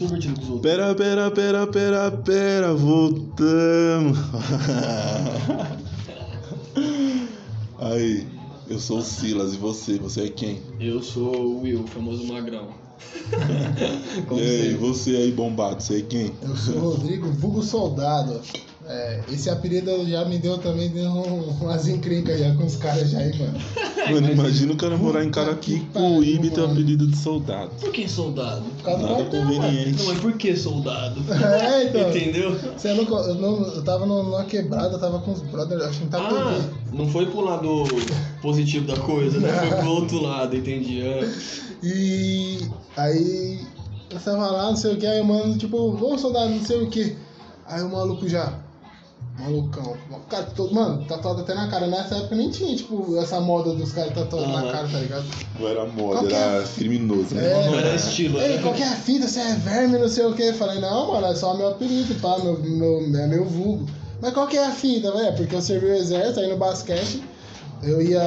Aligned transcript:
divertido 0.00 0.34
com 0.36 0.42
os 0.42 0.50
outros. 0.50 0.70
Pera, 0.72 0.94
pera, 0.94 1.30
pera, 1.30 1.66
pera, 1.66 2.10
pera, 2.10 2.74
voltamos. 2.74 4.18
Aí, 7.78 8.26
eu 8.68 8.78
sou 8.78 8.98
o 8.98 9.02
Silas 9.02 9.54
e 9.54 9.56
você, 9.56 9.98
você 9.98 10.24
é 10.24 10.28
quem? 10.28 10.60
Eu 10.78 11.02
sou 11.02 11.34
o 11.34 11.62
Will, 11.62 11.82
o 11.82 11.86
famoso 11.86 12.26
magrão. 12.26 12.68
E 14.32 14.40
aí, 14.40 14.74
você 14.74 15.16
aí 15.16 15.32
bombado, 15.32 15.82
você 15.82 15.98
é 15.98 16.02
quem? 16.02 16.32
Eu 16.42 16.54
sou 16.54 16.74
o 16.74 16.90
Rodrigo, 16.90 17.32
vulgo 17.32 17.62
soldado. 17.62 18.40
É, 18.86 19.20
esse 19.30 19.50
apelido 19.50 20.08
já 20.08 20.24
me 20.24 20.38
deu 20.38 20.56
também 20.58 20.88
deu 20.88 21.10
um- 21.10 21.50
umas 21.60 21.86
encrencas 21.86 22.40
já 22.40 22.54
com 22.54 22.64
os 22.64 22.76
caras 22.76 23.10
já 23.10 23.18
aí, 23.18 23.38
mano. 23.38 23.58
Mano, 24.10 24.32
imagina 24.32 24.72
o 24.72 24.76
cara 24.76 24.96
morar 24.96 25.22
em 25.22 25.30
pariu, 25.30 26.24
e 26.24 26.50
ter 26.50 26.60
o 26.62 26.64
apelido 26.64 27.06
de 27.06 27.16
soldado. 27.16 27.70
Por 27.78 27.92
que 27.92 28.08
soldado? 28.08 28.62
Por 28.78 28.82
causa 28.84 29.00
do 29.02 29.06
Nada 29.06 29.24
quartel, 29.24 29.40
conveniente. 29.42 29.98
Não, 29.98 30.06
mas 30.06 30.18
por 30.20 30.32
que 30.32 30.56
soldado? 30.56 31.20
É, 31.30 31.84
então. 31.84 32.08
Entendeu? 32.08 32.58
Você 32.76 32.88
é 32.88 32.94
louco, 32.94 33.14
eu, 33.14 33.34
não, 33.34 33.62
eu 33.66 33.82
tava 33.84 34.06
numa 34.06 34.44
quebrada, 34.44 34.94
eu 34.94 34.98
tava 34.98 35.18
com 35.20 35.32
os 35.32 35.42
brothers, 35.42 35.82
acho 35.82 35.98
que 35.98 36.04
não 36.04 36.10
tava 36.10 36.28
Ah, 36.28 36.70
não 36.92 37.06
foi 37.08 37.26
pro 37.26 37.42
lado 37.42 37.84
positivo 38.40 38.86
da 38.86 38.96
coisa, 38.96 39.38
né? 39.38 39.52
Foi 39.52 39.76
pro 39.78 39.90
outro 39.90 40.20
lado, 40.22 40.56
entendi. 40.56 41.02
Ah, 41.02 41.30
E 41.82 42.58
aí 42.96 43.60
eu 44.10 44.18
tava 44.18 44.50
lá, 44.50 44.70
não 44.70 44.76
sei 44.76 44.94
o 44.94 44.96
que, 44.96 45.06
aí 45.06 45.20
o 45.20 45.24
mano, 45.24 45.56
tipo, 45.58 45.76
ô 45.76 46.16
soldado, 46.18 46.48
não 46.50 46.64
sei 46.64 46.78
o 46.82 46.88
que. 46.88 47.14
Aí 47.66 47.82
o 47.82 47.90
maluco 47.90 48.26
já. 48.26 48.58
Malucão. 49.40 49.96
Cara 50.28 50.44
todo, 50.54 50.74
mano, 50.74 51.04
tatuado 51.06 51.40
até 51.40 51.54
na 51.54 51.68
cara. 51.68 51.86
Nessa 51.86 52.16
época 52.16 52.36
nem 52.36 52.50
tinha, 52.50 52.76
tipo, 52.76 53.16
essa 53.18 53.40
moda 53.40 53.72
dos 53.74 53.92
caras 53.92 54.12
tatuados 54.14 54.48
na 54.48 54.60
Aham. 54.60 54.72
cara, 54.72 54.88
tá 54.88 54.98
ligado? 54.98 55.24
Não 55.58 55.68
era 55.68 55.86
moda, 55.86 56.20
Qual 56.20 56.26
era 56.26 56.62
é? 56.62 56.64
criminoso, 56.76 57.34
né? 57.34 57.50
É. 57.50 57.66
Não 57.66 57.78
era 57.78 57.94
estilo, 57.94 58.40
Ei, 58.40 58.56
né? 58.56 58.62
qual 58.62 58.74
que 58.74 58.82
é 58.82 58.88
a 58.88 58.96
fita? 58.96 59.26
Você 59.26 59.40
é 59.40 59.54
verme, 59.54 59.98
não 59.98 60.08
sei 60.08 60.24
o 60.26 60.34
que. 60.34 60.52
Falei, 60.52 60.80
não, 60.80 61.12
mano, 61.12 61.26
é 61.26 61.34
só 61.34 61.56
meu 61.56 61.68
apelido, 61.68 62.14
pá, 62.16 62.38
meu, 62.38 62.58
meu, 62.58 63.20
é 63.20 63.26
meu 63.26 63.44
vulgo. 63.44 63.86
Mas 64.20 64.34
qual 64.34 64.46
que 64.46 64.56
é 64.56 64.66
a 64.66 64.70
fita, 64.70 65.10
velho? 65.12 65.34
Porque 65.34 65.54
eu 65.54 65.62
servi 65.62 65.86
o 65.86 65.94
exército 65.94 66.40
aí 66.40 66.48
no 66.48 66.56
basquete. 66.56 67.22
Eu 67.82 68.02
ia. 68.02 68.22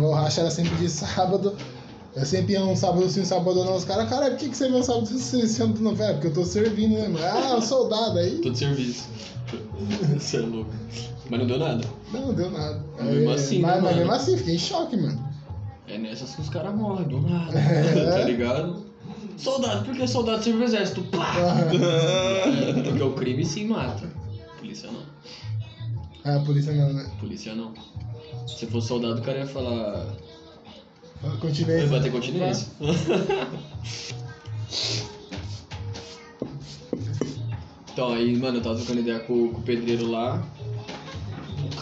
O 0.00 0.12
racha 0.12 0.40
era 0.40 0.50
sempre 0.50 0.74
de 0.76 0.88
sábado. 0.88 1.54
Eu 2.16 2.24
sempre 2.24 2.52
ia 2.52 2.64
um 2.64 2.76
sábado 2.76 3.08
sim, 3.10 3.22
um 3.22 3.24
sábado 3.24 3.64
não. 3.64 3.74
Os 3.74 3.84
caras, 3.84 4.08
cara, 4.08 4.30
por 4.30 4.38
que, 4.38 4.48
que 4.48 4.56
você 4.56 4.68
vê 4.68 4.76
um 4.76 4.82
sábado 4.82 5.06
sim, 5.06 5.42
ano 5.62 5.74
não? 5.80 5.94
Velho, 5.94 6.14
porque 6.14 6.28
eu 6.28 6.32
tô 6.32 6.44
servindo, 6.44 6.94
né, 6.94 7.08
mano? 7.08 7.24
Ah, 7.26 7.60
soldado 7.60 8.18
aí. 8.18 8.38
Tô 8.38 8.50
de 8.50 8.58
serviço. 8.58 9.04
Você 10.18 10.36
é 10.38 10.40
louco. 10.40 10.70
Mas 11.30 11.40
não 11.40 11.46
deu 11.46 11.58
nada. 11.58 11.84
Não, 12.12 12.34
deu 12.34 12.50
nada. 12.50 12.84
Mesmo 13.00 13.30
Aí, 13.30 13.34
assim, 13.34 13.60
mas, 13.60 13.76
né, 13.76 13.80
mas 13.82 13.96
mesmo 13.96 14.12
assim, 14.12 14.36
fiquei 14.36 14.54
em 14.54 14.58
choque, 14.58 14.96
mano. 14.96 15.34
É 15.86 15.98
nessas 15.98 16.34
que 16.34 16.40
os 16.40 16.48
caras 16.48 16.74
morrem, 16.74 17.08
do 17.08 17.20
nada. 17.20 17.58
É. 17.58 18.10
Tá 18.18 18.24
ligado? 18.24 18.84
Soldado, 19.36 19.84
por 19.84 19.94
que 19.94 20.06
soldado 20.06 20.42
serve 20.42 20.60
o 20.60 20.64
exército? 20.64 21.02
Pá! 21.04 21.34
É, 21.74 22.82
porque 22.82 23.02
o 23.02 23.12
crime 23.12 23.44
sim 23.44 23.68
mata. 23.68 24.08
Polícia 24.58 24.90
não. 24.90 25.02
Ah, 26.24 26.40
polícia 26.40 26.72
não, 26.72 26.92
né? 26.92 27.10
Polícia 27.20 27.54
não. 27.54 27.72
Se 28.46 28.66
fosse 28.66 28.88
soldado, 28.88 29.20
o 29.20 29.22
cara 29.22 29.38
ia 29.38 29.46
falar. 29.46 30.06
Continência. 31.40 31.86
Vai 31.88 32.00
ter 32.00 32.10
continência. 32.10 32.68
Então, 37.94 38.12
aí, 38.12 38.36
mano, 38.36 38.58
eu 38.58 38.62
tava 38.62 38.74
trocando 38.74 39.00
ideia 39.00 39.20
com, 39.20 39.52
com 39.52 39.60
o 39.60 39.62
pedreiro 39.62 40.04
lá. 40.10 40.52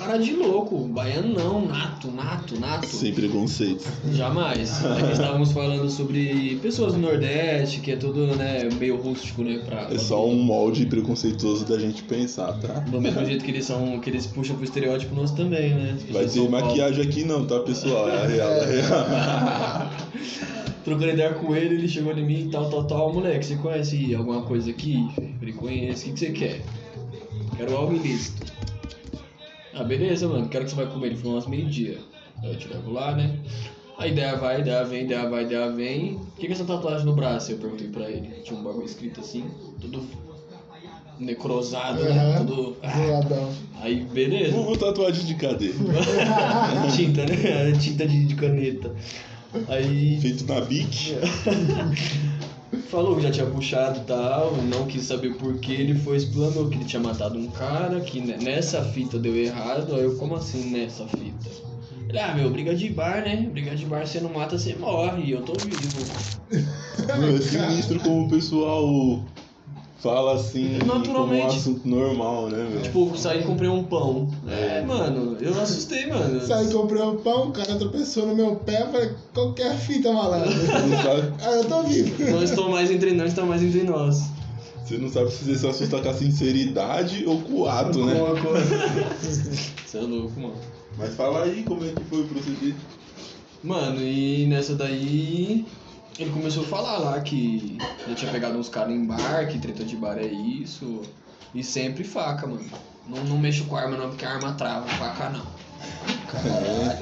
Cara 0.02 0.18
de 0.18 0.32
louco, 0.32 0.78
baiano 0.88 1.32
não, 1.32 1.64
nato, 1.64 2.10
nato, 2.10 2.58
nato. 2.58 2.86
Sem 2.86 3.14
preconceito. 3.14 3.88
Jamais. 4.12 4.84
É 4.84 5.06
que 5.06 5.12
estávamos 5.12 5.52
falando 5.52 5.88
sobre 5.88 6.58
pessoas 6.60 6.94
do 6.94 6.98
Nordeste, 6.98 7.80
que 7.80 7.92
é 7.92 7.96
tudo, 7.96 8.26
né, 8.34 8.68
meio 8.80 8.96
rústico, 8.96 9.44
né, 9.44 9.60
pra... 9.64 9.82
É 9.92 9.98
só 9.98 10.26
um 10.26 10.34
molde 10.34 10.86
preconceituoso 10.86 11.64
da 11.64 11.78
gente 11.78 12.02
pensar, 12.02 12.52
tá? 12.54 12.80
Do 12.80 13.00
mesmo 13.00 13.24
jeito 13.24 13.44
que 13.44 13.52
eles 13.52 13.64
são, 13.64 14.00
que 14.00 14.10
eles 14.10 14.26
puxam 14.26 14.56
pro 14.56 14.64
estereótipo, 14.64 15.14
nós 15.14 15.30
também, 15.30 15.70
né? 15.70 15.96
Vai 16.10 16.26
ter 16.26 16.48
maquiagem 16.48 17.04
aqui 17.04 17.24
não, 17.24 17.46
tá, 17.46 17.60
pessoal? 17.60 18.08
É 18.08 18.22
a 18.22 18.26
real, 18.26 18.50
é 18.50 18.60
a 18.60 18.66
real. 18.66 19.90
Trocando 20.84 21.12
ideia 21.12 21.32
com 21.34 21.54
ele, 21.54 21.76
ele 21.76 21.88
chegou 21.88 22.12
em 22.12 22.26
mim 22.26 22.46
e 22.46 22.50
tal, 22.50 22.68
tal, 22.68 22.84
tal. 22.84 23.12
Moleque, 23.12 23.46
você 23.46 23.54
conhece 23.54 24.12
alguma 24.16 24.42
coisa 24.42 24.68
aqui? 24.68 25.08
Eu 25.16 25.28
falei, 25.38 25.54
conheço. 25.54 26.02
O 26.02 26.04
que, 26.06 26.12
que 26.12 26.18
você 26.18 26.30
quer? 26.32 26.62
Quero 27.56 27.76
algo 27.76 27.94
ilícito. 27.94 28.41
Ah, 29.74 29.84
beleza, 29.84 30.28
mano. 30.28 30.48
Quero 30.48 30.64
que 30.64 30.70
você 30.70 30.76
vai 30.76 30.86
comer. 30.86 31.08
Ele 31.08 31.16
falou 31.16 31.34
umas 31.34 31.46
meio-dia. 31.46 31.98
Aí 32.42 32.50
eu 32.50 32.58
te 32.58 32.68
levo 32.68 32.90
lá, 32.90 33.14
né? 33.14 33.38
A 33.98 34.06
ideia 34.06 34.36
vai, 34.36 34.60
ideia 34.60 34.84
vem, 34.84 35.04
ideia 35.04 35.28
vai, 35.28 35.44
ideia 35.44 35.70
vem. 35.70 36.14
O 36.14 36.40
que, 36.40 36.46
que 36.46 36.48
é 36.48 36.52
essa 36.52 36.64
tatuagem 36.64 37.04
no 37.04 37.14
braço? 37.14 37.52
Eu 37.52 37.58
perguntei 37.58 37.88
pra 37.88 38.10
ele. 38.10 38.30
Tinha 38.42 38.58
um 38.58 38.62
bagulho 38.62 38.86
escrito 38.86 39.20
assim, 39.20 39.50
tudo 39.80 40.04
necrosado, 41.18 42.02
né? 42.02 42.10
Aham. 42.10 42.44
Tudo. 42.44 42.76
Ah, 42.82 42.90
Zoadão. 42.90 43.52
Aí, 43.80 43.96
beleza. 43.96 44.52
Vulgo 44.52 44.76
tatuagem 44.76 45.24
de 45.24 45.34
cadê? 45.34 45.72
tinta, 46.96 47.26
né? 47.26 47.72
Tinta 47.78 48.06
de, 48.06 48.24
de 48.24 48.34
caneta. 48.34 48.94
Aí. 49.68 50.20
Feito 50.20 50.44
na 50.46 50.60
Bic. 50.60 51.14
Falou 52.92 53.16
que 53.16 53.22
já 53.22 53.30
tinha 53.30 53.46
puxado 53.46 54.00
e 54.00 54.02
tal, 54.04 54.54
não 54.58 54.86
quis 54.86 55.04
saber 55.04 55.30
por 55.38 55.54
que 55.54 55.72
ele 55.72 55.94
foi 55.94 56.18
explanou 56.18 56.68
que 56.68 56.76
ele 56.76 56.84
tinha 56.84 57.00
matado 57.00 57.38
um 57.38 57.48
cara, 57.48 57.98
que 58.02 58.20
ne- 58.20 58.36
nessa 58.36 58.84
fita 58.84 59.18
deu 59.18 59.34
errado, 59.34 59.94
aí 59.96 60.04
eu, 60.04 60.14
como 60.16 60.34
assim 60.34 60.70
nessa 60.70 61.06
fita? 61.06 61.48
Ele, 62.06 62.18
ah, 62.18 62.34
meu, 62.34 62.50
briga 62.50 62.74
de 62.74 62.90
bar, 62.90 63.24
né? 63.24 63.48
Briga 63.50 63.74
de 63.74 63.86
bar, 63.86 64.06
você 64.06 64.20
não 64.20 64.30
mata, 64.30 64.58
você 64.58 64.74
morre, 64.74 65.22
e 65.22 65.30
eu 65.30 65.40
tô 65.40 65.54
vivo. 65.54 66.04
Meu, 67.18 67.34
é 67.34 67.40
sinistro 67.40 67.98
como 68.00 68.26
o 68.26 68.28
pessoal 68.28 69.24
fala 70.02 70.34
assim 70.34 70.78
como 71.06 71.32
um 71.32 71.46
assunto 71.46 71.88
normal, 71.88 72.48
né, 72.48 72.68
meu? 72.68 72.82
Tipo, 72.82 73.16
saí 73.16 73.40
e 73.40 73.44
comprei 73.44 73.68
um 73.68 73.84
pão. 73.84 74.28
É, 74.48 74.82
mano, 74.82 75.36
eu 75.40 75.58
assustei, 75.60 76.06
mano. 76.06 76.44
Saí, 76.44 76.72
comprei 76.72 77.00
um 77.00 77.16
pão, 77.18 77.48
o 77.48 77.52
cara 77.52 77.76
tropeçou 77.76 78.26
no 78.26 78.34
meu 78.34 78.56
pé, 78.56 78.84
falei, 78.90 79.12
qual 79.32 79.52
que 79.52 79.62
é 79.62 79.68
a 79.68 79.74
fita, 79.74 80.12
malandro? 80.12 80.50
Ah, 81.40 81.50
eu 81.52 81.64
tô 81.64 81.82
vivo. 81.84 82.30
Não 82.30 82.42
estou 82.42 82.68
mais 82.68 82.90
entre 82.90 83.12
nós, 83.12 83.28
está 83.28 83.44
mais 83.44 83.62
entre 83.62 83.84
nós. 83.84 84.22
você 84.84 84.98
não 84.98 85.08
sabe 85.08 85.30
se 85.30 85.44
você 85.44 85.58
se 85.58 85.66
assusta 85.66 86.00
com 86.00 86.08
a 86.08 86.14
sinceridade 86.14 87.24
ou 87.26 87.40
com 87.40 87.60
o 87.60 87.68
ato, 87.68 88.04
né? 88.04 88.14
Com 88.14 88.26
a 88.26 88.40
coisa. 88.40 89.12
Você 89.86 89.98
é 89.98 90.00
louco, 90.00 90.40
mano. 90.40 90.54
Mas 90.96 91.14
fala 91.14 91.44
aí 91.44 91.62
como 91.64 91.84
é 91.84 91.92
que 91.92 92.02
foi 92.04 92.22
o 92.22 92.26
proceder. 92.26 92.74
Mano, 93.62 94.00
e 94.00 94.46
nessa 94.46 94.74
daí 94.74 95.66
ele 96.18 96.30
começou 96.30 96.64
a 96.64 96.66
falar 96.66 96.98
lá 96.98 97.20
que 97.20 97.78
já 98.08 98.14
tinha 98.14 98.30
pegado 98.32 98.58
uns 98.58 98.68
caras 98.68 98.92
em 98.92 99.04
bar, 99.04 99.46
que 99.48 99.58
treta 99.58 99.84
de 99.84 99.96
bar 99.96 100.18
é 100.18 100.26
isso. 100.26 101.02
E 101.54 101.62
sempre 101.62 102.02
faca, 102.04 102.46
mano. 102.46 102.64
Não, 103.08 103.22
não 103.24 103.38
mexo 103.38 103.64
com 103.64 103.76
arma 103.76 103.96
não, 103.96 104.08
porque 104.10 104.24
a 104.24 104.30
arma 104.34 104.52
trava, 104.52 104.86
faca 104.86 105.28
não. 105.30 105.44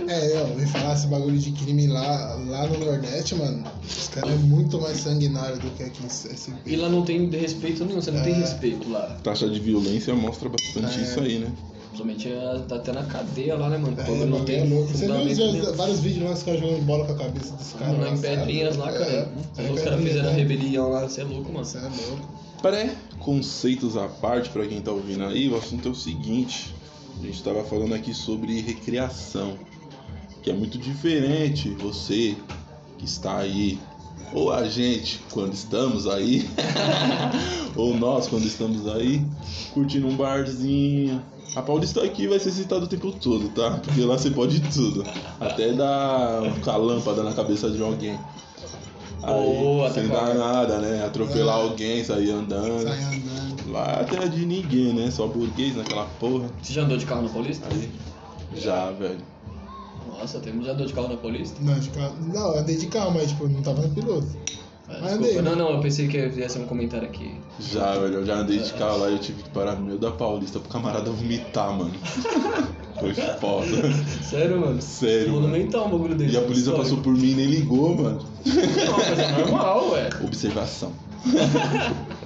É, 0.08 0.36
eu 0.36 0.48
ouvi 0.48 0.66
falar 0.66 0.94
esse 0.94 1.06
bagulho 1.06 1.38
de 1.38 1.52
crime 1.52 1.86
lá, 1.86 2.34
lá 2.48 2.66
no 2.66 2.78
Nordeste, 2.84 3.34
mano. 3.36 3.64
Os 3.86 4.08
caras 4.08 4.30
é 4.32 4.34
muito 4.36 4.80
mais 4.80 4.98
sanguinário 4.98 5.58
do 5.58 5.70
que 5.76 5.82
aqui 5.84 6.02
em 6.04 6.08
SP. 6.10 6.50
E 6.66 6.76
lá 6.76 6.88
não 6.88 7.02
tem 7.04 7.28
respeito 7.30 7.84
nenhum, 7.84 8.00
você 8.00 8.10
não 8.10 8.22
tem 8.22 8.32
É. 8.34 8.38
respeito 8.38 8.88
lá. 8.90 9.16
Taxa 9.22 9.48
de 9.48 9.60
violência 9.60 10.14
mostra 10.14 10.48
bastante 10.48 10.98
É. 10.98 11.02
isso 11.02 11.20
aí, 11.20 11.38
né? 11.38 11.52
Principalmente 11.90 12.28
é, 12.28 12.64
tá 12.68 12.76
até 12.76 12.92
na 12.92 13.02
cadeia 13.02 13.56
lá, 13.56 13.68
né, 13.68 13.76
mano? 13.76 14.00
É, 14.00 14.04
Quando 14.04 14.22
o 14.22 14.26
não 14.26 14.44
tem 14.44 14.60
é 14.60 14.64
louco. 14.64 14.92
Você 14.92 15.06
viu 15.06 15.74
vários 15.74 16.00
vídeos 16.00 16.24
lá, 16.24 16.32
os 16.32 16.42
caras 16.44 16.60
jogando 16.60 16.82
bola 16.82 17.04
com 17.04 17.12
a 17.12 17.16
cabeça 17.16 17.52
dos 17.56 17.72
caras. 17.72 17.98
Lá 17.98 18.08
em? 18.10 18.18
Pedrinhas 18.20 18.76
lá, 18.76 18.92
cara. 18.92 19.04
É, 19.58 19.66
é 19.66 19.70
os 19.72 19.80
caras 19.80 20.00
fizeram 20.00 20.00
Pedrinhas, 20.00 20.24
né? 20.24 20.32
rebelião 20.32 20.88
lá, 20.88 21.08
você 21.08 21.20
é 21.20 21.24
louco, 21.24 21.52
mano. 21.52 21.64
Você 21.64 21.78
é 21.78 21.80
louco. 21.80 22.40
Pré-conceitos 22.62 23.96
à 23.96 24.06
parte, 24.06 24.50
pra 24.50 24.66
quem 24.66 24.80
tá 24.80 24.92
ouvindo 24.92 25.24
aí, 25.24 25.48
o 25.48 25.56
assunto 25.56 25.88
é 25.88 25.90
o 25.90 25.94
seguinte: 25.94 26.72
a 27.20 27.26
gente 27.26 27.42
tava 27.42 27.64
falando 27.64 27.94
aqui 27.94 28.14
sobre 28.14 28.60
recreação, 28.60 29.58
que 30.42 30.50
é 30.50 30.52
muito 30.52 30.78
diferente 30.78 31.70
você 31.70 32.36
que 32.98 33.04
está 33.04 33.38
aí, 33.38 33.80
ou 34.32 34.52
a 34.52 34.68
gente 34.68 35.20
quando 35.32 35.54
estamos 35.54 36.06
aí, 36.06 36.48
ou 37.74 37.96
nós 37.96 38.28
quando 38.28 38.46
estamos 38.46 38.86
aí, 38.86 39.24
curtindo 39.72 40.06
um 40.06 40.16
barzinho. 40.16 41.20
A 41.56 41.62
Paulista 41.62 42.02
aqui 42.04 42.26
vai 42.28 42.38
ser 42.38 42.52
citada 42.52 42.84
o 42.84 42.88
tempo 42.88 43.10
todo, 43.12 43.48
tá? 43.48 43.72
Porque 43.82 44.00
lá 44.02 44.16
você 44.16 44.30
pode 44.30 44.60
tudo. 44.60 45.04
Até 45.40 45.72
dar 45.72 46.42
com 46.62 46.70
a 46.70 46.76
lâmpada 46.76 47.22
na 47.22 47.32
cabeça 47.32 47.70
de 47.70 47.82
alguém. 47.82 48.18
Aí, 49.22 49.34
Boa, 49.58 49.90
sem 49.90 50.08
dar 50.08 50.34
nada, 50.34 50.78
né? 50.78 51.04
Atropelar 51.04 51.58
É. 51.58 51.62
alguém, 51.62 52.02
sair 52.04 52.30
andando. 52.30 52.82
Sai 52.84 53.02
andando. 53.02 53.70
Lá 53.70 53.98
é 54.00 54.04
terra 54.04 54.26
de 54.28 54.46
ninguém, 54.46 54.94
né? 54.94 55.10
Só 55.10 55.26
burguês 55.26 55.76
naquela 55.76 56.06
porra. 56.18 56.48
Você 56.62 56.72
já 56.72 56.82
andou 56.82 56.96
de 56.96 57.04
carro 57.04 57.22
na 57.22 57.28
Paulista? 57.28 57.66
Aí. 57.70 57.90
Já, 58.56 58.90
velho. 58.92 59.18
Nossa, 60.08 60.38
temos 60.40 60.64
já 60.64 60.72
andou 60.72 60.86
de 60.86 60.92
carro 60.94 61.08
na 61.08 61.16
Paulista? 61.16 61.56
Não, 61.60 61.78
de 61.78 61.88
carro. 61.90 62.14
Não, 62.32 62.54
eu 62.54 62.60
andei 62.60 62.76
de 62.76 62.86
carro, 62.86 63.12
mas 63.12 63.28
tipo, 63.30 63.46
não 63.48 63.60
tava 63.60 63.82
no 63.82 63.90
piloto. 63.90 64.26
Ah, 64.90 65.16
desculpa. 65.16 65.42
Não, 65.42 65.56
não, 65.56 65.70
eu 65.70 65.80
pensei 65.80 66.08
que 66.08 66.16
ia 66.16 66.48
ser 66.48 66.58
um 66.58 66.66
comentário 66.66 67.06
aqui. 67.06 67.32
Já, 67.60 67.94
velho. 67.94 68.14
Eu 68.14 68.26
já 68.26 68.34
andei 68.36 68.58
de 68.58 68.72
carro 68.72 68.98
lá 68.98 69.10
e 69.10 69.12
eu 69.12 69.18
tive 69.18 69.42
que 69.42 69.50
parar 69.50 69.76
no 69.76 69.86
meio 69.86 69.98
da 69.98 70.10
Paulista 70.10 70.58
pro 70.58 70.68
camarada 70.68 71.10
vomitar, 71.10 71.72
mano. 71.72 71.94
Foi 72.98 73.14
foda. 73.14 73.66
Sério, 74.22 74.60
mano? 74.60 74.82
Sério. 74.82 75.32
Monumental 75.32 75.86
um 75.86 75.90
bagulho 75.90 76.14
desse. 76.14 76.34
E 76.34 76.38
a 76.38 76.42
polícia 76.42 76.72
passou 76.72 76.98
por 76.98 77.14
mim 77.14 77.30
e 77.30 77.34
nem 77.34 77.46
ligou, 77.46 77.96
mano. 77.96 78.18
Não, 78.44 78.98
mas 78.98 79.18
é 79.18 79.32
normal, 79.38 79.90
ué. 79.92 80.10
Observação. 80.22 80.92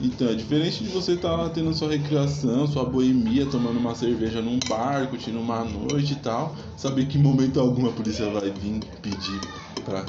Então, 0.00 0.28
é 0.28 0.34
diferente 0.34 0.84
de 0.84 0.90
você 0.90 1.12
estar 1.12 1.34
lá 1.34 1.48
tendo 1.48 1.72
sua 1.72 1.88
recreação, 1.88 2.66
sua 2.66 2.84
boemia, 2.84 3.46
tomando 3.46 3.78
uma 3.78 3.94
cerveja 3.94 4.42
num 4.42 4.58
bar, 4.68 5.08
curtindo 5.08 5.40
uma 5.40 5.64
noite 5.64 6.12
e 6.12 6.16
tal, 6.16 6.54
saber 6.76 7.06
que 7.06 7.16
em 7.16 7.22
momento 7.22 7.58
algum 7.58 7.88
a 7.88 7.92
polícia 7.92 8.28
vai 8.28 8.50
vir 8.50 8.80
pedir 9.00 9.40
pra 9.82 10.04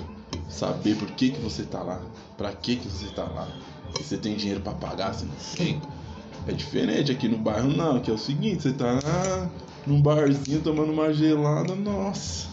saber 0.56 0.96
por 0.96 1.12
que, 1.12 1.32
que 1.32 1.42
você 1.42 1.64
tá 1.64 1.84
lá, 1.84 2.02
pra 2.38 2.54
que, 2.54 2.78
que 2.78 2.88
você 2.88 3.08
tá 3.08 3.24
lá. 3.24 3.48
Se 3.96 4.04
você 4.04 4.18
tem 4.18 4.36
dinheiro 4.36 4.62
pra 4.62 4.74
pagar, 4.74 5.14
se 5.14 5.26
não 5.26 5.34
tem. 5.56 5.82
É 6.48 6.52
diferente 6.52 7.12
aqui 7.12 7.28
no 7.28 7.38
bairro 7.38 7.70
não, 7.70 8.00
que 8.00 8.10
é 8.10 8.14
o 8.14 8.18
seguinte, 8.18 8.64
você 8.64 8.72
tá 8.72 8.94
lá 8.94 9.50
num 9.86 10.02
barzinho 10.02 10.62
tomando 10.62 10.92
uma 10.92 11.14
gelada, 11.14 11.76
nossa. 11.76 12.48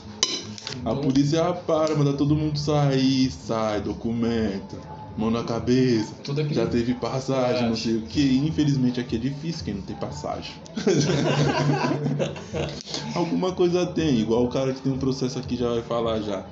A 0.84 0.94
polícia 0.94 1.52
para, 1.52 1.94
manda 1.94 2.12
todo 2.14 2.34
mundo 2.34 2.58
sair, 2.58 3.30
sai, 3.30 3.80
documento, 3.80 4.78
mão 5.16 5.30
na 5.30 5.44
cabeça. 5.44 6.14
Já 6.50 6.66
teve 6.66 6.94
passagem, 6.94 7.68
não 7.68 7.76
sei 7.76 7.96
o 7.96 8.02
que. 8.02 8.38
Infelizmente 8.38 8.98
aqui 8.98 9.16
é 9.16 9.18
difícil 9.18 9.64
quem 9.64 9.74
não 9.74 9.82
tem 9.82 9.94
passagem. 9.96 10.54
Alguma 13.14 13.52
coisa 13.52 13.86
tem, 13.86 14.18
igual 14.18 14.44
o 14.44 14.48
cara 14.48 14.72
que 14.72 14.80
tem 14.80 14.92
um 14.92 14.98
processo 14.98 15.38
aqui 15.38 15.56
já 15.56 15.68
vai 15.68 15.82
falar 15.82 16.20
já. 16.20 16.44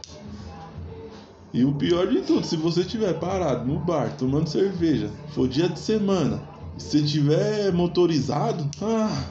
E 1.52 1.64
o 1.64 1.72
pior 1.72 2.06
de 2.06 2.20
tudo, 2.20 2.46
se 2.46 2.56
você 2.56 2.80
estiver 2.82 3.14
parado 3.14 3.66
no 3.66 3.78
bar 3.78 4.14
tomando 4.16 4.48
cerveja, 4.48 5.10
for 5.34 5.48
dia 5.48 5.68
de 5.68 5.78
semana, 5.80 6.40
se 6.78 7.02
tiver 7.02 7.72
motorizado, 7.72 8.64
ah, 8.80 9.24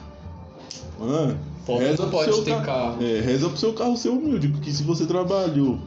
mano, 0.98 1.38
reza 1.66 1.96
pro 2.02 2.10
pode 2.10 2.32
seu 2.34 2.42
ter 2.44 2.50
ca- 2.56 2.60
carro. 2.62 3.02
É, 3.02 3.20
reza 3.20 3.48
pro 3.48 3.56
seu 3.58 3.72
carro 3.72 3.96
ser 3.96 4.10
humilde, 4.10 4.48
porque 4.48 4.70
se 4.70 4.82
você 4.82 5.06
trabalhou, 5.06 5.78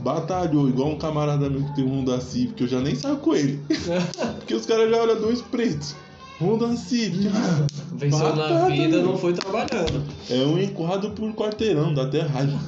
batalhou, 0.00 0.68
igual 0.68 0.88
um 0.90 0.98
camarada 0.98 1.48
meu 1.48 1.62
que 1.62 1.72
tem 1.76 1.84
um 1.84 2.00
Honda 2.00 2.20
Civic, 2.20 2.60
eu 2.60 2.68
já 2.68 2.80
nem 2.80 2.96
saio 2.96 3.18
com 3.18 3.34
ele. 3.34 3.60
porque 4.38 4.54
os 4.54 4.66
caras 4.66 4.90
já 4.90 4.96
olham 5.00 5.20
dois 5.20 5.40
pretos. 5.40 5.94
Honda 6.40 6.76
Civic, 6.76 7.28
ah, 7.28 7.66
Venceu 7.94 8.36
na 8.36 8.68
vida, 8.68 8.96
meu. 8.98 9.06
não 9.06 9.16
foi 9.18 9.32
trabalhando. 9.32 10.02
é 10.28 10.44
um 10.44 10.58
enquadro 10.60 11.10
por 11.12 11.32
quarteirão, 11.32 11.94
dá 11.94 12.02
até 12.02 12.20
raiva. 12.22 12.58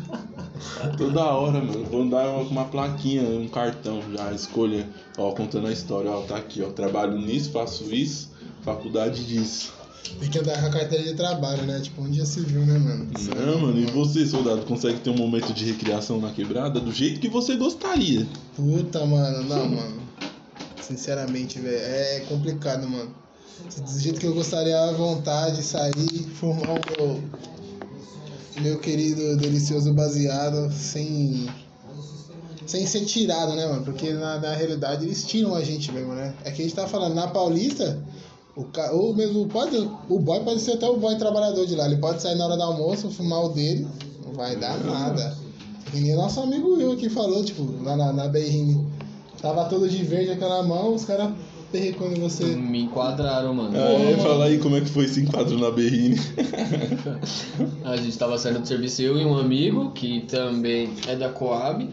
Toda 0.96 1.24
hora, 1.24 1.60
mano. 1.60 1.84
Vou 1.84 2.02
andar 2.02 2.26
com 2.26 2.42
uma 2.42 2.64
plaquinha, 2.64 3.22
um 3.22 3.48
cartão 3.48 4.02
já, 4.16 4.32
escolha. 4.32 4.88
Ó, 5.16 5.32
contando 5.32 5.66
a 5.66 5.72
história, 5.72 6.10
ó, 6.10 6.22
tá 6.22 6.36
aqui, 6.36 6.62
ó. 6.62 6.70
Trabalho 6.70 7.18
nisso, 7.18 7.50
faço 7.50 7.84
isso, 7.94 8.30
faculdade 8.62 9.24
disso. 9.24 9.72
Tem 10.18 10.30
que 10.30 10.38
andar 10.38 10.60
com 10.60 10.66
a 10.66 10.70
carteira 10.70 11.04
de 11.04 11.14
trabalho, 11.14 11.64
né? 11.64 11.80
Tipo, 11.80 12.02
um 12.02 12.10
dia 12.10 12.24
se 12.24 12.40
viu, 12.40 12.64
né, 12.64 12.78
mano? 12.78 13.08
Não, 13.36 13.58
mano, 13.60 13.78
e 13.78 13.86
você, 13.86 14.26
soldado, 14.26 14.62
consegue 14.62 15.00
ter 15.00 15.10
um 15.10 15.16
momento 15.16 15.52
de 15.52 15.64
recreação 15.64 16.20
na 16.20 16.30
quebrada 16.30 16.80
do 16.80 16.92
jeito 16.92 17.20
que 17.20 17.28
você 17.28 17.56
gostaria? 17.56 18.26
Puta, 18.56 19.04
mano, 19.04 19.44
não, 19.44 19.68
mano. 19.68 20.02
Sinceramente, 20.80 21.60
velho, 21.60 21.76
é 21.76 22.20
complicado, 22.28 22.88
mano. 22.88 23.14
Do 23.76 24.00
jeito 24.00 24.20
que 24.20 24.26
eu 24.26 24.34
gostaria 24.34 24.80
à 24.80 24.92
vontade, 24.92 25.62
sair, 25.62 26.26
fumar 26.34 26.70
o 26.70 26.80
meu, 26.96 27.22
meu 28.60 28.78
querido 28.78 29.36
delicioso 29.36 29.92
baseado 29.92 30.70
sem. 30.72 31.48
Sem 32.66 32.86
ser 32.86 33.06
tirado, 33.06 33.54
né, 33.54 33.66
mano? 33.66 33.82
Porque 33.82 34.12
na, 34.12 34.38
na 34.38 34.52
realidade 34.52 35.06
eles 35.06 35.24
tiram 35.24 35.54
a 35.54 35.64
gente 35.64 35.90
mesmo, 35.90 36.12
né? 36.12 36.34
É 36.44 36.50
que 36.50 36.60
a 36.60 36.64
gente 36.64 36.74
tá 36.74 36.86
falando, 36.86 37.14
na 37.14 37.26
Paulista, 37.26 37.98
o, 38.54 38.64
ca... 38.64 38.92
ou 38.92 39.14
mesmo 39.14 39.46
pode, 39.46 39.76
o 40.08 40.18
boy 40.18 40.40
pode 40.40 40.60
ser 40.60 40.72
até 40.72 40.86
o 40.86 40.98
boy 40.98 41.16
trabalhador 41.16 41.64
de 41.64 41.74
lá. 41.74 41.86
Ele 41.86 41.96
pode 41.96 42.20
sair 42.20 42.34
na 42.34 42.44
hora 42.44 42.56
do 42.56 42.62
almoço, 42.62 43.10
fumar 43.10 43.42
o 43.44 43.48
dele, 43.48 43.88
não 44.22 44.34
vai 44.34 44.54
dar 44.54 44.78
nada. 44.84 45.34
Que 45.90 45.98
nem 45.98 46.14
nosso 46.14 46.40
amigo 46.40 46.74
Will 46.74 46.92
aqui 46.92 47.08
falou, 47.08 47.42
tipo, 47.42 47.62
lá 47.82 47.96
na, 47.96 48.12
na 48.12 48.28
BRN. 48.28 48.84
Tava 49.40 49.64
todo 49.64 49.88
de 49.88 50.02
verde 50.04 50.32
aquela 50.32 50.62
mão, 50.62 50.94
os 50.94 51.06
caras 51.06 51.30
perrecando 51.70 52.20
você. 52.20 52.44
Me 52.44 52.82
enquadraram, 52.82 53.54
mano. 53.54 53.70
Ah, 53.74 53.78
é, 53.78 54.10
mano. 54.10 54.22
fala 54.22 54.44
aí 54.46 54.58
como 54.58 54.76
é 54.76 54.80
que 54.80 54.88
foi 54.88 55.04
esse 55.04 55.20
enquadro 55.20 55.58
na 55.58 55.70
Berrine. 55.70 56.18
A 57.84 57.96
gente 57.96 58.16
tava 58.18 58.38
saindo 58.38 58.60
do 58.60 58.68
serviço, 58.68 59.02
eu 59.02 59.18
e 59.18 59.24
um 59.24 59.38
amigo, 59.38 59.90
que 59.92 60.20
também 60.22 60.90
é 61.06 61.16
da 61.16 61.28
Coab. 61.28 61.88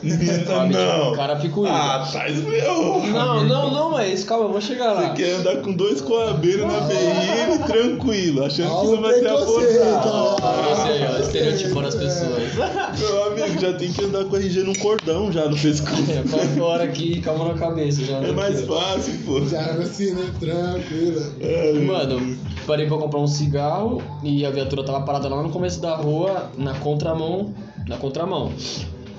Coab, 0.00 0.68
tipo, 0.72 1.16
cara 1.16 1.36
picuí. 1.36 1.68
Ah, 1.68 2.08
Thais, 2.10 2.42
meu! 2.42 3.02
Não, 3.06 3.44
não, 3.44 3.70
não, 3.70 3.90
mas 3.90 4.24
calma, 4.24 4.46
eu 4.46 4.52
vou 4.52 4.60
chegar 4.60 4.92
lá. 4.92 5.08
Você 5.14 5.22
quer 5.22 5.34
andar 5.36 5.56
com 5.58 5.72
dois 5.72 6.00
coabeiros 6.00 6.66
na 6.66 6.80
Berrine, 6.80 7.58
tranquilo, 7.66 8.44
achando 8.44 8.68
que 8.68 8.86
não 8.86 8.94
o 8.94 9.00
vai 9.02 9.14
ser 9.14 9.28
abordado. 9.28 10.36
Olha 10.42 10.74
você 10.74 10.88
aí, 10.88 11.06
ó, 11.06 11.18
estereotipando 11.20 11.88
as 11.88 11.94
pessoas. 11.94 12.54
Meu 12.98 13.24
amigo, 13.26 13.60
já 13.60 13.72
tem 13.74 13.92
que 13.92 14.04
andar 14.04 14.24
com 14.24 14.36
a 14.36 14.38
RG 14.38 14.62
num 14.62 14.74
cordão 14.74 15.30
já 15.30 15.46
no 15.48 15.56
pescoço. 15.56 16.10
É, 16.10 16.22
Vai 16.22 16.46
fora 16.48 16.84
aqui, 16.84 17.20
calma 17.20 17.52
na 17.52 17.54
cabeça 17.54 18.02
já. 18.04 18.16
É 18.18 18.32
mais 18.32 18.62
fácil, 18.62 19.14
pô. 19.26 19.44
Já 19.46 19.60
assim, 19.72 20.12
né? 20.12 20.30
Tranquilo. 20.40 21.34
É, 21.40 21.72
Mano, 21.72 22.36
parei 22.66 22.86
pra 22.86 22.96
comprar 22.96 23.20
um 23.20 23.26
cigarro 23.26 24.02
e 24.22 24.46
a 24.46 24.50
viatura 24.50 24.82
tava 24.84 25.02
parada 25.02 25.28
lá 25.28 25.42
no 25.42 25.50
começo 25.50 25.80
da 25.80 25.94
rua, 25.96 26.50
na 26.56 26.74
contramão, 26.74 27.52
na 27.86 27.96
contramão. 27.96 28.52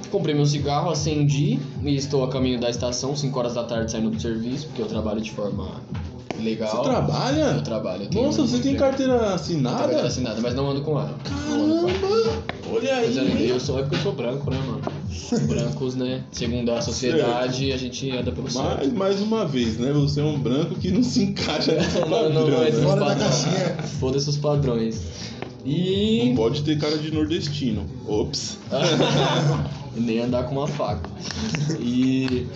Comprei 0.09 0.35
meu 0.35 0.45
cigarro, 0.45 0.89
acendi 0.89 1.59
e 1.83 1.95
estou 1.95 2.23
a 2.23 2.29
caminho 2.29 2.59
da 2.59 2.69
estação, 2.69 3.15
5 3.15 3.37
horas 3.39 3.53
da 3.53 3.63
tarde 3.63 3.91
saindo 3.91 4.09
do 4.09 4.19
serviço, 4.21 4.67
porque 4.67 4.81
eu 4.81 4.87
trabalho 4.87 5.21
de 5.21 5.31
forma 5.31 5.81
legal. 6.39 6.83
Você 6.83 6.89
trabalha? 6.89 7.41
Eu 7.55 7.63
trabalho. 7.63 8.07
eu 8.13 8.23
Nossa, 8.23 8.41
um 8.41 8.47
você 8.47 8.59
tem 8.59 8.75
carteira 8.75 9.17
Carteira 9.17 9.35
assinada? 9.35 10.01
assinada, 10.07 10.41
mas 10.41 10.55
não 10.55 10.69
ando 10.69 10.81
com 10.81 10.91
ela. 10.99 11.15
Não. 11.49 11.87
Caramba! 11.87 12.51
Olha 12.73 12.95
Mas 13.01 13.17
eu, 13.17 13.23
aí. 13.23 13.49
eu 13.49 13.59
sou, 13.59 13.79
é 13.79 13.81
porque 13.81 13.95
eu 13.95 13.99
sou 13.99 14.13
branco, 14.13 14.49
né, 14.49 14.57
mano? 14.65 14.81
Brancos, 15.47 15.95
né? 15.95 16.23
Segundo 16.31 16.71
a 16.71 16.81
sociedade, 16.81 17.71
a 17.71 17.77
gente 17.77 18.09
anda 18.11 18.31
pelo 18.31 18.49
certo. 18.49 18.77
Mas, 18.79 18.93
mais 18.93 19.21
uma 19.21 19.45
vez, 19.45 19.77
né? 19.77 19.91
Você 19.91 20.21
é 20.21 20.23
um 20.23 20.39
branco 20.39 20.75
que 20.75 20.89
não 20.89 21.03
se 21.03 21.23
encaixa 21.23 21.73
nesse 21.73 21.99
Não, 21.99 22.09
padrão, 22.09 22.29
não, 22.33 22.47
não, 22.49 22.63
esses 22.67 22.79
né? 22.79 22.87
Fora 22.87 23.05
da 23.05 23.15
caixinha. 23.15 23.77
Foda-se 23.99 24.29
os 24.29 24.37
padrões. 24.37 25.01
Não 25.63 25.71
E. 25.71 26.33
pode 26.35 26.63
ter 26.63 26.79
cara 26.79 26.97
de 26.97 27.11
nordestino. 27.13 27.85
Ops. 28.07 28.57
Nem 29.95 30.19
andar 30.21 30.43
com 30.43 30.55
uma 30.55 30.67
faca. 30.67 31.09
E. 31.79 32.47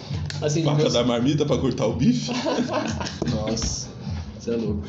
Assim, 0.42 0.64
Faca 0.64 0.78
meus- 0.78 0.94
da 0.94 1.04
marmita 1.04 1.46
pra 1.46 1.58
cortar 1.58 1.86
o 1.88 1.94
bife? 1.94 2.32
Nossa, 3.34 3.88
você 4.40 4.52
é 4.52 4.56
louco. 4.58 4.82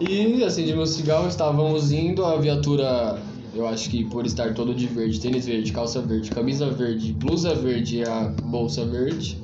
E 0.00 0.42
assim, 0.44 0.64
de 0.64 0.74
meu 0.74 0.86
cigarro 0.86 1.28
estávamos 1.28 1.90
indo, 1.92 2.24
a 2.24 2.36
viatura, 2.36 3.18
eu 3.54 3.66
acho 3.68 3.88
que 3.88 4.04
por 4.04 4.26
estar 4.26 4.52
todo 4.54 4.74
de 4.74 4.86
verde, 4.86 5.20
tênis 5.20 5.46
verde, 5.46 5.72
calça 5.72 6.00
verde, 6.02 6.30
camisa 6.30 6.70
verde, 6.70 7.12
blusa 7.12 7.54
verde 7.54 7.98
e 7.98 8.02
a 8.04 8.24
bolsa 8.44 8.84
verde. 8.84 9.38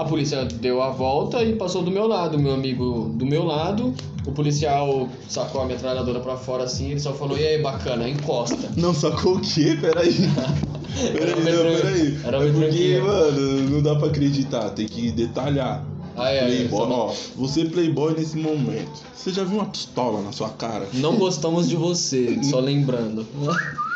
A 0.00 0.04
polícia 0.04 0.44
deu 0.46 0.80
a 0.82 0.88
volta 0.90 1.42
e 1.44 1.54
passou 1.56 1.82
do 1.82 1.90
meu 1.90 2.06
lado, 2.08 2.38
meu 2.38 2.54
amigo 2.54 3.10
do 3.14 3.26
meu 3.26 3.44
lado. 3.44 3.92
O 4.26 4.32
policial 4.32 5.08
sacou 5.28 5.60
a 5.60 5.66
metralhadora 5.66 6.20
pra 6.20 6.36
fora 6.36 6.64
assim, 6.64 6.90
ele 6.92 7.00
só 7.00 7.12
falou: 7.12 7.36
"E 7.38 7.46
aí, 7.46 7.60
bacana, 7.62 8.08
encosta". 8.08 8.70
Não 8.78 8.94
sacou 8.94 9.34
o 9.36 9.40
quê? 9.40 9.76
Peraí. 9.80 10.14
Peraí, 11.12 11.30
Era 11.30 11.36
não, 11.70 11.76
peraí. 11.80 12.18
era 12.24 12.36
é 12.38 12.52
porque, 12.52 12.98
mano, 12.98 13.70
não 13.70 13.80
dá 13.82 13.94
pra 13.94 14.08
acreditar, 14.08 14.70
tem 14.70 14.86
que 14.86 15.10
detalhar. 15.12 15.84
Ah, 16.16 16.30
é, 16.30 16.44
Playboy, 16.44 16.78
só 16.80 16.86
não- 16.88 16.96
ó, 16.96 17.12
você 17.36 17.64
playboy 17.66 18.14
nesse 18.14 18.36
momento. 18.36 19.00
Você 19.14 19.30
já 19.30 19.44
viu 19.44 19.58
uma 19.58 19.66
pistola 19.66 20.20
na 20.20 20.32
sua 20.32 20.48
cara? 20.50 20.88
Não 20.94 21.16
gostamos 21.16 21.68
de 21.68 21.76
você, 21.76 22.42
só 22.42 22.58
lembrando. 22.58 23.24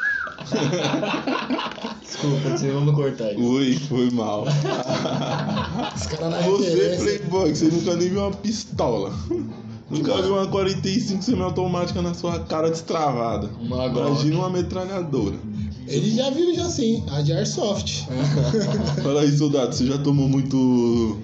Desculpa, 2.02 2.50
você- 2.50 2.70
vamos 2.70 2.94
cortar 2.94 3.32
isso. 3.32 3.40
Ui, 3.42 3.74
foi 3.88 4.10
mal. 4.10 4.44
Os 5.96 6.06
caras 6.06 6.30
na 6.30 6.38
Você, 6.40 6.70
referência. 6.70 7.04
playboy, 7.18 7.52
que 7.52 7.58
você 7.58 7.64
nunca 7.66 7.96
nem 7.96 8.08
viu 8.08 8.20
uma 8.20 8.30
pistola. 8.30 9.12
Nunca 9.90 10.22
viu 10.22 10.34
uma 10.34 10.46
45 10.46 11.22
semiautomática 11.22 12.00
na 12.02 12.14
sua 12.14 12.38
cara 12.40 12.70
destravada. 12.70 13.50
Uma. 13.60 13.86
Imagina 13.86 14.36
uma 14.38 14.50
metralhadora. 14.50 15.36
Ele 15.86 16.10
já 16.10 16.30
viu 16.30 16.54
já 16.54 16.64
sim, 16.70 17.04
a 17.10 17.20
de 17.20 17.32
Airsoft. 17.32 18.04
Fala 19.02 19.20
aí, 19.20 19.36
soldado, 19.36 19.74
você 19.74 19.86
já 19.86 19.98
tomou 19.98 20.26
muito. 20.28 21.18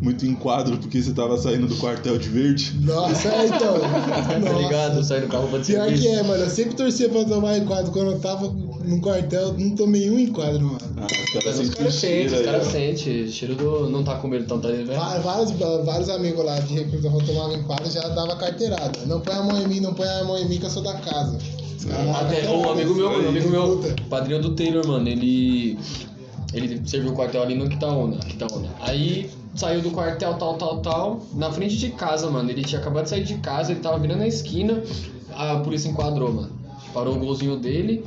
Muito 0.00 0.24
enquadro 0.26 0.76
porque 0.78 1.02
você 1.02 1.12
tava 1.12 1.36
saindo 1.38 1.66
do 1.66 1.76
quartel 1.76 2.16
de 2.18 2.28
verde? 2.28 2.72
Nossa, 2.82 3.28
é 3.28 3.46
então. 3.46 3.74
Tá 4.28 4.38
Nossa. 4.38 4.62
ligado? 4.62 5.02
Sai 5.04 5.20
do 5.22 5.28
carro 5.28 5.48
pra 5.48 5.58
Pior 5.60 5.84
serviço. 5.84 6.02
que 6.02 6.08
é, 6.08 6.22
mano. 6.22 6.42
Eu 6.44 6.50
sempre 6.50 6.74
torcia 6.74 7.08
pra 7.08 7.24
tomar 7.24 7.56
enquadro. 7.58 7.90
Quando 7.92 8.12
eu 8.12 8.18
tava 8.20 8.48
no 8.48 9.00
quartel, 9.00 9.54
não 9.58 9.70
tomei 9.74 10.10
um 10.10 10.18
enquadro, 10.18 10.60
mano. 10.60 10.78
Ah, 10.96 11.06
os 11.06 11.32
caras 11.32 11.58
os 11.58 11.66
sentem 11.66 11.76
caras 11.76 11.94
o 11.94 11.98
sentem, 11.98 12.28
cheiro 12.28 12.34
os 12.40 12.44
caras 12.46 12.66
sentem. 12.66 13.28
Cheiro 13.28 13.54
do. 13.54 13.90
Não 13.90 14.04
tá 14.04 14.16
com 14.16 14.28
medo 14.28 14.44
tão 14.46 14.58
tá 14.60 14.68
ligado? 14.68 14.96
Va- 14.96 15.18
Vários, 15.18 15.52
vários 15.84 16.08
amigos 16.10 16.44
lá 16.44 16.58
de 16.60 16.74
recruta 16.74 17.08
quando 17.10 17.26
tomavam 17.26 17.56
enquadro 17.56 17.90
já 17.90 18.06
dava 18.08 18.36
carteirada. 18.36 19.00
Não 19.06 19.20
põe 19.20 19.34
a 19.34 19.42
mão 19.42 19.60
em 19.60 19.66
mim, 19.68 19.80
não 19.80 19.94
põe 19.94 20.06
a 20.08 20.24
mão 20.24 20.38
em 20.38 20.48
mim 20.48 20.58
que 20.58 20.66
eu 20.66 20.70
sou 20.70 20.82
da 20.82 20.94
casa. 20.94 21.38
Davam 21.86 22.16
Até 22.16 22.48
um 22.50 22.70
amigo 22.70 22.94
meu, 22.94 23.08
um 23.10 23.28
amigo 23.28 23.48
meu, 23.48 23.84
padrinho 24.10 24.42
do 24.42 24.50
Taylor, 24.54 24.86
mano, 24.86 25.08
ele. 25.08 25.78
Ele 26.54 26.80
serviu 26.86 27.12
o 27.12 27.14
quartel 27.14 27.42
ali 27.42 27.54
no 27.54 27.68
Quitaúna, 27.68 28.16
Quitaúna. 28.20 28.68
Aí 28.80 29.28
saiu 29.58 29.82
do 29.82 29.90
quartel, 29.90 30.34
tal, 30.34 30.54
tal, 30.54 30.78
tal, 30.80 31.20
na 31.34 31.50
frente 31.50 31.76
de 31.76 31.90
casa, 31.90 32.30
mano. 32.30 32.50
Ele 32.50 32.62
tinha 32.62 32.80
acabado 32.80 33.04
de 33.04 33.10
sair 33.10 33.24
de 33.24 33.34
casa, 33.38 33.72
ele 33.72 33.80
tava 33.80 33.98
virando 33.98 34.22
a 34.22 34.26
esquina, 34.26 34.82
a 35.36 35.56
polícia 35.56 35.88
enquadrou, 35.88 36.32
mano. 36.32 36.50
Parou 36.94 37.16
o 37.16 37.18
golzinho 37.18 37.56
dele. 37.56 38.04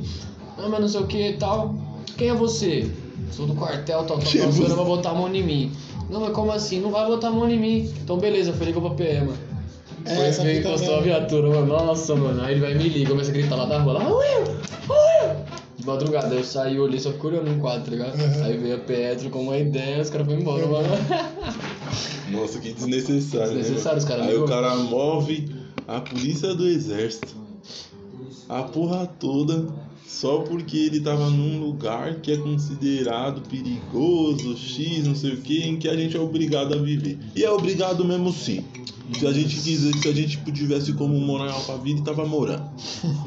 Ah, 0.58 0.68
mas 0.68 0.80
não 0.80 0.88
sei 0.88 1.00
o 1.00 1.06
que 1.06 1.28
e 1.28 1.32
tal. 1.34 1.74
Quem 2.16 2.28
é 2.30 2.34
você? 2.34 2.90
Sou 3.30 3.46
do 3.46 3.54
quartel, 3.54 4.04
tal, 4.04 4.18
tal, 4.18 4.18
Que 4.18 4.38
tal. 4.38 4.48
O 4.48 4.52
senhor 4.52 4.68
você? 4.68 4.74
vai 4.74 4.84
botar 4.84 5.10
a 5.10 5.14
mão 5.14 5.32
em 5.34 5.42
mim. 5.42 5.72
Não, 6.10 6.20
mas 6.20 6.32
como 6.32 6.50
assim? 6.52 6.80
Não 6.80 6.90
vai 6.90 7.06
botar 7.06 7.28
a 7.28 7.30
mão 7.30 7.48
em 7.48 7.58
mim. 7.58 7.92
Então 8.02 8.18
beleza, 8.18 8.52
foi 8.52 8.66
ligou 8.66 8.82
pra 8.82 8.90
PM, 8.96 9.26
mano. 9.26 9.38
É, 10.04 10.14
Foi 10.16 10.24
essa 10.26 10.42
veio, 10.42 10.56
fita 10.56 10.68
encostou 10.70 10.94
a 10.94 11.00
mesmo. 11.00 11.04
viatura, 11.12 11.48
mano. 11.48 11.66
Nossa, 11.66 12.14
mano. 12.16 12.42
Aí 12.42 12.52
ele 12.54 12.60
vai 12.60 12.74
me 12.74 12.88
liga, 12.88 13.10
começa 13.10 13.30
a 13.30 13.32
gritar 13.32 13.54
lá 13.56 13.64
da 13.66 13.78
rua, 13.78 13.92
lá, 13.94 14.00
Will! 14.08 14.44
Will! 14.88 15.11
De 15.82 15.88
madrugada, 15.88 16.32
eu 16.32 16.44
saí, 16.44 16.78
olhei, 16.78 17.00
só 17.00 17.10
fiquei 17.10 17.30
olhando 17.30 17.50
no 17.50 17.60
quadro, 17.60 17.84
tá 17.86 17.90
ligado? 17.90 18.14
Uhum. 18.14 18.44
Aí 18.44 18.56
veio 18.56 18.76
a 18.76 18.78
PE, 18.78 19.16
trocou 19.18 19.42
uma 19.42 19.58
ideia, 19.58 20.00
os 20.00 20.10
caras 20.10 20.28
foram 20.28 20.40
embora, 20.40 20.64
mano. 20.64 20.86
Nossa, 22.30 22.60
que 22.60 22.72
desnecessário, 22.72 23.52
Desnecessário, 23.54 23.98
os 23.98 24.04
né? 24.04 24.10
caras 24.10 24.28
Aí 24.28 24.36
o 24.36 24.44
cara 24.44 24.76
move 24.76 25.52
a 25.88 26.00
polícia 26.00 26.54
do 26.54 26.68
exército. 26.68 27.34
A 28.48 28.62
porra 28.62 29.08
toda 29.18 29.66
só 30.06 30.38
porque 30.38 30.76
ele 30.76 31.00
tava 31.00 31.28
num 31.30 31.58
lugar 31.58 32.20
que 32.20 32.30
é 32.30 32.36
considerado 32.36 33.42
perigoso, 33.48 34.56
X, 34.56 35.04
não 35.04 35.16
sei 35.16 35.32
o 35.32 35.38
que, 35.38 35.64
em 35.64 35.76
que 35.76 35.88
a 35.88 35.96
gente 35.96 36.16
é 36.16 36.20
obrigado 36.20 36.74
a 36.74 36.76
viver. 36.76 37.18
E 37.34 37.42
é 37.42 37.50
obrigado 37.50 38.04
mesmo 38.04 38.32
sim. 38.32 38.64
Se 39.18 39.26
a 39.26 39.32
gente 39.32 39.56
quiser, 39.56 39.92
se 40.00 40.08
a 40.08 40.12
gente 40.12 40.38
tivesse 40.52 40.92
como 40.94 41.14
morar 41.20 41.46
em 41.46 41.52
Alphaville, 41.52 42.00
tava 42.02 42.24
morando. 42.26 42.62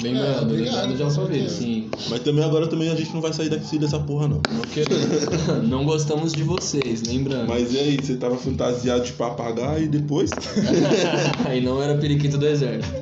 Lembrando, 0.02 0.40
É, 0.40 0.42
obrigado, 0.42 0.76
lembrando 0.76 0.98
de 0.98 1.04
Alphaville, 1.04 1.50
sim. 1.50 1.90
Mas 2.10 2.20
também 2.22 2.44
agora 2.44 2.68
também 2.68 2.90
a 2.90 2.96
gente 2.96 3.14
não 3.14 3.22
vai 3.22 3.34
sair 3.34 3.50
daqui 3.50 3.78
dessa 3.78 4.00
porra 4.00 4.28
não. 4.28 4.40
Porque 4.40 4.84
não 5.68 5.86
gostamos 5.86 6.34
de 6.34 6.44
vocês, 6.44 7.04
lembrando. 7.04 7.48
Mas 7.48 7.74
e 7.74 7.78
aí, 7.80 7.98
você 7.98 8.16
tava 8.16 8.36
fantasiado 8.38 9.04
de 9.04 9.14
papagaio 9.14 9.86
e 9.86 9.88
depois? 9.88 10.30
Aí 11.46 11.62
não 11.62 11.82
era 11.82 11.96
periquito 11.98 12.38
do 12.38 12.46
exército. 12.48 12.94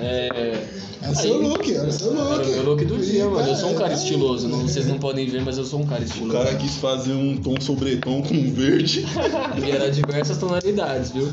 É. 0.00 0.78
É 1.00 1.10
o 1.10 1.14
seu 1.14 1.40
look, 1.40 1.72
era 1.72 1.88
o 1.88 1.92
seu 1.92 2.12
look. 2.12 2.32
Era 2.32 2.42
o 2.42 2.48
meu 2.50 2.62
look 2.64 2.84
do 2.84 2.98
dia, 2.98 3.24
mano. 3.28 3.48
Eu 3.48 3.54
sou 3.54 3.70
um 3.70 3.74
cara 3.74 3.92
é, 3.92 3.94
estiloso. 3.96 4.48
Não, 4.48 4.58
vocês 4.62 4.86
não 4.88 4.98
podem 4.98 5.28
ver, 5.28 5.42
mas 5.44 5.56
eu 5.56 5.64
sou 5.64 5.80
um 5.80 5.86
cara 5.86 6.02
O 6.02 6.04
estiloso. 6.04 6.32
cara 6.32 6.56
quis 6.56 6.74
fazer 6.76 7.12
um 7.12 7.36
tom 7.36 7.54
sobretom 7.60 8.20
com 8.22 8.52
verde. 8.52 9.06
E 9.64 9.70
era 9.70 9.90
diversas 9.90 10.38
tonalidades, 10.38 11.12
viu? 11.12 11.30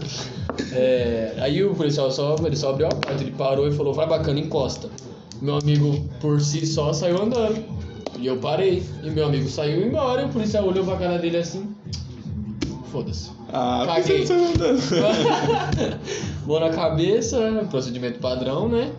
É, 0.72 1.36
aí 1.40 1.64
o 1.64 1.74
policial 1.76 2.12
só, 2.12 2.36
ele 2.44 2.56
só 2.56 2.70
abriu 2.72 2.88
a 2.88 2.90
porta, 2.90 3.22
ele 3.22 3.32
parou 3.32 3.68
e 3.68 3.72
falou, 3.72 3.94
vai 3.94 4.08
bacana, 4.08 4.40
encosta. 4.40 4.90
Meu 5.42 5.58
amigo, 5.58 6.04
por 6.20 6.40
si 6.42 6.66
só, 6.66 6.94
saiu 6.94 7.22
andando. 7.22 7.64
E 8.20 8.26
eu 8.28 8.38
parei. 8.38 8.84
E 9.04 9.10
meu 9.10 9.26
amigo 9.26 9.50
saiu 9.50 9.86
embora 9.86 10.22
e 10.22 10.26
o 10.26 10.30
policial 10.30 10.66
olhou 10.66 10.86
pra 10.86 10.96
cara 10.96 11.18
dele 11.18 11.38
assim. 11.38 11.76
Foda-se. 12.92 13.32
Ah, 13.52 13.84
por 13.86 13.96
que 13.96 14.02
Caguei. 14.02 14.26
você 14.26 14.28
saiu 14.28 14.48
andando? 14.48 16.00
Mão 16.48 16.60
na 16.60 16.70
cabeça, 16.70 17.68
procedimento 17.70 18.20
padrão, 18.20 18.70
né? 18.70 18.92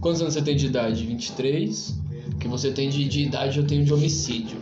Quantos 0.00 0.20
anos 0.20 0.34
você 0.34 0.42
tem 0.42 0.56
de 0.56 0.66
idade? 0.66 1.06
23. 1.06 2.00
O 2.32 2.38
que 2.38 2.48
você 2.48 2.70
tem 2.70 2.88
de, 2.90 3.08
de 3.08 3.22
idade, 3.22 3.58
eu 3.58 3.66
tenho 3.66 3.84
de 3.84 3.94
homicídio. 3.94 4.58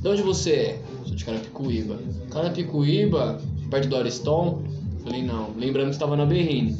De 0.00 0.08
onde 0.08 0.22
você 0.22 0.50
é? 0.52 0.82
Sou 1.04 1.14
de 1.16 1.24
Carapicuíba. 1.24 1.98
Carapicuíba, 2.30 3.40
perto 3.70 3.88
do 3.88 3.96
Ariston? 3.96 4.62
Falei, 5.02 5.22
não. 5.22 5.50
Lembrando 5.56 5.86
que 5.86 5.94
estava 5.94 6.16
na 6.16 6.26
Berrine. 6.26 6.76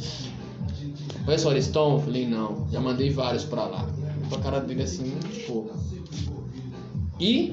Conhece 1.24 1.46
o 1.46 1.50
Ariston? 1.50 2.00
Falei, 2.00 2.26
não. 2.26 2.66
Já 2.70 2.80
mandei 2.80 3.10
vários 3.10 3.44
pra 3.44 3.64
lá. 3.64 3.88
Pra 4.28 4.38
cara 4.38 4.60
dele 4.60 4.82
assim, 4.82 5.12
tipo... 5.32 5.70
E... 7.20 7.52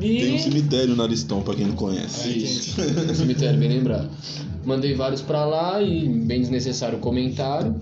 E... 0.00 0.20
Tem 0.20 0.34
um 0.34 0.38
cemitério 0.38 0.94
na 0.94 1.04
Aristão, 1.04 1.42
pra 1.42 1.54
quem 1.54 1.66
não 1.66 1.74
conhece. 1.74 2.28
Isso. 2.28 2.80
Cemitério, 3.14 3.58
bem 3.58 3.68
lembrado. 3.68 4.10
Mandei 4.64 4.94
vários 4.94 5.22
pra 5.22 5.44
lá 5.44 5.80
e 5.80 6.08
bem 6.08 6.40
desnecessário 6.40 6.98
comentário. 6.98 7.74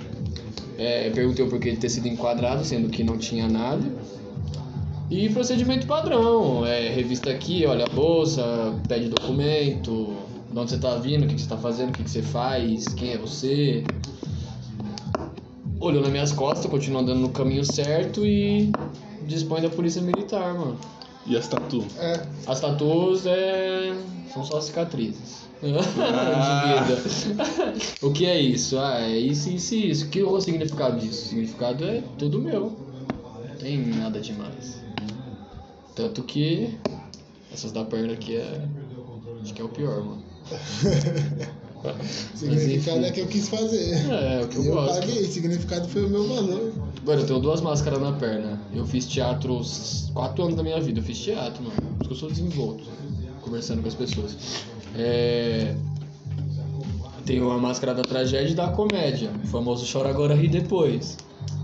É, 0.79 1.11
perguntei 1.11 1.45
o 1.45 1.49
porquê 1.49 1.73
de 1.73 1.79
ter 1.79 1.89
sido 1.89 2.09
enquadrado, 2.09 2.65
sendo 2.65 2.89
que 2.89 3.03
não 3.03 3.17
tinha 3.17 3.49
nada. 3.49 3.83
E 5.11 5.29
procedimento 5.29 5.87
padrão, 5.87 6.65
é, 6.67 6.89
revista 6.89 7.31
aqui, 7.31 7.65
olha 7.67 7.85
a 7.85 7.89
bolsa, 7.89 8.75
pede 8.89 9.09
documento, 9.09 10.13
de 10.55 10.61
onde 10.61 10.71
você 10.71 10.79
tá 10.79 10.95
vindo, 10.95 11.25
o 11.25 11.27
que, 11.27 11.35
que 11.35 11.41
você 11.41 11.49
tá 11.49 11.57
fazendo, 11.57 11.89
o 11.89 11.93
que, 11.93 12.05
que 12.05 12.11
você 12.11 12.23
faz, 12.23 12.87
quem 12.95 13.11
é 13.11 13.19
você. 13.19 13.83
Olhou 15.81 16.01
nas 16.01 16.13
minhas 16.13 16.31
costas, 16.31 16.71
continuou 16.71 17.03
andando 17.03 17.19
no 17.19 17.31
caminho 17.31 17.65
certo 17.65 18.25
e 18.25 18.71
dispõe 19.27 19.61
da 19.61 19.69
polícia 19.69 20.01
militar, 20.01 20.55
mano. 20.55 20.79
E 21.27 21.37
as 21.37 21.49
tatu? 21.49 21.85
É, 21.99 22.25
As 22.47 22.61
tatuas 22.61 23.27
é... 23.27 23.97
são 24.33 24.45
só 24.45 24.61
cicatrizes. 24.61 25.49
Ah. 25.63 26.85
O 28.01 28.13
que 28.13 28.27
é 28.27 28.39
isso? 28.39 28.79
Ah, 28.79 29.01
é 29.01 29.19
isso, 29.19 29.51
isso 29.51 29.75
e 29.75 29.91
isso. 29.91 30.07
O 30.07 30.09
que 30.09 30.21
é 30.21 30.25
o 30.25 30.41
significado 30.41 31.01
disso? 31.01 31.25
O 31.25 31.29
significado 31.31 31.85
é 31.85 32.03
tudo 32.17 32.41
meu. 32.41 32.77
Não 33.49 33.57
tem 33.57 33.79
nada 33.79 34.21
demais. 34.21 34.81
Tanto 35.97 36.23
que 36.23 36.79
essas 37.53 37.73
da 37.73 37.85
perna 37.85 38.13
aqui 38.13 38.37
é. 38.37 38.69
Acho 39.43 39.53
que 39.53 39.61
é 39.61 39.65
o 39.65 39.69
pior, 39.69 40.05
mano. 40.05 40.24
significado 42.35 42.99
enfim. 42.99 43.07
é 43.07 43.11
que 43.11 43.21
eu 43.21 43.27
quis 43.27 43.49
fazer. 43.49 43.95
É, 44.11 44.41
é 44.41 44.45
o 44.45 44.49
que 44.49 44.57
eu 44.57 44.65
eu 44.65 44.75
gosto. 44.75 45.01
paguei, 45.01 45.25
significado 45.25 45.89
foi 45.89 46.05
o 46.05 46.09
meu 46.09 46.27
valor. 46.27 46.73
Mano, 47.05 47.21
eu 47.21 47.27
tenho 47.27 47.41
duas 47.41 47.61
máscaras 47.61 48.01
na 48.01 48.13
perna. 48.13 48.61
Eu 48.73 48.87
fiz 48.87 49.07
teatro 49.07 49.57
os 49.57 50.11
quatro 50.15 50.45
anos 50.45 50.57
da 50.57 50.63
minha 50.63 50.81
vida. 50.81 51.01
Eu 51.01 51.05
fiz 51.05 51.19
teatro, 51.19 51.63
mano. 51.63 51.77
Por 51.77 51.91
isso 51.93 52.09
que 52.09 52.13
eu 52.13 52.17
sou 52.17 52.31
desenvolto. 52.31 52.85
Conversando 53.43 53.83
com 53.83 53.89
as 53.89 53.95
pessoas. 53.95 54.37
É... 54.97 55.75
Tenho 57.27 57.51
a 57.51 57.59
máscara 57.59 57.95
da 57.95 58.03
tragédia 58.03 58.53
e 58.53 58.55
da 58.55 58.69
comédia. 58.69 59.31
O 59.43 59.47
famoso 59.47 59.87
chora 59.91 60.09
agora, 60.09 60.35
ri 60.35 60.49
depois. 60.49 61.17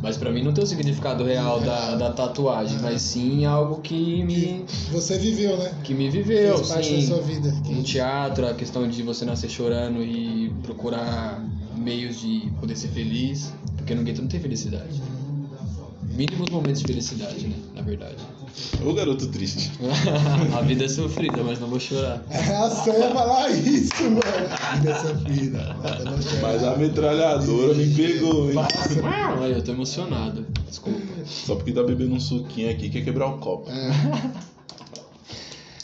Mas 0.02 0.16
pra 0.16 0.30
mim 0.32 0.42
não 0.42 0.52
tem 0.52 0.64
o 0.64 0.66
significado 0.66 1.24
real 1.24 1.60
da, 1.60 1.94
da 1.94 2.10
tatuagem, 2.10 2.78
mas 2.80 3.02
sim 3.02 3.44
algo 3.44 3.82
que 3.82 4.24
me, 4.24 4.64
Você 4.90 5.18
viveu, 5.18 5.58
né? 5.58 5.74
que 5.84 5.92
me 5.92 6.08
viveu, 6.08 6.56
Fez 6.56 6.68
parte 6.68 6.90
da 6.94 7.00
sim. 7.00 7.06
sua 7.06 7.20
vida. 7.20 7.54
No 7.68 7.82
teatro, 7.82 8.46
a 8.46 8.54
questão 8.54 8.88
de 8.88 9.02
você 9.02 9.26
nascer 9.26 9.50
chorando 9.50 10.02
e 10.02 10.50
procurar 10.62 11.44
meios 11.76 12.18
de 12.18 12.50
poder 12.58 12.76
ser 12.76 12.88
feliz, 12.88 13.52
porque 13.76 13.94
no 13.94 14.02
gueto 14.02 14.22
não 14.22 14.28
tem 14.28 14.40
felicidade. 14.40 15.02
Mínimos 16.02 16.48
momentos 16.50 16.80
de 16.80 16.86
felicidade, 16.86 17.46
né? 17.46 17.56
Na 17.74 17.82
verdade. 17.82 18.16
Ô 18.84 18.92
garoto 18.94 19.26
triste. 19.28 19.70
a 20.56 20.62
vida 20.62 20.84
é 20.84 20.88
sofrida, 20.88 21.42
mas 21.42 21.58
não 21.60 21.68
vou 21.68 21.78
chorar. 21.80 22.22
A 22.30 22.70
Sam 22.70 22.92
ia 22.98 23.10
falar 23.10 23.50
isso, 23.50 24.02
mano. 24.04 24.20
Vida 24.78 25.00
sofrida. 25.00 25.74
Mata 25.74 26.04
não 26.04 26.22
chorar. 26.22 26.42
Mas 26.42 26.64
a 26.64 26.76
metralhadora 26.76 27.74
me 27.74 27.94
pegou, 27.94 28.50
hein? 28.50 28.58
Ai, 29.40 29.52
eu 29.52 29.62
tô 29.62 29.72
emocionado. 29.72 30.46
Desculpa. 30.68 31.00
Só 31.26 31.54
porque 31.56 31.72
tá 31.72 31.82
bebendo 31.82 32.14
um 32.14 32.20
suquinho 32.20 32.70
aqui 32.70 32.88
quer 32.88 33.04
quebrar 33.04 33.26
o 33.26 33.38
copo. 33.38 33.70
É. 33.70 33.90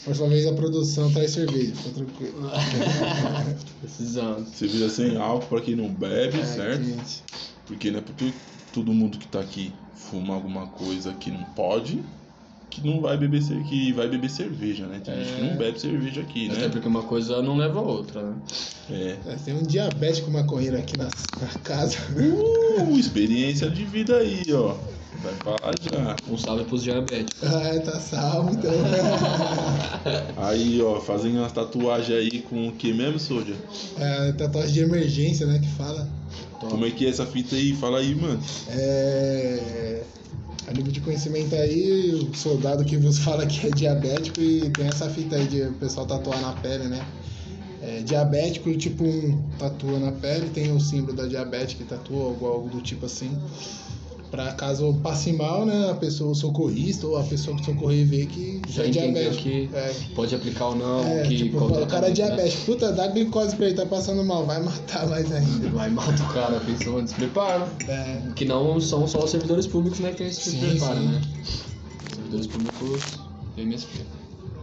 Próxima 0.03 0.27
vez 0.29 0.47
a 0.47 0.53
produção 0.53 1.11
traz 1.11 1.31
cerveja, 1.31 1.75
fica 1.75 1.89
tranquilo. 1.95 2.49
Precisando. 3.81 4.47
Cerveja 4.53 4.89
sem 4.89 5.17
álcool 5.17 5.47
pra 5.47 5.61
quem 5.61 5.75
não 5.75 5.89
bebe, 5.89 6.39
É, 6.39 6.45
certo? 6.45 6.83
gente. 6.83 7.23
Porque 7.65 7.91
não 7.91 7.99
é 7.99 8.01
porque 8.01 8.31
todo 8.73 8.93
mundo 8.93 9.17
que 9.17 9.27
tá 9.27 9.41
aqui 9.41 9.73
fuma 9.93 10.33
alguma 10.33 10.67
coisa 10.67 11.11
que 11.13 11.29
não 11.29 11.43
pode, 11.55 12.01
que 12.69 12.85
não 12.85 13.01
vai 13.01 13.17
beber 13.17 13.41
que 13.67 13.91
vai 13.93 14.07
beber 14.07 14.29
cerveja, 14.29 14.85
né? 14.85 15.01
Tem 15.03 15.15
gente 15.15 15.33
que 15.33 15.41
não 15.41 15.55
bebe 15.57 15.79
cerveja 15.79 16.21
aqui, 16.21 16.49
Até 16.49 16.61
né? 16.61 16.69
porque 16.69 16.87
uma 16.87 17.03
coisa 17.03 17.41
não 17.41 17.57
leva 17.57 17.79
a 17.79 17.81
outra, 17.81 18.21
né? 18.21 18.35
É. 18.89 19.17
É, 19.25 19.35
Tem 19.43 19.53
um 19.53 19.63
diabético 19.63 20.29
maconheiro 20.29 20.77
aqui 20.77 20.97
na, 20.97 21.05
na 21.05 21.47
casa. 21.63 21.97
Uh, 22.15 22.97
experiência 22.97 23.69
de 23.69 23.85
vida 23.85 24.17
aí, 24.17 24.43
ó. 24.51 24.75
Vai 25.23 25.33
falar 25.35 25.73
já. 25.81 26.15
Um 26.31 26.37
salve 26.37 26.65
pros 26.65 26.83
diabéticos. 26.83 27.43
Ah, 27.43 27.79
tá 27.79 27.99
salvo 27.99 28.51
então. 28.51 28.71
Aí, 30.37 30.79
ó, 30.81 30.99
fazem 31.01 31.35
umas 31.35 31.51
tatuagens 31.51 32.11
aí 32.11 32.41
com 32.41 32.67
o 32.67 32.71
que 32.71 32.93
mesmo, 32.93 33.17
Soldier? 33.19 33.57
É, 33.99 34.31
tatuagem 34.33 34.73
de 34.73 34.79
emergência, 34.81 35.47
né? 35.47 35.57
Que 35.59 35.67
fala. 35.69 36.07
Como 36.59 36.85
é 36.85 36.91
que 36.91 37.05
é 37.05 37.09
essa 37.09 37.25
fita 37.25 37.55
aí? 37.55 37.73
Fala 37.73 37.97
aí, 37.97 38.13
mano. 38.13 38.39
É. 38.69 40.03
A 40.67 40.73
nível 40.73 40.91
de 40.91 40.99
conhecimento 40.99 41.55
aí, 41.55 42.13
o 42.13 42.35
soldado 42.35 42.83
que 42.83 42.97
vos 42.97 43.19
fala 43.19 43.45
que 43.45 43.67
é 43.67 43.69
diabético 43.69 44.41
e 44.41 44.69
tem 44.69 44.87
essa 44.87 45.09
fita 45.09 45.37
aí 45.37 45.47
de 45.47 45.61
o 45.61 45.73
pessoal 45.73 46.05
tatuar 46.05 46.41
na 46.41 46.51
pele, 46.53 46.89
né? 46.89 47.05
É, 47.81 48.01
diabético, 48.01 48.75
tipo 48.75 49.05
um 49.05 49.41
tatua 49.57 49.97
na 49.97 50.11
pele, 50.11 50.49
tem 50.49 50.71
o 50.73 50.79
símbolo 50.79 51.15
da 51.15 51.25
diabetes 51.25 51.75
que 51.75 51.85
tatua, 51.85 52.25
algo, 52.25 52.45
algo 52.45 52.69
do 52.69 52.81
tipo 52.81 53.05
assim. 53.05 53.31
Pra 54.29 54.51
caso 54.53 54.93
passe 55.01 55.31
mal, 55.31 55.65
né? 55.65 55.89
A 55.89 55.93
pessoa, 55.95 56.35
socorrista 56.35 57.07
ou 57.07 57.17
a 57.17 57.23
pessoa 57.23 57.55
que 57.55 57.63
socorrer 57.63 58.05
vê 58.05 58.25
que 58.25 58.61
Já 58.67 58.83
é 58.83 58.89
diabético. 58.89 59.41
que 59.43 59.69
É, 59.73 59.95
pode 60.15 60.35
aplicar 60.35 60.65
ou 60.67 60.75
não, 60.75 60.99
é, 61.07 61.23
que 61.23 61.37
tipo, 61.37 61.57
o 61.63 61.87
cara 61.87 62.07
é 62.07 62.09
né? 62.09 62.15
diabético. 62.15 62.65
Puta, 62.65 62.91
dá 62.91 63.07
glicose 63.07 63.55
pra 63.55 63.67
ele, 63.67 63.75
tá 63.75 63.85
passando 63.85 64.23
mal, 64.25 64.45
vai 64.45 64.61
matar 64.61 65.07
mais 65.07 65.31
ainda. 65.31 65.69
Vai 65.77 65.89
mata 65.89 66.21
o 66.21 66.33
cara, 66.33 66.59
pensou, 66.59 67.01
despreparo. 67.01 67.65
É, 67.87 68.21
Que 68.35 68.43
não 68.45 68.81
são 68.81 69.07
só 69.07 69.23
os 69.23 69.31
servidores 69.31 69.65
públicos 69.65 69.99
né, 69.99 70.11
que 70.11 70.29
Sim, 70.33 70.59
preparo, 70.59 70.99
sim. 70.99 71.05
né? 71.07 71.21
Servidores 72.13 72.47
públicos 72.47 73.03
do 73.55 73.61
MSP. 73.61 73.99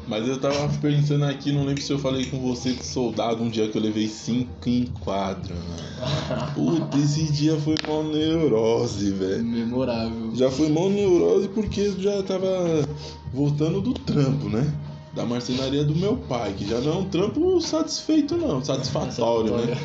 Mas 0.06 0.28
eu 0.28 0.38
tava 0.38 0.68
pensando 0.80 1.25
aqui, 1.25 1.50
não 1.50 1.64
lembro 1.64 1.82
se 1.82 1.90
eu 1.90 1.99
falei 1.99 2.26
com 2.26 2.38
você 2.40 2.73
de 2.73 2.84
soldado 2.84 3.42
um 3.42 3.49
dia 3.49 3.68
que 3.68 3.78
eu 3.78 3.82
levei 3.82 4.06
cinco 4.06 4.68
em 4.68 4.87
quadro, 5.00 5.54
mano. 5.54 6.52
Puta, 6.54 6.99
esse 6.99 7.32
dia 7.32 7.56
foi 7.56 7.76
mó 7.87 8.02
neurose, 8.02 9.11
velho. 9.11 9.44
Memorável. 9.44 10.34
Já 10.34 10.50
foi 10.50 10.68
mó 10.68 10.88
neurose 10.90 11.49
porque 11.49 11.90
já 11.99 12.23
tava 12.23 12.87
voltando 13.32 13.80
do 13.80 13.94
trampo, 13.94 14.49
né? 14.49 14.73
Da 15.14 15.25
marcenaria 15.25 15.85
do 15.85 15.94
meu 15.94 16.16
pai, 16.16 16.52
que 16.56 16.66
já 16.66 16.80
não 16.80 16.92
é 16.92 16.97
um 16.97 17.04
trampo 17.09 17.61
satisfeito, 17.61 18.37
não, 18.37 18.62
satisfatório, 18.64 19.56
né? 19.56 19.76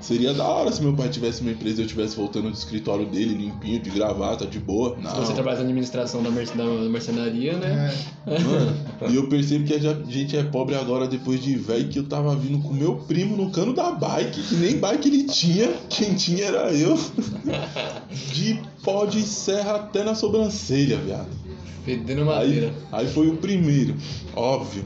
Seria 0.00 0.32
da 0.32 0.44
hora 0.46 0.70
se 0.70 0.80
meu 0.82 0.92
pai 0.94 1.08
tivesse 1.08 1.40
uma 1.42 1.50
empresa 1.50 1.78
e 1.78 1.82
eu 1.82 1.86
estivesse 1.86 2.14
voltando 2.16 2.48
do 2.50 2.54
escritório 2.56 3.04
dele, 3.06 3.34
limpinho, 3.34 3.80
de 3.80 3.90
gravata, 3.90 4.46
de 4.46 4.58
boa. 4.58 4.96
Não. 5.02 5.10
Se 5.10 5.16
você 5.26 5.32
trabalha 5.32 5.56
na 5.58 5.64
administração 5.64 6.22
da, 6.22 6.30
merce- 6.30 6.56
da 6.56 6.64
mercenaria, 6.64 7.54
né? 7.56 7.92
É. 8.26 8.38
Mano, 8.38 9.12
e 9.12 9.16
eu 9.16 9.28
percebo 9.28 9.64
que 9.64 9.74
a 9.74 9.78
gente 10.08 10.36
é 10.36 10.42
pobre 10.44 10.74
agora 10.76 11.06
depois 11.08 11.42
de 11.42 11.56
velho, 11.56 11.88
que 11.88 11.98
eu 11.98 12.04
tava 12.04 12.34
vindo 12.36 12.58
com 12.60 12.72
meu 12.72 12.96
primo 12.96 13.36
no 13.36 13.50
cano 13.50 13.72
da 13.74 13.90
bike, 13.90 14.42
que 14.42 14.54
nem 14.56 14.76
bike 14.78 15.08
ele 15.08 15.24
tinha, 15.24 15.68
quem 15.88 16.14
tinha 16.14 16.44
era 16.44 16.72
eu. 16.72 16.96
De 18.32 18.60
pó 18.82 19.04
de 19.04 19.22
serra 19.22 19.76
até 19.76 20.02
na 20.04 20.14
sobrancelha, 20.14 20.96
viado. 20.98 21.28
Fedendo 21.88 22.26
madeira. 22.26 22.70
Aí, 22.92 23.06
aí 23.06 23.12
foi 23.14 23.28
o 23.28 23.38
primeiro, 23.38 23.96
óbvio. 24.36 24.84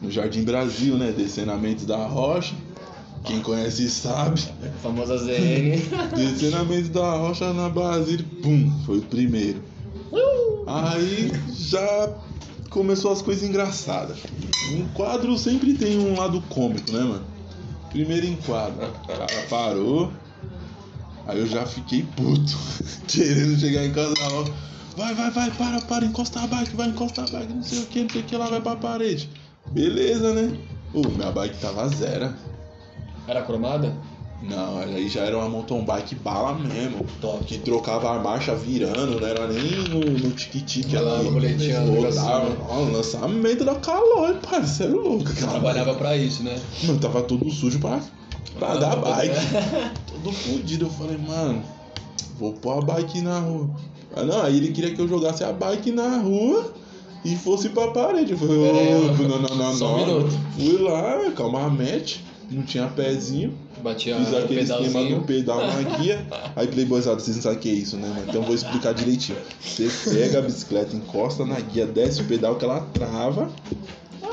No 0.00 0.10
Jardim 0.10 0.42
Brasil, 0.42 0.96
né? 0.96 1.12
Descenamento 1.14 1.84
da 1.84 1.98
Rocha. 2.06 2.54
Quem 3.24 3.42
conhece 3.42 3.90
sabe. 3.90 4.40
A 4.64 4.70
famosa 4.80 5.18
ZN. 5.18 5.76
Descenamento 6.16 6.88
da 6.88 7.12
Rocha 7.16 7.52
na 7.52 7.68
Brasília. 7.68 8.24
Pum, 8.42 8.72
foi 8.86 8.96
o 8.96 9.02
primeiro. 9.02 9.62
Aí 10.66 11.30
já 11.52 12.16
começou 12.70 13.12
as 13.12 13.20
coisas 13.20 13.46
engraçadas. 13.46 14.16
Um 14.72 14.88
quadro 14.94 15.36
sempre 15.36 15.74
tem 15.74 15.98
um 15.98 16.18
lado 16.18 16.40
cômico, 16.48 16.90
né, 16.90 17.00
mano? 17.00 17.24
Primeiro 17.90 18.24
enquadro. 18.24 18.86
O 18.86 19.06
cara 19.06 19.26
parou. 19.50 20.10
Aí 21.26 21.38
eu 21.38 21.46
já 21.46 21.66
fiquei 21.66 22.02
puto. 22.16 22.56
Querendo 23.06 23.60
chegar 23.60 23.84
em 23.84 23.92
casa 23.92 24.14
logo. 24.30 24.50
Vai, 24.96 25.14
vai, 25.14 25.30
vai, 25.30 25.50
para, 25.52 25.80
para, 25.82 26.04
encosta 26.04 26.40
a 26.40 26.46
bike, 26.46 26.76
vai, 26.76 26.88
encosta 26.88 27.22
a 27.22 27.26
bike, 27.26 27.52
não 27.52 27.62
sei 27.62 27.78
o 27.80 27.86
que, 27.86 28.02
não 28.02 28.10
sei 28.10 28.20
o 28.20 28.24
que, 28.24 28.36
lá 28.36 28.46
vai 28.46 28.60
pra 28.60 28.76
parede. 28.76 29.30
Beleza, 29.70 30.32
né? 30.34 30.56
Ô, 30.92 31.00
minha 31.08 31.30
bike 31.30 31.58
tava 31.58 31.88
zero. 31.88 32.34
Era 33.26 33.42
cromada? 33.42 33.94
Não, 34.42 34.78
aí 34.78 35.06
já 35.08 35.20
era 35.20 35.36
uma 35.36 35.48
mountain 35.48 35.84
bike 35.84 36.14
bala 36.16 36.54
mesmo. 36.54 37.04
Que 37.46 37.58
trocava 37.58 38.16
a 38.16 38.18
marcha 38.18 38.54
virando, 38.54 39.20
não 39.20 39.26
era 39.26 39.46
nem 39.46 39.70
no, 39.88 40.00
no 40.00 40.30
tique-tique 40.30 40.96
Ela 40.96 41.16
ali. 41.16 41.24
no 41.26 41.32
boletim, 41.32 41.72
no 41.72 41.94
Rodava, 42.02 42.44
negocinho, 42.48 42.66
ó, 42.68 42.76
o 42.78 42.92
lançamento 42.92 43.64
da 43.66 43.74
calor, 43.76 44.34
parceiro 44.36 44.96
louco. 45.00 45.30
aquela 45.30 45.50
Trabalhava 45.52 45.94
pra 45.94 46.16
isso, 46.16 46.42
né? 46.42 46.58
Mano, 46.84 46.98
tava 46.98 47.22
todo 47.22 47.48
sujo 47.50 47.78
pra, 47.80 48.00
pra 48.58 48.76
dar 48.76 48.96
bike. 48.96 49.34
poder- 49.34 49.92
todo 50.10 50.32
fudido. 50.32 50.86
Eu 50.86 50.90
falei, 50.90 51.18
mano, 51.18 51.62
vou 52.38 52.54
pôr 52.54 52.78
a 52.78 52.80
bike 52.80 53.20
na 53.20 53.38
rua. 53.40 53.68
Ah, 54.14 54.24
não, 54.24 54.42
aí 54.42 54.56
ele 54.56 54.72
queria 54.72 54.94
que 54.94 55.00
eu 55.00 55.08
jogasse 55.08 55.44
a 55.44 55.52
bike 55.52 55.92
na 55.92 56.18
rua 56.18 56.72
e 57.24 57.36
fosse 57.36 57.68
pra 57.68 57.88
parede. 57.88 58.32
Eu 58.32 58.38
falei, 58.38 58.56
ô, 58.56 58.62
ó. 58.64 59.28
não, 59.28 59.38
não, 59.42 59.56
não, 59.56 59.74
Só 59.74 59.94
um 59.94 59.98
não. 59.98 60.06
minuto. 60.06 60.38
Fui 60.56 60.78
lá, 60.78 61.30
calmamente, 61.36 62.24
não 62.50 62.62
tinha 62.62 62.86
pezinho. 62.88 63.54
Batia 63.82 64.16
Fiz 64.18 64.34
aquele 64.34 64.60
esquema 64.60 65.04
do 65.04 65.22
pedal 65.22 65.58
na 65.58 65.82
guia. 65.96 66.26
Aí, 66.54 66.66
playboyzada, 66.66 67.18
vocês 67.18 67.36
não 67.36 67.42
sabem 67.42 67.58
o 67.58 67.60
que 67.60 67.70
é 67.70 67.72
isso, 67.72 67.96
né, 67.96 68.08
mano? 68.08 68.24
Então 68.28 68.40
eu 68.40 68.42
vou 68.42 68.54
explicar 68.54 68.92
direitinho. 68.92 69.38
Você 69.60 69.88
pega 70.10 70.38
a 70.38 70.42
bicicleta, 70.42 70.94
encosta 70.94 71.46
na 71.46 71.58
guia, 71.60 71.86
desce 71.86 72.20
o 72.20 72.24
pedal 72.24 72.56
que 72.56 72.64
ela 72.64 72.80
trava. 72.92 73.50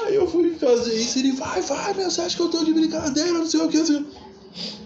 Aí 0.06 0.16
eu 0.16 0.28
fui 0.28 0.54
fazer 0.56 0.96
isso 0.96 1.20
ele 1.20 1.34
vai, 1.34 1.62
vai, 1.62 1.94
meu, 1.94 2.10
você 2.10 2.22
acha 2.22 2.36
que 2.36 2.42
eu 2.42 2.50
tô 2.50 2.64
de 2.64 2.74
brincadeira, 2.74 3.34
não 3.34 3.46
sei 3.46 3.62
o 3.62 3.68
que, 3.70 3.78
assim. 3.78 4.06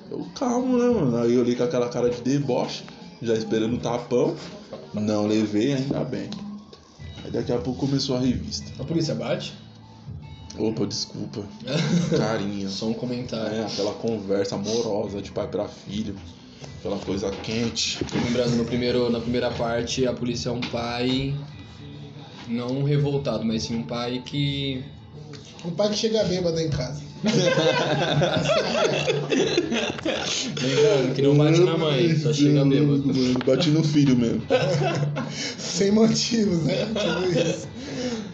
Eu 0.09 0.27
calmo, 0.35 0.77
né, 0.77 0.89
mano? 0.89 1.17
Aí 1.17 1.33
eu 1.33 1.41
olhei 1.41 1.55
com 1.55 1.63
aquela 1.63 1.87
cara 1.89 2.09
de 2.09 2.21
deboche, 2.21 2.83
já 3.21 3.33
esperando 3.33 3.75
o 3.75 3.79
tapão. 3.79 4.35
Não 4.93 5.27
levei, 5.27 5.73
ainda 5.73 6.03
bem. 6.03 6.29
Aí 7.23 7.31
daqui 7.31 7.51
a 7.51 7.57
pouco 7.57 7.85
começou 7.85 8.17
a 8.17 8.19
revista. 8.19 8.71
A 8.81 8.85
polícia 8.85 9.15
bate? 9.15 9.53
Opa, 10.57 10.85
desculpa. 10.85 11.45
Carinho. 12.17 12.69
Só 12.69 12.87
um 12.87 12.93
comentário. 12.93 13.57
É, 13.57 13.65
aquela 13.65 13.93
conversa 13.93 14.55
amorosa 14.55 15.21
de 15.21 15.31
pai 15.31 15.47
pra 15.47 15.67
filho. 15.67 16.15
Aquela 16.79 16.97
coisa 16.97 17.31
quente. 17.31 17.99
Lembrando, 18.25 18.55
no 18.55 18.65
primeiro, 18.65 19.09
na 19.09 19.19
primeira 19.19 19.49
parte, 19.51 20.05
a 20.05 20.13
polícia 20.13 20.49
é 20.49 20.51
um 20.51 20.61
pai. 20.61 21.33
Não 22.47 22.67
um 22.67 22.83
revoltado, 22.83 23.45
mas 23.45 23.63
sim 23.63 23.77
um 23.77 23.83
pai 23.83 24.21
que. 24.25 24.83
O 25.63 25.71
pai 25.71 25.89
que 25.89 25.95
chega 25.95 26.23
bêbado 26.23 26.59
em 26.59 26.69
casa. 26.69 27.10
Lembrando, 30.61 31.13
que 31.15 31.21
não 31.21 31.35
bate 31.37 31.59
na 31.61 31.77
mãe, 31.77 32.15
só 32.17 32.33
chega 32.33 32.65
bêbado. 32.65 33.03
Mano, 33.07 33.39
bate 33.45 33.69
no 33.69 33.83
filho 33.83 34.15
mesmo. 34.17 34.41
Sem 35.57 35.91
motivos, 35.91 36.63
né? 36.63 36.85
Tipo 36.85 37.39
isso. 37.39 37.67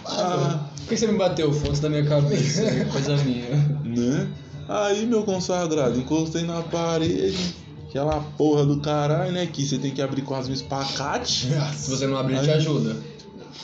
Ah, 0.06 0.70
Por 0.78 0.88
que 0.90 0.98
você 0.98 1.08
me 1.08 1.18
bateu? 1.18 1.52
Fonte 1.54 1.80
da 1.82 1.90
minha 1.90 2.06
cabeça, 2.06 2.64
coisa 2.92 3.18
minha. 3.18 3.50
né? 3.84 4.28
Aí, 4.70 5.06
meu 5.06 5.24
consagrado, 5.24 5.98
encostei 6.00 6.44
na 6.44 6.62
parede. 6.62 7.56
Aquela 7.90 8.20
porra 8.38 8.66
do 8.66 8.80
caralho, 8.82 9.32
né? 9.32 9.48
Que 9.52 9.66
você 9.66 9.78
tem 9.78 9.92
que 9.92 10.02
abrir 10.02 10.22
quase 10.22 10.50
um 10.52 10.54
espacate. 10.54 11.48
Se 11.76 11.90
você 11.90 12.06
não 12.06 12.18
abrir, 12.18 12.36
ele 12.38 12.44
te 12.46 12.52
ajuda. 12.52 12.96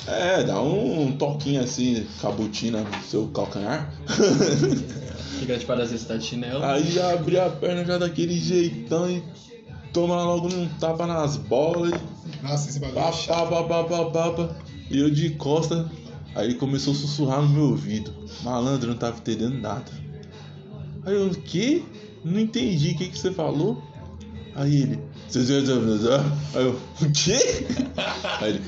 É, 0.08 0.44
dá 0.44 0.62
um, 0.62 1.16
toquinho 1.18 1.62
assim, 1.62 2.06
cabutina 2.22 2.82
no 2.82 3.04
seu 3.04 3.28
calcanhar. 3.28 3.94
Fica 5.40 5.58
de 5.58 5.66
parasita, 5.66 5.98
você 5.98 6.06
tá 6.06 6.18
de 6.18 6.26
chinelo. 6.26 6.64
Aí 6.64 6.92
já 6.92 7.14
abri 7.14 7.40
a 7.40 7.50
perna 7.50 7.86
já 7.86 7.98
daquele 7.98 8.38
jeitão 8.38 9.10
e 9.10 9.24
toma 9.94 10.22
logo 10.24 10.48
um 10.48 10.68
tapa 10.80 11.08
nas 11.08 11.38
bolas. 11.38 11.92
Nossa, 12.42 12.70
esse 12.70 12.80
bagulho 12.80 13.02
Pá, 13.02 13.10
é 13.10 13.28
pá, 13.28 13.64
pá, 13.64 13.84
pá, 13.84 14.06
pá, 14.06 14.32
pá. 14.32 14.56
E 14.90 15.00
eu 15.00 15.10
de 15.10 15.32
costa, 15.32 15.90
aí 16.36 16.50
ele 16.50 16.56
começou 16.56 16.94
a 16.94 16.96
sussurrar 16.96 17.42
no 17.42 17.50
meu 17.50 17.64
ouvido. 17.70 18.14
Malandro, 18.44 18.90
não 18.90 18.98
tava 18.98 19.18
entendendo 19.18 19.60
nada. 19.60 19.92
Aí 21.06 21.14
eu, 21.14 21.28
o 21.28 21.36
quê? 21.36 21.84
Não 22.24 22.40
entendi, 22.40 22.92
o 22.92 22.98
que, 22.98 23.08
que 23.10 23.18
você 23.18 23.32
falou? 23.32 23.82
Aí 24.56 24.82
ele, 24.82 25.00
aí 26.56 26.64
eu, 26.66 26.80
o 27.02 27.12
quê? 27.12 27.66
Aí 28.42 28.50
ele, 28.50 28.62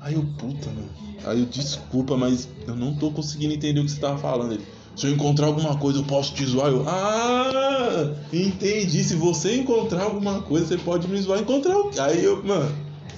aí 0.00 0.14
eu, 0.14 0.24
puta, 0.36 0.68
mano. 0.70 0.88
Aí 1.24 1.40
eu, 1.40 1.46
desculpa, 1.46 2.16
mas 2.16 2.48
eu 2.66 2.76
não 2.76 2.94
tô 2.94 3.10
conseguindo 3.10 3.54
entender 3.54 3.80
o 3.80 3.84
que 3.84 3.90
você 3.90 4.00
tava 4.00 4.18
falando. 4.18 4.52
Ele, 4.52 4.64
se 4.96 5.06
eu 5.06 5.12
encontrar 5.12 5.46
alguma 5.46 5.76
coisa, 5.76 5.98
eu 6.00 6.04
posso 6.04 6.34
te 6.34 6.44
zoar. 6.44 6.68
Eu, 6.70 6.84
ah, 6.88 8.12
entendi. 8.32 9.02
Se 9.04 9.14
você 9.14 9.56
encontrar 9.56 10.02
alguma 10.04 10.40
coisa, 10.42 10.66
você 10.66 10.76
pode 10.78 11.08
me 11.08 11.20
zoar. 11.20 11.40
Encontrar 11.40 11.76
o 11.78 11.90
quê? 11.90 12.00
Aí 12.00 12.24
eu, 12.24 12.42
mano, 12.44 12.70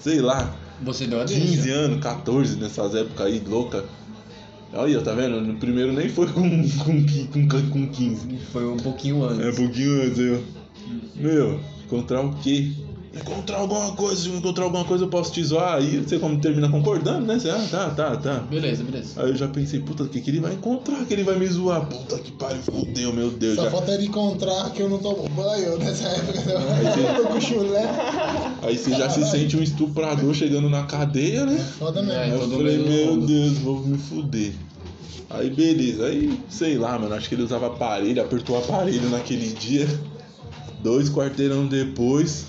sei 0.02 0.20
lá, 0.20 0.54
Você 0.82 1.06
deu 1.06 1.20
a 1.20 1.24
15 1.24 1.56
deixa. 1.62 1.72
anos, 1.78 2.00
14 2.00 2.56
nessas 2.56 2.94
épocas 2.94 3.26
aí, 3.26 3.42
louca. 3.46 3.84
Olha, 4.72 5.00
tá 5.00 5.12
vendo? 5.14 5.40
No 5.40 5.54
primeiro 5.54 5.92
nem 5.92 6.08
foi 6.08 6.28
com, 6.28 6.48
com, 6.78 7.04
com, 7.48 7.68
com 7.70 7.88
15. 7.88 8.38
Foi 8.52 8.66
um 8.66 8.76
pouquinho 8.76 9.24
É 9.24 9.32
antes. 9.32 9.58
um 9.58 9.64
pouquinho 9.64 10.02
antes, 10.02 10.18
eu. 10.18 10.44
Meu, 11.16 11.60
encontrar 11.90 12.20
o 12.24 12.32
quê? 12.36 12.70
Encontrar 13.12 13.56
alguma 13.58 13.90
coisa, 13.96 14.22
se 14.22 14.28
eu 14.28 14.36
encontrar 14.36 14.64
alguma 14.64 14.84
coisa 14.84 15.02
eu 15.04 15.08
posso 15.08 15.32
te 15.32 15.42
zoar. 15.42 15.78
Aí 15.78 15.96
você 15.96 16.16
como 16.20 16.40
termina 16.40 16.68
concordando, 16.68 17.26
né? 17.26 17.40
Você, 17.40 17.50
ah, 17.50 17.66
tá, 17.68 17.90
tá, 17.90 18.16
tá. 18.16 18.34
Beleza, 18.48 18.84
beleza. 18.84 19.20
Aí 19.20 19.30
eu 19.30 19.36
já 19.36 19.48
pensei, 19.48 19.80
puta, 19.80 20.04
o 20.04 20.08
que, 20.08 20.20
que 20.20 20.30
ele 20.30 20.38
vai 20.38 20.52
encontrar? 20.52 21.04
Que 21.04 21.14
ele 21.14 21.24
vai 21.24 21.36
me 21.36 21.44
zoar? 21.48 21.86
Puta 21.86 22.16
que 22.20 22.30
pariu, 22.30 22.62
fudeu, 22.62 23.12
meu 23.12 23.30
Deus. 23.32 23.56
Só 23.56 23.64
Já... 23.64 23.70
falta 23.72 23.90
ele 23.92 24.06
encontrar 24.06 24.70
que 24.70 24.80
eu 24.80 24.88
não 24.88 24.98
tomo 24.98 25.28
banho 25.30 25.76
nessa 25.78 26.06
época. 26.06 26.40
você- 26.40 27.00
Eu 27.00 27.16
tô 27.24 27.28
com 27.30 27.40
chulé. 27.40 27.84
Aí 28.62 28.78
você 28.78 28.90
já 28.90 29.10
se 29.10 29.28
sente 29.28 29.56
um 29.56 29.62
estuprador 29.62 30.32
chegando 30.32 30.70
na 30.70 30.84
cadeia, 30.84 31.44
né? 31.44 31.58
Foda 31.80 31.98
É, 31.98 32.02
mesmo. 32.04 32.20
Aí 32.20 32.30
eu 32.30 32.48
falei, 32.48 32.78
meu 32.78 33.06
mundo. 33.06 33.26
Deus, 33.26 33.58
vou 33.58 33.80
me 33.80 33.98
fuder. 33.98 34.52
Aí 35.28 35.50
beleza, 35.50 36.06
aí 36.06 36.38
sei 36.48 36.76
lá, 36.78 36.96
mano, 36.98 37.14
acho 37.14 37.28
que 37.28 37.34
ele 37.36 37.42
usava 37.42 37.66
aparelho, 37.68 38.20
apertou 38.22 38.56
o 38.56 38.58
aparelho 38.60 39.08
naquele 39.10 39.48
dia. 39.52 39.86
Dois 40.82 41.10
quarteirão 41.10 41.66
depois, 41.66 42.44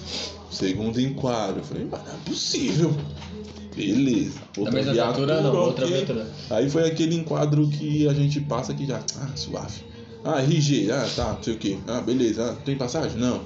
segundo 0.50 1.00
enquadro. 1.00 1.60
Eu 1.60 1.64
falei, 1.64 1.88
mas 1.90 2.04
não 2.06 2.14
é 2.14 2.18
possível. 2.26 2.96
Beleza. 3.76 4.40
Da 4.58 4.72
mesma 4.72 4.94
viatura, 4.94 5.42
não, 5.42 5.56
outra 5.56 5.86
viatura. 5.86 6.28
Aí 6.50 6.70
foi 6.70 6.88
aquele 6.88 7.16
enquadro 7.16 7.68
que 7.68 8.08
a 8.08 8.14
gente 8.14 8.40
passa 8.42 8.74
que 8.74 8.86
já. 8.86 9.00
Ah, 9.20 9.30
suave. 9.36 9.84
Ah, 10.24 10.42
RG, 10.42 10.92
ah, 10.92 11.08
tá, 11.16 11.34
não 11.34 11.44
sei 11.44 11.54
o 11.54 11.58
que. 11.58 11.80
Ah, 11.88 12.02
beleza. 12.02 12.52
Ah, 12.52 12.56
tem 12.64 12.76
passagem? 12.76 13.18
Não. 13.18 13.42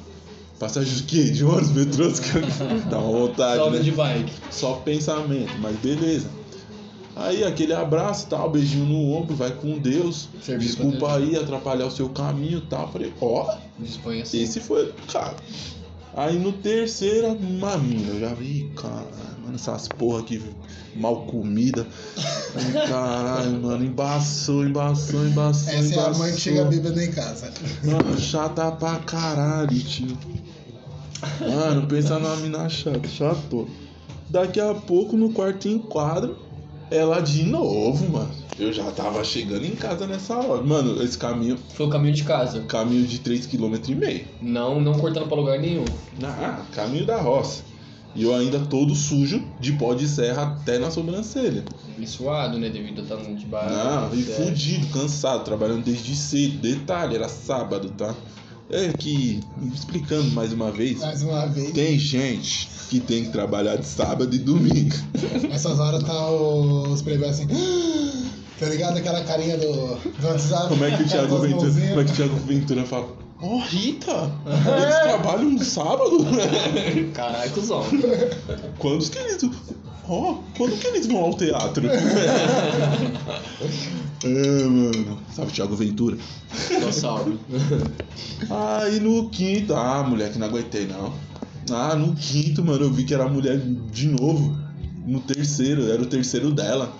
Passagem 0.59 0.93
de 0.93 1.03
quê? 1.03 1.23
De 1.25 1.43
ônibus, 1.43 1.71
metrôs? 1.71 2.21
Dá 2.89 2.99
uma 2.99 3.27
vontade, 3.27 3.57
Salve 3.57 3.77
né? 3.77 3.83
de 3.83 3.91
bike. 3.91 4.33
Só 4.51 4.73
pensamento, 4.73 5.53
mas 5.59 5.75
beleza. 5.77 6.29
Aí 7.15 7.43
aquele 7.43 7.73
abraço 7.73 8.27
tal, 8.27 8.49
beijinho 8.49 8.85
no 8.85 9.13
ombro, 9.13 9.35
vai 9.35 9.51
com 9.51 9.77
Deus. 9.79 10.27
Serviço 10.41 10.77
Desculpa 10.77 11.15
aí 11.15 11.35
atrapalhar 11.37 11.85
o 11.85 11.91
seu 11.91 12.09
caminho 12.09 12.57
e 12.57 12.67
tal. 12.67 12.91
Falei, 12.91 13.13
ó, 13.21 13.55
assim. 14.21 14.41
esse 14.41 14.59
foi, 14.59 14.93
cara. 15.11 15.35
Aí 16.13 16.37
no 16.37 16.51
terceiro, 16.51 17.27
uma 17.33 17.77
mina, 17.77 18.13
eu 18.13 18.19
já 18.21 18.33
vi, 18.33 18.71
caralho, 18.75 19.39
mano, 19.43 19.55
essas 19.55 19.87
porra 19.87 20.19
aqui 20.21 20.41
mal 20.95 21.25
comida. 21.25 21.85
Caralho, 22.87 23.61
mano, 23.61 23.83
embaçou, 23.83 24.65
embaçou, 24.65 25.25
embaçou. 25.25 25.73
Essa 25.73 25.95
é 25.95 26.05
a 26.05 26.13
mãe 26.13 26.33
que 26.33 26.39
chega 26.39 26.61
embaçou. 26.61 26.81
bêbada 26.81 27.03
em 27.03 27.11
casa. 27.11 27.51
Mano, 27.83 28.17
chata 28.17 28.71
pra 28.71 28.95
caralho, 28.99 29.77
tio. 29.79 30.17
Mano, 31.41 31.85
pensa 31.87 32.17
numa 32.17 32.35
mina 32.37 32.69
chata, 32.69 33.07
chato. 33.09 33.67
Daqui 34.29 34.59
a 34.59 34.73
pouco 34.73 35.17
no 35.17 35.31
quarto 35.31 35.67
enquadro, 35.67 36.37
Ela 36.91 37.19
de 37.19 37.43
novo, 37.43 38.09
mano. 38.11 38.31
Eu 38.57 38.71
já 38.71 38.89
tava 38.91 39.23
chegando 39.23 39.65
em 39.65 39.75
casa 39.75 40.07
nessa 40.07 40.37
hora. 40.37 40.61
Mano, 40.63 41.01
esse 41.03 41.17
caminho, 41.17 41.57
Foi 41.73 41.87
o 41.87 41.89
caminho 41.89 42.13
de 42.13 42.23
casa. 42.23 42.61
caminho 42.61 43.05
de 43.05 43.19
3,5 43.19 43.49
km. 43.49 44.25
Não, 44.41 44.79
não 44.79 44.93
cortando 44.93 45.27
pra 45.27 45.35
lugar 45.35 45.59
nenhum. 45.59 45.83
Ah, 46.23 46.61
caminho 46.71 47.05
da 47.05 47.17
roça. 47.17 47.63
E 48.15 48.23
eu 48.23 48.33
ainda 48.33 48.59
todo 48.59 48.95
sujo, 48.95 49.43
de 49.59 49.73
pó 49.73 49.93
de 49.93 50.07
serra 50.07 50.43
até 50.43 50.79
na 50.79 50.89
sobrancelha. 50.89 51.65
E 51.99 52.07
suado, 52.07 52.57
né? 52.57 52.69
Devido 52.69 53.01
a 53.01 53.03
estar 53.03 53.17
de 53.17 53.45
baixo. 53.45 53.75
Não, 53.75 54.13
e 54.15 54.23
fudido, 54.23 54.87
cansado, 54.87 55.43
trabalhando 55.43 55.83
desde 55.83 56.15
cedo. 56.15 56.59
Detalhe, 56.59 57.15
era 57.15 57.27
sábado, 57.27 57.89
tá? 57.89 58.15
É 58.69 58.91
que, 58.97 59.41
explicando 59.73 60.31
mais 60.31 60.51
uma 60.51 60.71
vez, 60.71 60.99
Mais 60.99 61.21
uma 61.21 61.45
vez. 61.45 61.71
tem 61.71 61.99
gente 61.99 62.67
que 62.89 62.99
tem 62.99 63.25
que 63.25 63.31
trabalhar 63.31 63.75
de 63.75 63.85
sábado 63.85 64.35
e 64.35 64.39
domingo. 64.39 64.95
Essas 65.51 65.79
horas 65.79 66.03
tá 66.03 66.29
os 66.31 67.01
playboys 67.01 67.39
assim. 67.39 67.47
Tá 68.59 68.67
ligado? 68.67 68.97
Aquela 68.97 69.21
carinha 69.23 69.57
do, 69.57 69.95
do 69.95 70.27
WhatsApp. 70.27 70.69
Como 70.69 70.83
é 70.85 70.95
que 70.95 71.03
o 71.03 71.07
Thiago 71.07 71.37
Ventura, 71.39 71.71
como 71.71 71.99
é 71.99 72.03
que 72.05 72.11
o 72.11 72.15
Thiago 72.15 72.35
Ventura 72.37 72.83
fala? 72.85 73.07
Ó, 73.41 73.59
Rita, 73.59 74.31
eles 74.47 74.99
trabalham 75.03 75.49
no 75.51 75.63
sábado? 75.63 76.19
Caralho, 77.13 77.51
cuzão. 77.51 77.83
Quando 78.79 79.09
que 79.09 79.17
eles. 79.19 79.41
Ó, 80.07 80.37
quando 80.57 80.77
que 80.77 80.87
eles 80.87 81.07
vão 81.07 81.17
ao 81.17 81.33
teatro? 81.33 81.87
é, 84.23 84.63
mano. 84.63 85.19
Sabe, 85.33 85.51
Thiago 85.51 85.75
Ventura? 85.75 86.17
Dinossauro. 86.69 87.39
Aí 88.49 88.99
no 88.99 89.29
quinto, 89.29 89.73
ah, 89.73 90.03
moleque, 90.03 90.37
não 90.37 90.47
aguentei 90.47 90.85
não. 90.85 91.13
Ah, 91.71 91.95
no 91.95 92.15
quinto, 92.15 92.63
mano, 92.63 92.83
eu 92.85 92.91
vi 92.91 93.03
que 93.03 93.13
era 93.13 93.23
a 93.23 93.29
mulher 93.29 93.59
de 93.59 94.07
novo. 94.07 94.55
No 95.05 95.19
terceiro, 95.19 95.91
era 95.91 96.01
o 96.01 96.05
terceiro 96.05 96.51
dela. 96.51 96.93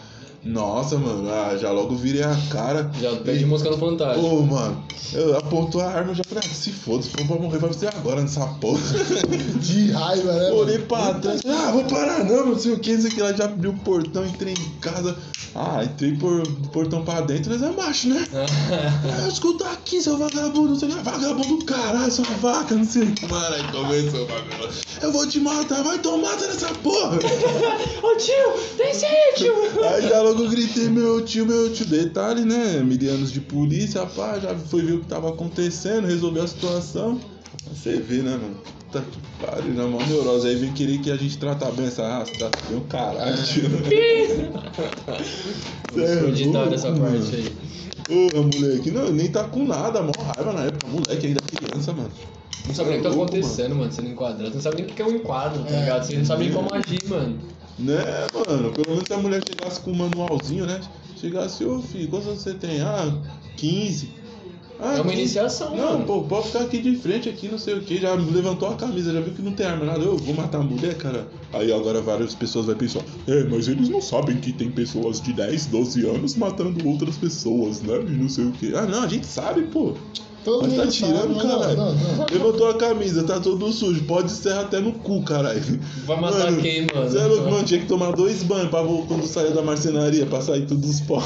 Nossa, 0.46 0.96
mano, 1.00 1.28
ah, 1.28 1.58
já 1.58 1.72
logo 1.72 1.96
virei 1.96 2.22
a 2.22 2.38
cara. 2.52 2.92
Já 3.02 3.16
perdi 3.16 3.46
música 3.48 3.72
no 3.72 3.80
Fantástico. 3.80 4.28
Ô, 4.28 4.42
mano, 4.44 4.84
eu 5.12 5.36
apontou 5.36 5.82
a 5.82 5.88
arma, 5.88 6.12
eu 6.12 6.16
já 6.16 6.24
falei, 6.24 6.44
ah, 6.46 6.54
se 6.54 6.72
foda, 6.72 7.02
se 7.02 7.10
for 7.10 7.26
pra 7.26 7.36
morrer, 7.38 7.58
vai 7.58 7.74
ser 7.74 7.88
agora 7.88 8.22
nessa 8.22 8.46
porra. 8.46 8.80
De 9.60 9.92
raiva, 9.92 10.32
né? 10.34 10.44
mano? 10.44 10.56
Olhei 10.58 10.78
pra 10.78 11.16
trás, 11.16 11.42
ah, 11.48 11.72
vou 11.72 11.84
parar 11.86 12.24
não, 12.26 12.46
não 12.46 12.60
sei 12.60 12.74
o 12.74 12.80
que, 12.80 12.94
não 12.94 13.02
sei 13.02 13.10
o 13.10 13.14
que, 13.16 13.22
ela 13.22 13.36
já 13.36 13.46
abriu 13.46 13.72
o 13.72 13.80
portão, 13.80 14.24
entrei 14.24 14.54
em 14.54 14.80
casa. 14.80 15.18
Ah, 15.56 15.84
entrei 15.84 16.16
por 16.18 16.44
do 16.44 16.70
portão 16.70 17.04
pra 17.04 17.22
dentro, 17.22 17.52
nós 17.52 17.64
é 17.64 17.72
macho, 17.72 18.10
né? 18.10 18.28
Ah, 18.36 19.28
escuta 19.28 19.66
aqui, 19.70 20.02
seu 20.02 20.18
vagabundo, 20.18 20.70
não 20.70 20.76
sei 20.80 20.90
o 20.90 20.92
que, 20.92 21.02
vagabundo 21.02 21.58
do 21.58 21.66
caralho, 21.66 22.12
sua 22.12 22.26
vaca, 22.42 22.76
não 22.76 22.86
sei 22.86 23.04
o 23.04 23.12
que. 23.14 23.26
Mano, 23.26 23.56
aí 23.56 23.64
começou 23.72 24.24
o 24.24 24.28
bagulho. 24.28 24.70
Eu 25.02 25.12
vou 25.12 25.28
te 25.28 25.40
matar, 25.40 25.84
vai 25.84 25.98
tomar 26.00 26.36
nessa 26.36 26.68
porra. 26.76 27.18
Ô 28.04 28.16
tio, 28.18 28.76
desce 28.78 29.06
aí, 29.06 29.34
tio. 29.36 29.54
Aí 29.84 30.02
já 30.08 30.22
logo 30.22 30.35
gritei, 30.50 30.89
meu 30.89 31.24
tio, 31.24 31.45
meu 31.45 31.71
tio. 31.71 31.86
Detalhe, 31.86 32.43
né? 32.43 32.82
Milianos 32.84 33.32
de 33.32 33.39
polícia, 33.41 34.06
pá, 34.06 34.39
já 34.39 34.56
foi 34.56 34.82
ver 34.82 34.93
o 34.93 35.00
que 35.00 35.08
tava 35.08 35.30
acontecendo, 35.30 36.08
resolveu 36.08 36.43
a 36.43 36.48
situação. 36.48 37.19
Você 37.71 37.98
vê, 37.98 38.17
né, 38.17 38.32
mano? 38.32 38.58
Puta 38.91 39.02
que 39.02 39.45
pariu, 39.45 39.74
na 39.74 39.88
mão 39.88 40.06
neurose. 40.08 40.48
Aí 40.48 40.56
vem 40.56 40.74
querer 40.74 41.00
que 41.00 41.10
a 41.12 41.15
gente 41.15 41.38
trata 41.38 41.71
bem 41.71 41.88
essa 41.88 42.08
raça, 42.08 42.32
trata 42.38 42.60
bem 42.69 42.78
o 42.78 42.82
caralho, 42.82 43.43
tio. 43.43 43.69
Cê 45.93 46.02
é 46.02 46.45
louco, 46.45 46.74
essa 46.74 46.91
parte 46.91 47.36
aí. 47.36 47.56
Ô, 48.10 48.43
moleque, 48.43 48.91
não, 48.91 49.12
nem 49.12 49.28
tá 49.28 49.45
com 49.45 49.65
nada, 49.65 50.02
mó 50.02 50.12
raiva 50.36 50.54
na 50.54 50.65
época, 50.65 50.88
moleque 50.88 51.28
ainda 51.28 51.41
criança, 51.41 51.91
mano. 51.91 52.12
Não 52.67 52.74
sabe 52.74 52.89
nem 52.89 53.00
o 53.00 53.02
que 53.02 53.08
tá 53.08 53.15
Louco, 53.15 53.32
acontecendo, 53.36 53.76
mano. 53.76 53.91
Você 53.91 54.02
não 54.02 54.12
enquadra. 54.12 54.48
Você 54.48 54.54
não 54.56 54.62
sabe 54.62 54.76
nem 54.78 54.86
o 54.86 54.88
que 54.88 55.02
é 55.02 55.06
um 55.06 55.15
enquadro, 55.15 55.63
tá 55.63 55.69
É. 55.69 55.80
ligado? 55.80 56.04
Você 56.04 56.17
não 56.17 56.26
sabe 56.26 56.43
nem 56.45 56.54
como 56.54 56.69
agir, 56.74 57.00
mano. 57.08 57.39
Né, 57.78 57.96
mano? 58.34 58.72
Pelo 58.74 58.90
menos 58.92 59.08
se 59.08 59.14
a 59.14 59.18
mulher 59.18 59.44
chegasse 59.46 59.82
com 59.82 59.92
um 59.92 59.96
manualzinho, 59.96 60.66
né? 60.66 60.80
Chegasse, 61.16 61.64
ô 61.66 61.82
filho, 61.82 62.08
quantos 62.10 62.28
anos 62.28 62.42
você 62.42 62.54
tem? 62.54 62.82
Ah, 62.82 63.22
15. 63.58 64.10
Ah, 64.80 64.94
É 64.98 65.02
uma 65.02 65.04
15. 65.12 65.14
iniciação, 65.22 65.76
Não, 65.76 65.94
mano. 65.94 66.06
pô, 66.06 66.24
pode 66.24 66.48
ficar 66.48 66.62
aqui 66.62 66.82
de 66.82 66.96
frente, 66.98 67.30
aqui, 67.30 67.48
não 67.48 67.58
sei 67.58 67.76
o 67.76 67.82
que. 67.82 67.98
Já 67.98 68.14
levantou 68.14 68.70
a 68.70 68.76
camisa, 68.76 69.14
já 69.14 69.22
viu 69.22 69.34
que 69.34 69.42
não 69.42 69.54
tem 69.54 69.66
arma, 69.66 69.86
nada. 69.86 70.04
Eu 70.04 70.18
vou 70.18 70.36
matar 70.36 70.60
a 70.60 70.64
mulher, 70.64 70.98
cara. 70.98 71.28
Aí 71.54 71.72
agora 71.72 72.02
várias 72.02 72.36
pessoas 72.36 72.66
vão 72.66 72.76
pensar: 72.76 73.02
é, 73.28 73.44
mas 73.46 73.68
eles 73.70 73.88
não 73.90 74.02
sabem 74.02 74.38
que 74.38 74.52
tem 74.52 74.70
pessoas 74.70 75.22
de 75.22 75.32
10, 75.34 75.68
12 75.68 76.06
anos 76.06 76.36
matando 76.36 76.86
outras 76.88 77.18
pessoas, 77.18 77.82
né? 77.82 78.02
E 78.08 78.12
não 78.12 78.28
sei 78.28 78.46
o 78.46 78.52
que. 78.52 78.76
Ah, 78.76 78.86
não, 78.86 79.04
a 79.04 79.08
gente 79.08 79.26
sabe, 79.26 79.64
pô. 79.64 79.94
Todo 80.46 80.68
Mas 80.68 80.76
tá 80.78 80.88
tirando, 80.88 81.18
sabe, 81.18 81.34
mas 81.34 81.44
não, 81.44 81.60
caralho. 81.60 81.78
não, 81.78 81.96
não. 81.96 82.26
Levantou 82.32 82.70
a 82.70 82.74
camisa, 82.76 83.24
tá 83.24 83.40
todo 83.40 83.72
sujo. 83.74 84.04
Pode 84.04 84.32
serra 84.32 84.62
até 84.62 84.80
no 84.80 84.94
cu, 84.94 85.24
caralho. 85.24 85.60
Vai 86.06 86.22
matar 86.22 86.38
Mano, 86.52 86.62
quem, 86.62 86.86
mano? 86.94 87.10
Você 87.10 87.18
é 87.18 87.26
louco, 87.26 87.50
mano, 87.50 87.64
tinha 87.64 87.80
que 87.80 87.88
tomar 87.88 88.12
dois 88.12 88.44
banhos 88.44 88.70
pra 88.70 88.84
quando 88.84 89.26
sair 89.26 89.52
da 89.54 89.64
marcenaria, 89.64 90.26
pra 90.28 90.42
sair 90.42 90.68
tudo 90.68 90.82
dos 90.86 91.02
pó. 91.02 91.20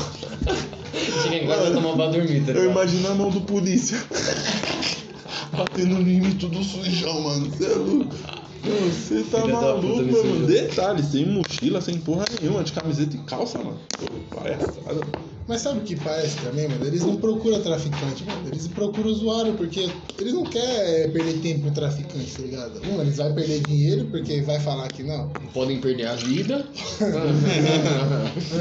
Chega 1.24 1.36
em 1.36 1.48
casa 1.48 1.70
e 1.70 1.74
tomar 1.74 1.94
pra 1.98 2.08
dormir, 2.08 2.42
tá 2.46 2.52
Eu 2.54 2.62
ligado? 2.62 2.72
imagino 2.72 3.08
a 3.10 3.14
mão 3.16 3.30
do 3.30 3.42
polícia. 3.42 4.02
Batendo 5.52 5.96
em 6.00 6.22
mim 6.22 6.32
tudo 6.40 6.64
sujão, 6.64 7.20
mano. 7.22 7.50
Você 7.50 7.66
é 7.66 7.76
louco. 7.76 8.16
Mano, 8.64 8.92
Você 8.92 9.24
tá 9.24 9.42
Filha 9.42 9.54
maluco, 9.54 10.04
puta, 10.04 10.24
mano. 10.28 10.48
Detalhe, 10.48 11.04
sem 11.04 11.26
mochila, 11.26 11.82
sem 11.82 11.98
porra 12.00 12.26
nenhuma, 12.42 12.64
de 12.64 12.74
camiseta 12.74 13.16
e 13.16 13.20
calça, 13.20 13.58
mano. 13.60 13.78
Pô, 14.00 14.08
palhaçada. 14.36 15.02
Mas 15.48 15.62
sabe 15.62 15.80
o 15.80 15.82
que 15.82 15.96
parece 15.96 16.38
também, 16.42 16.68
mano? 16.68 16.86
Eles 16.86 17.02
não 17.02 17.16
procuram 17.16 17.60
traficante, 17.60 18.24
mano. 18.24 18.48
Eles 18.48 18.68
procuram 18.68 19.10
usuário, 19.10 19.54
porque 19.56 19.90
eles 20.20 20.32
não 20.32 20.44
querem 20.44 21.12
perder 21.12 21.40
tempo 21.42 21.64
com 21.64 21.72
traficante, 21.72 22.32
tá 22.36 22.42
ligado? 22.44 22.82
Um, 22.88 23.02
eles 23.02 23.18
vão 23.18 23.34
perder 23.34 23.60
dinheiro, 23.62 24.06
porque 24.12 24.42
vai 24.42 24.60
falar 24.60 24.88
que 24.90 25.02
não. 25.02 25.30
Podem 25.52 25.82
perder 25.82 26.06
a 26.06 26.16
vida. 26.16 26.68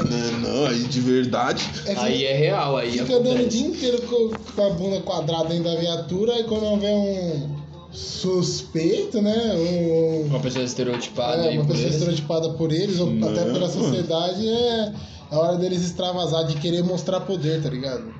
Não, 0.09 0.39
não, 0.39 0.65
aí 0.65 0.83
de 0.83 1.01
verdade. 1.01 1.69
É, 1.85 1.93
aí 1.97 2.25
é 2.25 2.33
real, 2.33 2.77
aí 2.77 2.91
Fica 2.91 3.17
andando 3.17 3.43
o 3.43 3.47
dia 3.47 3.67
inteiro 3.67 4.01
com, 4.03 4.29
com 4.55 4.65
a 4.65 4.69
bunda 4.71 5.01
quadrada 5.01 5.49
dentro 5.49 5.65
da 5.65 5.75
viatura, 5.75 6.39
e 6.39 6.43
quando 6.45 6.79
vê 6.79 6.87
um 6.87 7.58
suspeito, 7.91 9.21
né? 9.21 9.53
Um, 9.55 10.25
Uma 10.27 10.39
pessoa 10.39 10.63
estereotipada 10.63 11.45
é, 11.45 11.51
uma 11.51 11.61
por 11.61 11.67
pessoa 11.67 11.83
eles. 11.87 11.95
estereotipada 11.95 12.49
por 12.53 12.71
eles, 12.71 12.99
ou 12.99 13.09
Não, 13.11 13.29
até 13.29 13.43
pela 13.45 13.59
mano. 13.67 13.71
sociedade, 13.73 14.47
é 14.47 14.93
a 15.31 15.39
hora 15.39 15.57
deles 15.57 15.81
extravasar, 15.83 16.45
de 16.45 16.55
querer 16.57 16.83
mostrar 16.83 17.21
poder, 17.21 17.61
tá 17.61 17.69
ligado? 17.69 18.13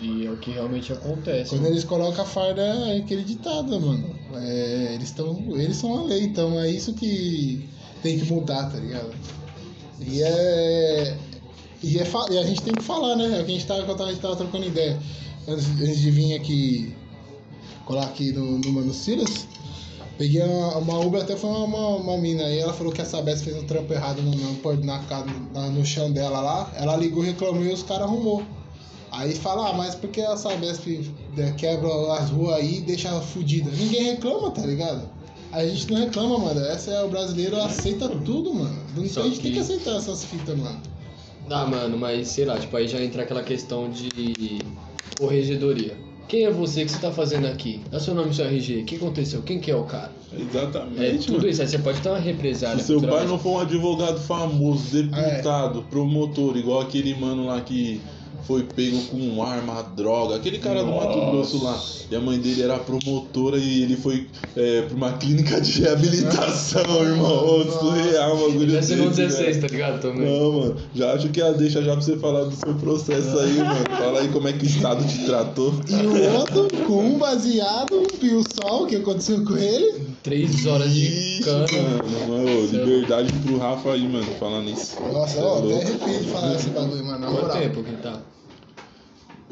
E 0.00 0.26
é 0.26 0.30
o 0.30 0.36
que 0.36 0.50
realmente 0.50 0.92
acontece. 0.92 1.50
Quando 1.50 1.66
eles 1.66 1.84
colocam 1.84 2.24
a 2.24 2.26
farda, 2.26 2.60
é 2.62 2.96
aquele 2.98 3.22
ditado, 3.22 3.80
mano. 3.80 4.10
É, 4.34 4.92
eles, 4.94 5.10
tão, 5.12 5.38
eles 5.56 5.76
são 5.76 5.96
a 5.98 6.02
lei, 6.04 6.22
então 6.24 6.58
é 6.60 6.68
isso 6.68 6.92
que 6.94 7.68
tem 8.02 8.18
que 8.18 8.32
mudar, 8.32 8.70
tá 8.70 8.78
ligado? 8.78 9.10
E 10.00 10.22
é. 10.22 11.16
E, 11.82 11.98
é, 11.98 12.04
e 12.30 12.38
a 12.38 12.42
gente 12.44 12.62
tem 12.62 12.74
que 12.74 12.82
falar, 12.82 13.14
né? 13.16 13.38
É 13.38 13.42
o 13.42 13.44
que 13.44 13.52
a 13.52 13.54
gente 13.54 13.66
tava- 13.66 14.04
a 14.04 14.08
gente 14.08 14.20
tava 14.20 14.34
trocando 14.36 14.66
ideia. 14.66 14.98
Antes, 15.46 15.66
antes 15.80 16.00
de 16.00 16.10
vir 16.10 16.34
aqui, 16.34 16.94
colar 17.84 18.04
aqui 18.04 18.32
no, 18.32 18.58
no 18.58 18.72
Mano 18.72 18.92
Silas, 18.92 19.46
peguei 20.18 20.42
uma, 20.42 20.78
uma 20.78 20.98
Uber, 21.00 21.22
até 21.22 21.36
foi 21.36 21.50
uma, 21.50 21.64
uma, 21.64 21.88
uma 21.96 22.18
mina 22.18 22.44
aí, 22.44 22.58
ela 22.58 22.72
falou 22.72 22.92
que 22.92 23.00
a 23.00 23.04
Sabesp 23.04 23.44
fez 23.44 23.56
um 23.56 23.64
trampo 23.66 23.92
errado 23.92 24.22
no, 24.22 24.30
no, 24.30 24.84
na, 24.84 25.02
na- 25.52 25.68
no 25.70 25.84
chão 25.84 26.10
dela 26.10 26.40
lá. 26.40 26.72
Ela 26.76 26.96
ligou, 26.96 27.22
reclamou 27.22 27.64
e 27.64 27.72
os 27.72 27.82
caras 27.82 28.04
arrumou. 28.04 28.42
Aí 29.10 29.34
fala, 29.34 29.68
ah, 29.70 29.72
mas 29.74 29.94
por 29.94 30.08
que 30.10 30.22
a 30.22 30.36
Sabesp 30.36 30.86
né, 31.36 31.52
quebra 31.58 31.88
as 32.14 32.30
ruas 32.30 32.54
aí 32.56 32.78
e 32.78 32.80
deixa 32.80 33.08
ela 33.08 33.20
fudida? 33.20 33.70
Ninguém 33.70 34.04
reclama, 34.04 34.50
tá 34.50 34.62
ligado? 34.62 35.02
A 35.52 35.66
gente 35.66 35.92
não 35.92 36.00
reclama, 36.00 36.38
mano. 36.38 36.60
Essa 36.60 36.92
é 36.92 37.02
o 37.04 37.10
brasileiro 37.10 37.60
aceita 37.60 38.08
tudo, 38.08 38.54
mano. 38.54 38.74
Então 38.92 39.06
Só 39.06 39.20
a 39.20 39.24
gente 39.24 39.40
tem 39.40 39.50
que- 39.52 39.58
que 39.58 39.58
aceitar 39.62 39.96
essas 39.96 40.24
fitas, 40.24 40.56
mano. 40.56 40.80
Ah, 41.50 41.66
mano, 41.66 41.98
mas 41.98 42.28
sei 42.28 42.46
lá, 42.46 42.58
tipo, 42.58 42.74
aí 42.74 42.88
já 42.88 43.02
entra 43.02 43.22
aquela 43.24 43.42
questão 43.42 43.90
de 43.90 44.08
corregedoria. 45.18 45.94
Quem 46.32 46.46
é 46.46 46.50
você 46.50 46.86
que 46.86 46.90
você 46.90 46.98
tá 46.98 47.12
fazendo 47.12 47.46
aqui? 47.46 47.82
Dá 47.90 48.00
seu 48.00 48.14
nome 48.14 48.30
e 48.30 48.34
seu 48.34 48.46
RG. 48.46 48.80
O 48.80 48.84
que 48.86 48.96
aconteceu? 48.96 49.42
Quem 49.42 49.60
que 49.60 49.70
é 49.70 49.76
o 49.76 49.84
cara? 49.84 50.10
É 50.32 50.40
Exatamente. 50.40 51.26
tudo 51.26 51.36
mano. 51.36 51.48
isso. 51.50 51.60
Aí 51.60 51.68
você 51.68 51.78
pode 51.78 52.00
ter 52.00 52.08
uma 52.08 52.18
represália. 52.18 52.78
Se 52.78 52.86
seu 52.86 53.02
pai 53.02 53.26
não 53.26 53.38
for 53.38 53.58
um 53.58 53.60
advogado 53.60 54.18
famoso, 54.18 55.02
deputado, 55.02 55.82
promotor, 55.90 56.56
igual 56.56 56.80
aquele 56.80 57.14
mano 57.14 57.44
lá 57.44 57.60
que 57.60 58.00
foi 58.46 58.62
pego 58.64 58.98
com 59.04 59.42
arma, 59.42 59.82
droga, 59.96 60.36
aquele 60.36 60.58
cara 60.58 60.82
do 60.82 60.90
Mato 60.92 61.16
Nossa. 61.16 61.30
Grosso 61.30 61.64
lá, 61.64 61.80
e 62.10 62.16
a 62.16 62.20
mãe 62.20 62.38
dele 62.38 62.62
era 62.62 62.78
promotora 62.78 63.56
e 63.56 63.82
ele 63.82 63.96
foi 63.96 64.26
é, 64.56 64.82
pra 64.82 64.96
uma 64.96 65.12
clínica 65.12 65.60
de 65.60 65.80
reabilitação, 65.82 66.82
irmão. 67.04 67.60
Ô, 67.60 67.64
surreal, 67.64 68.36
bagulho 68.36 68.66
Deve 68.72 68.82
ser 68.82 68.96
no 68.96 69.08
desse, 69.10 69.22
16, 69.22 69.46
velho. 69.56 69.60
tá 69.60 69.66
ligado? 69.68 70.00
Também. 70.02 70.26
Não, 70.40 70.52
mano, 70.52 70.76
já 70.94 71.12
acho 71.14 71.28
que 71.28 71.40
é 71.40 71.48
a 71.48 71.52
deixa 71.52 71.82
já 71.82 71.92
pra 71.92 72.00
você 72.00 72.16
falar 72.16 72.44
do 72.44 72.54
seu 72.54 72.74
processo 72.74 73.38
aí, 73.38 73.54
mano. 73.58 73.84
Fala 73.90 74.20
aí 74.20 74.28
como 74.28 74.48
é 74.48 74.52
que 74.52 74.64
o 74.64 74.68
Estado 74.68 75.04
te 75.06 75.24
tratou. 75.24 75.74
E 75.88 75.94
o 76.06 76.34
outro 76.38 76.68
com 76.86 77.04
um 77.04 77.18
baseado, 77.18 77.98
um 78.00 78.04
pio-sol, 78.18 78.84
o 78.84 78.86
que 78.86 78.96
aconteceu 78.96 79.44
com 79.44 79.56
ele? 79.56 80.02
Três 80.22 80.66
horas 80.66 80.92
de 80.92 81.02
Ixi, 81.06 81.42
cana. 81.44 81.66
mano, 81.66 82.28
mano, 82.44 82.66
liberdade 82.66 83.32
pro 83.44 83.58
Rafa 83.58 83.92
aí, 83.92 84.06
mano, 84.08 84.26
falando 84.38 84.70
isso. 84.70 84.96
Nossa, 85.12 85.38
é 85.38 85.42
ó, 85.42 85.58
até 85.58 85.66
louco. 85.66 85.82
arrepio 85.86 86.18
de 86.20 86.28
falar 86.30 86.54
esse 86.54 86.68
bagulho, 86.70 87.04
mano. 87.04 87.18
Na 87.18 87.26
Quanto 87.26 87.42
moral. 87.42 87.58
tempo 87.60 87.82
que 87.82 87.92
tá? 88.02 88.20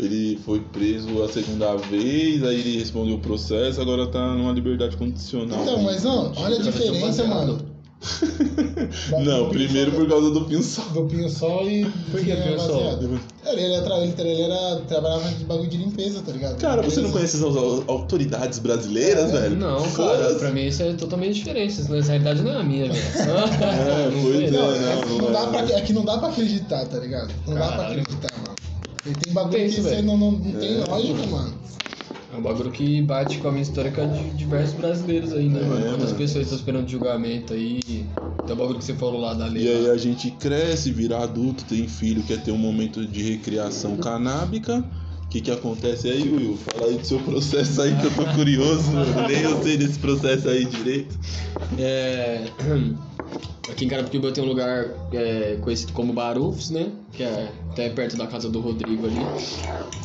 Ele 0.00 0.38
foi 0.44 0.60
preso 0.72 1.22
a 1.22 1.28
segunda 1.28 1.76
vez, 1.76 2.42
aí 2.42 2.58
ele 2.60 2.78
respondeu 2.78 3.16
o 3.16 3.20
processo, 3.20 3.80
agora 3.80 4.06
tá 4.06 4.34
numa 4.34 4.52
liberdade 4.52 4.96
condicional. 4.96 5.60
Então, 5.62 5.82
mas 5.82 6.02
não, 6.04 6.32
olha 6.36 6.56
a 6.56 6.62
diferença, 6.62 7.24
mano. 7.24 7.58
Não, 9.22 9.50
primeiro 9.50 9.92
por 9.92 10.08
causa 10.08 10.30
do 10.30 10.40
pinçol. 10.46 10.84
Do 10.94 11.04
pinho-sol 11.04 11.68
e. 11.70 11.84
Por 12.10 12.20
que 12.24 12.34
pinho-sol? 12.34 12.76
baseado. 12.82 13.20
Ele, 13.46 13.62
ele, 13.62 13.74
era, 13.74 13.98
ele, 13.98 14.14
ele 14.18 14.42
era, 14.42 14.76
trabalhava 14.88 15.28
de 15.28 15.44
bagulho 15.44 15.68
de 15.68 15.76
limpeza, 15.76 16.22
tá 16.24 16.32
ligado? 16.32 16.58
Cara, 16.58 16.80
você 16.80 17.00
não 17.02 17.10
conhece 17.10 17.36
as 17.36 17.42
au- 17.42 17.84
autoridades 17.88 18.58
brasileiras, 18.58 19.30
É, 19.34 19.40
velho? 19.42 19.56
Não, 19.56 19.82
cara, 19.92 20.34
pra 20.36 20.50
mim 20.50 20.66
isso 20.66 20.82
é 20.82 20.94
totalmente 20.94 21.34
diferente. 21.34 21.72
Isso, 21.78 21.94
Essa 21.94 22.12
realidade 22.12 22.42
não 22.42 22.52
é 22.52 22.56
a 22.56 22.62
minha, 22.62 22.90
velho. 22.90 23.00
É, 23.20 24.10
Não 24.10 24.22
pois 24.22 24.34
foi, 24.34 24.44
é, 24.46 24.50
Não, 24.50 24.60
não. 24.62 24.74
é, 24.74 24.94
não, 24.96 25.02
que 25.02 25.08
não 25.10 25.18
não 25.18 25.28
é. 25.28 25.32
dá 25.32 25.46
pra, 25.46 25.60
é 25.76 25.80
que 25.82 25.92
não 25.92 26.04
dá 26.04 26.18
pra 26.18 26.28
acreditar, 26.28 26.86
tá 26.86 26.98
ligado? 26.98 27.30
Não 27.46 27.54
dá 27.54 27.66
pra 27.66 27.76
Caralho. 27.76 28.00
acreditar. 28.00 28.30
E 29.06 29.14
tem 29.14 29.32
bagulho 29.32 29.52
Tem 29.52 29.68
que 29.68 29.74
isso, 29.74 29.82
você 29.82 30.02
não, 30.02 30.16
não, 30.16 30.32
não 30.32 30.52
tem 30.52 30.80
É. 30.80 30.84
lógica, 30.84 31.26
mano. 31.26 31.54
É 32.32 32.36
um 32.36 32.42
bagulho 32.42 32.70
que 32.70 33.02
bate 33.02 33.38
com 33.38 33.48
a 33.48 33.50
minha 33.50 33.62
histórica 33.62 34.06
de 34.06 34.30
diversos 34.30 34.76
brasileiros 34.76 35.32
aí, 35.32 35.48
né, 35.48 35.60
É, 35.60 35.64
mano? 35.64 35.84
Quantas 35.86 36.04
mano. 36.06 36.16
pessoas 36.16 36.44
estão 36.44 36.58
esperando 36.58 36.88
julgamento 36.88 37.52
aí. 37.52 37.80
Tem 37.82 38.52
o 38.52 38.56
bagulho 38.56 38.78
que 38.78 38.84
você 38.84 38.94
falou 38.94 39.20
lá 39.20 39.34
da 39.34 39.46
lei. 39.46 39.64
E 39.64 39.68
aí 39.68 39.86
lá. 39.88 39.94
a 39.94 39.96
gente 39.96 40.30
cresce, 40.32 40.92
vira 40.92 41.18
adulto, 41.18 41.64
tem 41.64 41.88
filho, 41.88 42.22
quer 42.22 42.40
ter 42.42 42.52
um 42.52 42.58
momento 42.58 43.04
de 43.04 43.22
recreação 43.22 43.96
canábica. 43.96 44.78
O 45.24 45.28
que 45.28 45.40
que 45.40 45.50
acontece 45.50 46.08
aí, 46.08 46.28
Will? 46.28 46.56
Fala 46.56 46.86
aí 46.86 46.98
do 46.98 47.06
seu 47.06 47.18
processo 47.20 47.80
aí 47.82 47.96
que 47.96 48.06
eu 48.06 48.10
tô 48.14 48.24
curioso, 48.34 48.90
mano. 48.92 49.28
Nem 49.28 49.40
eu 49.42 49.62
sei 49.62 49.76
desse 49.76 49.98
processo 49.98 50.48
aí 50.48 50.64
direito. 50.64 51.18
É... 51.78 52.44
Aqui 53.70 53.84
em 53.84 53.88
Carapicuíba 53.88 54.32
tem 54.32 54.42
um 54.42 54.46
lugar 54.48 54.86
é, 55.12 55.56
conhecido 55.60 55.92
como 55.92 56.12
Barufs, 56.12 56.70
né? 56.70 56.90
Que 57.12 57.22
é 57.22 57.52
até 57.70 57.88
perto 57.90 58.16
da 58.16 58.26
casa 58.26 58.48
do 58.48 58.60
Rodrigo 58.60 59.06
ali. 59.06 59.20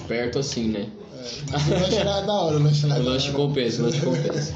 Perto 0.08 0.40
assim, 0.40 0.68
né? 0.68 0.88
É, 1.52 1.76
o 1.76 1.80
lanche 1.82 1.96
é 1.96 2.04
da 2.04 2.34
hora, 2.34 2.58
o 2.58 2.64
lanche 2.64 2.86
lá 2.86 2.96
é 2.98 3.00
O 3.00 3.04
da 3.04 3.10
lanche 3.10 3.30
hora. 3.30 3.38
compensa, 3.38 3.82
o 3.82 3.86
lanche 3.86 4.02
compensa. 4.02 4.54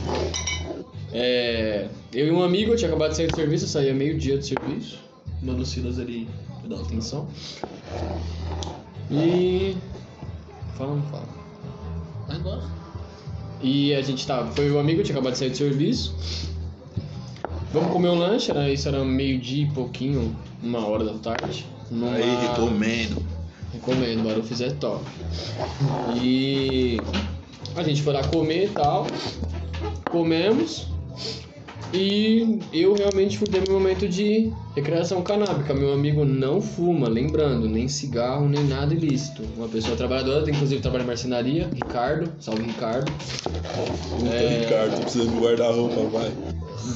É, 1.11 1.87
eu 2.13 2.27
e 2.27 2.31
um 2.31 2.43
amigo, 2.43 2.73
eu 2.73 2.77
tinha 2.77 2.89
acabado 2.89 3.11
de 3.11 3.17
sair 3.17 3.27
do 3.27 3.35
serviço, 3.35 3.65
eu 3.65 3.69
saía 3.69 3.93
meio-dia 3.93 4.37
do 4.37 4.45
serviço. 4.45 4.99
Uma 5.41 5.53
dos 5.53 5.69
Silas 5.69 5.97
ali 5.97 6.29
me 6.61 6.69
dá 6.69 6.75
atenção. 6.75 7.27
E. 9.09 9.75
Fala, 10.77 10.95
não 10.95 11.01
fala. 11.03 11.25
Vai 12.27 12.37
embora. 12.37 12.61
E 13.61 13.93
a 13.95 14.01
gente 14.01 14.25
tava. 14.27 14.51
Foi 14.51 14.69
o 14.69 14.77
amigo, 14.79 15.01
tinha 15.01 15.15
acabado 15.15 15.33
de 15.33 15.39
sair 15.39 15.49
do 15.49 15.57
serviço. 15.57 16.13
Vamos 17.71 17.91
comer 17.91 18.09
um 18.09 18.17
lanche, 18.17 18.49
era, 18.49 18.69
isso 18.69 18.87
era 18.87 19.03
meio-dia 19.05 19.63
e 19.63 19.67
pouquinho, 19.67 20.35
uma 20.63 20.87
hora 20.87 21.03
da 21.03 21.13
tarde. 21.13 21.65
Numa... 21.91 22.15
Aí, 22.15 22.47
recomendo. 22.47 23.23
Recomendo, 23.71 24.23
Barufis 24.23 24.61
é 24.61 24.71
top. 24.71 25.03
E 26.19 26.99
a 27.75 27.83
gente 27.83 28.01
foi 28.01 28.13
lá 28.13 28.23
comer 28.23 28.65
e 28.65 28.69
tal. 28.69 29.05
Comemos. 30.09 30.87
E 31.91 32.59
eu 32.71 32.93
realmente 32.93 33.37
fui 33.37 33.47
ter 33.47 33.61
meu 33.67 33.79
momento 33.79 34.07
de 34.07 34.51
recreação 34.75 35.23
canábica. 35.23 35.73
Meu 35.73 35.91
amigo 35.91 36.23
não 36.23 36.61
fuma, 36.61 37.09
lembrando, 37.09 37.67
nem 37.67 37.87
cigarro, 37.87 38.47
nem 38.47 38.63
nada 38.65 38.93
ilícito. 38.93 39.41
Uma 39.57 39.67
pessoa 39.67 39.97
trabalhadora, 39.97 40.49
inclusive 40.49 40.81
trabalha 40.81 41.03
em 41.03 41.07
marcenaria, 41.07 41.67
Ricardo, 41.73 42.31
salve 42.39 42.61
Ricardo. 42.63 43.11
Puta, 43.11 44.29
É. 44.31 44.65
Ricardo, 44.65 44.95
tô 44.97 45.01
precisando 45.01 45.31
de 45.31 45.39
guarda-roupa, 45.39 46.01
vai. 46.09 46.31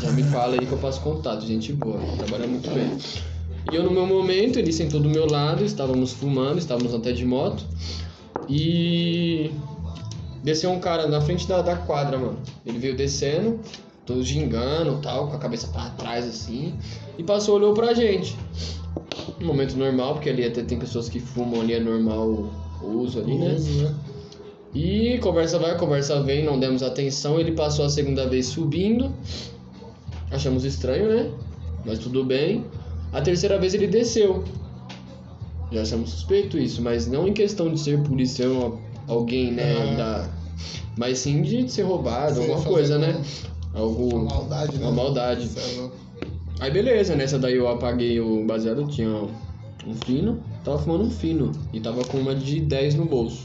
Já 0.02 0.12
me 0.12 0.24
fala 0.24 0.54
aí 0.54 0.66
que 0.66 0.72
eu 0.72 0.78
passo 0.78 1.02
contato, 1.02 1.44
gente 1.46 1.74
boa, 1.74 2.00
trabalha 2.18 2.48
muito 2.48 2.70
bem. 2.70 2.96
E 3.72 3.76
eu 3.76 3.84
no 3.84 3.92
meu 3.92 4.06
momento, 4.06 4.60
ele 4.60 4.72
sentou 4.72 5.00
do 5.00 5.10
meu 5.10 5.26
lado, 5.26 5.64
estávamos 5.66 6.12
fumando, 6.14 6.60
estávamos 6.60 6.94
até 6.94 7.12
de 7.12 7.26
moto. 7.26 7.64
E 8.48 9.52
desceu 10.44 10.70
um 10.72 10.80
cara 10.80 11.08
na 11.08 11.22
frente 11.22 11.48
da, 11.48 11.62
da 11.62 11.76
quadra, 11.76 12.18
mano. 12.18 12.38
Ele 12.66 12.78
veio 12.78 12.96
descendo, 12.96 13.60
todo 14.06 14.24
gingando 14.24 15.00
tal, 15.02 15.28
com 15.28 15.36
a 15.36 15.40
cabeça 15.40 15.68
pra 15.68 15.90
trás 15.92 16.28
assim, 16.28 16.74
e 17.18 17.24
passou, 17.24 17.56
olhou 17.56 17.74
pra 17.74 17.94
gente. 17.94 18.38
Um 19.42 19.46
momento 19.46 19.76
normal, 19.76 20.16
porque 20.16 20.30
ali 20.30 20.46
até 20.46 20.62
tem 20.62 20.78
pessoas 20.78 21.10
que 21.10 21.20
fumam 21.20 21.62
ali, 21.62 21.74
é 21.74 21.80
normal 21.80 22.52
o 22.82 22.88
uso 22.88 23.20
ali, 23.20 23.38
né? 23.38 23.54
Uso, 23.56 23.84
né? 23.84 23.96
E 24.74 25.20
conversa 25.20 25.60
vai, 25.60 25.78
conversa 25.78 26.22
vem, 26.24 26.44
não 26.44 26.60
demos 26.60 26.82
atenção. 26.82 27.40
Ele 27.40 27.52
passou 27.52 27.86
a 27.86 27.90
segunda 27.90 28.28
vez 28.28 28.48
subindo. 28.48 29.14
Achamos 30.32 30.66
estranho, 30.66 31.10
né? 31.10 31.32
Mas 31.86 32.00
tudo 32.00 32.24
bem. 32.24 32.66
A 33.12 33.22
terceira 33.22 33.60
vez 33.60 33.76
ele 33.76 33.86
desceu. 33.86 34.44
Já 35.72 35.84
achamos 35.84 36.10
suspeito 36.10 36.58
isso, 36.58 36.82
mas 36.82 37.06
não 37.08 37.28
em 37.28 37.34
questão 37.34 37.72
de 37.72 37.80
ser 37.80 38.02
policial 38.02 38.52
ou 38.52 38.80
alguém, 39.08 39.52
né? 39.52 39.76
Ah. 39.76 39.96
Da... 39.96 40.30
Mas 40.98 41.20
sim 41.20 41.44
de 41.44 41.72
ser 41.72 41.84
roubado, 41.84 42.36
Você 42.36 42.42
alguma 42.42 42.62
coisa, 42.64 42.98
né? 42.98 43.22
Algo. 43.74 44.16
Uma 44.16 44.36
maldade, 44.36 44.78
né? 44.78 44.86
Uma 44.86 44.92
maldade. 44.92 45.50
É. 45.58 45.90
Aí 46.60 46.72
beleza, 46.72 47.16
nessa 47.16 47.40
daí 47.40 47.56
eu 47.56 47.68
apaguei 47.68 48.20
o 48.20 48.46
baseado, 48.46 48.88
tinha 48.88 49.28
um 49.86 49.96
fino, 50.06 50.42
tava 50.64 50.80
fumando 50.80 51.06
um 51.06 51.10
fino 51.10 51.52
e 51.74 51.80
tava 51.80 52.04
com 52.06 52.18
uma 52.18 52.34
de 52.34 52.62
10 52.62 52.96
no 52.96 53.06
bolso. 53.06 53.44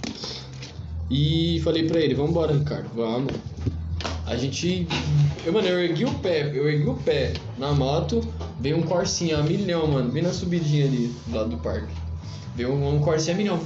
E 1.11 1.61
falei 1.65 1.87
pra 1.87 1.99
ele, 2.01 2.15
vambora 2.15 2.53
Ricardo, 2.53 2.91
vamos. 2.95 3.33
A 4.27 4.37
gente. 4.37 4.87
Eu, 5.45 5.53
mano, 5.53 5.67
eu 5.67 5.81
ergui 5.81 6.05
o 6.05 6.15
pé, 6.15 6.53
eu 6.55 6.69
ergui 6.69 6.89
o 6.89 6.95
pé 6.95 7.33
na 7.57 7.73
moto, 7.73 8.21
veio 8.61 8.77
um 8.77 8.83
Corsinha 8.83 9.39
a 9.39 9.43
milhão, 9.43 9.87
mano, 9.87 10.13
bem 10.13 10.23
na 10.23 10.33
subidinha 10.33 10.85
ali 10.85 11.15
do 11.27 11.37
lado 11.37 11.49
do 11.49 11.57
parque. 11.57 11.93
Veio 12.55 12.75
um, 12.75 12.97
um 12.97 13.01
Corsinha 13.01 13.35
a 13.35 13.39
milhão. 13.39 13.59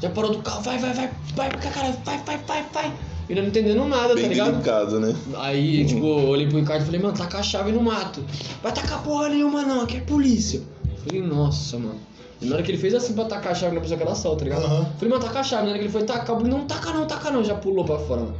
Já 0.00 0.08
parou 0.10 0.30
do 0.30 0.38
carro, 0.38 0.62
vai, 0.62 0.78
vai, 0.78 0.94
vai, 0.94 1.10
vai, 1.34 1.50
cara, 1.50 1.92
vai, 2.04 2.18
vai, 2.24 2.38
vai, 2.46 2.66
vai. 2.72 2.92
E 3.30 3.32
eu 3.32 3.42
não 3.42 3.48
entendendo 3.48 3.84
nada, 3.84 4.12
Bem 4.12 4.24
tá 4.24 4.28
ligado? 4.28 4.50
delicado, 4.50 4.98
né? 4.98 5.14
Aí, 5.36 5.84
tipo, 5.86 6.04
eu 6.04 6.28
olhei 6.30 6.48
pro 6.48 6.58
Ricardo 6.58 6.82
e 6.82 6.84
falei, 6.86 7.00
mano, 7.00 7.16
taca 7.16 7.38
a 7.38 7.42
chave 7.44 7.70
no 7.70 7.80
mato. 7.80 8.24
Vai 8.60 8.72
tacar 8.72 9.00
porra 9.04 9.28
nenhuma 9.28 9.62
não, 9.62 9.82
aqui 9.82 9.98
é 9.98 10.00
polícia. 10.00 10.60
Falei, 11.04 11.22
nossa, 11.22 11.78
mano. 11.78 12.00
E 12.42 12.46
na 12.46 12.56
hora 12.56 12.64
que 12.64 12.72
ele 12.72 12.78
fez 12.78 12.92
assim 12.92 13.12
pra 13.12 13.26
tacar 13.26 13.52
a 13.52 13.54
chave 13.54 13.72
na 13.76 13.80
pessoa 13.80 13.96
que 13.96 14.02
ela 14.02 14.16
solta, 14.16 14.38
tá 14.38 14.44
ligado? 14.46 14.64
Aham. 14.64 14.84
Falei, 14.98 15.10
mano, 15.14 15.24
taca 15.24 15.38
a 15.38 15.42
chave. 15.44 15.62
Na 15.62 15.68
hora 15.68 15.78
que 15.78 15.84
ele 15.84 15.92
foi 15.92 16.02
tacar, 16.02 16.30
eu 16.30 16.36
falei, 16.40 16.50
não 16.50 16.66
taca 16.66 16.92
não, 16.92 17.06
taca 17.06 17.30
não. 17.30 17.44
Já 17.44 17.54
pulou 17.54 17.84
pra 17.84 17.98
fora, 18.00 18.22
mano. 18.22 18.34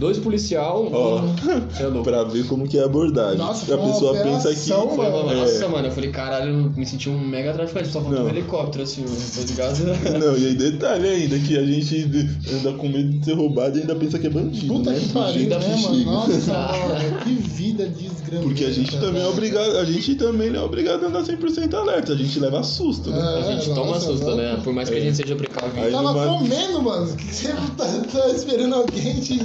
Dois 0.00 0.18
policial, 0.18 0.88
Ó, 0.90 1.20
um... 1.20 1.34
É 1.78 1.86
louco. 1.86 2.02
pra 2.04 2.24
ver 2.24 2.46
como 2.46 2.66
que 2.66 2.78
é 2.78 2.82
a 2.82 2.86
abordagem. 2.86 3.36
Nossa, 3.38 3.72
a 3.74 3.78
pessoa 3.78 4.14
pensa 4.14 4.48
que. 4.54 4.72
operação, 4.72 4.88
Foi, 4.96 5.10
mano, 5.10 5.30
É. 5.30 5.34
Nossa, 5.36 5.68
mano, 5.68 5.88
eu 5.88 5.92
falei, 5.92 6.10
caralho, 6.10 6.50
eu 6.50 6.70
me 6.70 6.86
senti 6.86 7.10
um 7.10 7.18
mega 7.20 7.52
traficante, 7.52 7.88
só 7.88 8.00
faltou 8.00 8.24
um 8.24 8.28
helicóptero 8.30 8.82
assim, 8.84 9.04
tá 9.04 9.42
ligado? 9.46 9.78
Não, 10.18 10.36
e 10.38 10.46
aí 10.46 10.54
detalhe 10.54 11.06
ainda, 11.06 11.38
que 11.38 11.56
a 11.58 11.62
gente 11.64 12.08
anda 12.52 12.72
com 12.78 12.88
medo 12.88 13.10
de 13.18 13.24
ser 13.24 13.34
roubado 13.34 13.76
e 13.76 13.82
ainda 13.82 13.94
pensa 13.94 14.18
que 14.18 14.26
é 14.26 14.30
bandido. 14.30 14.72
Puta 14.72 14.90
né? 14.90 14.98
que 14.98 15.08
pariu, 15.10 15.48
né, 15.50 15.76
mano? 15.82 16.04
Nossa, 16.04 16.52
mano, 16.54 17.18
que 17.22 17.34
vida 17.34 17.86
desgramada. 17.86 18.42
Porque 18.42 18.64
a 18.64 18.70
gente 18.72 18.98
também 18.98 19.22
é 19.22 19.26
obrigado, 19.26 19.76
a 19.76 19.84
gente 19.84 20.14
também 20.14 20.50
não 20.50 20.60
é 20.60 20.64
obrigado 20.64 21.04
a 21.04 21.08
andar 21.08 21.22
100% 21.24 21.74
alerta, 21.74 22.12
a 22.14 22.16
gente 22.16 22.38
leva 22.40 22.62
susto, 22.62 23.10
né? 23.10 23.18
A 23.20 23.52
gente 23.52 23.70
É, 23.70 23.74
toma 23.74 23.90
nossa, 23.92 24.06
susto, 24.06 24.34
né? 24.34 24.58
Por 24.64 24.72
mais 24.72 24.88
que 24.88 24.96
a 24.96 25.00
gente 25.00 25.16
seja 25.16 25.36
precavido. 25.36 25.84
Aí 25.84 25.90
Tava 25.92 26.12
numa- 26.12 26.38
comendo, 26.38 26.80
mano. 26.82 27.12
O 27.12 27.16
que 27.16 27.26
que 27.26 27.34
você 27.34 27.48
tá, 27.76 27.86
tá 28.12 28.28
esperando 28.28 28.74
alguém 28.76 29.20
te, 29.20 29.40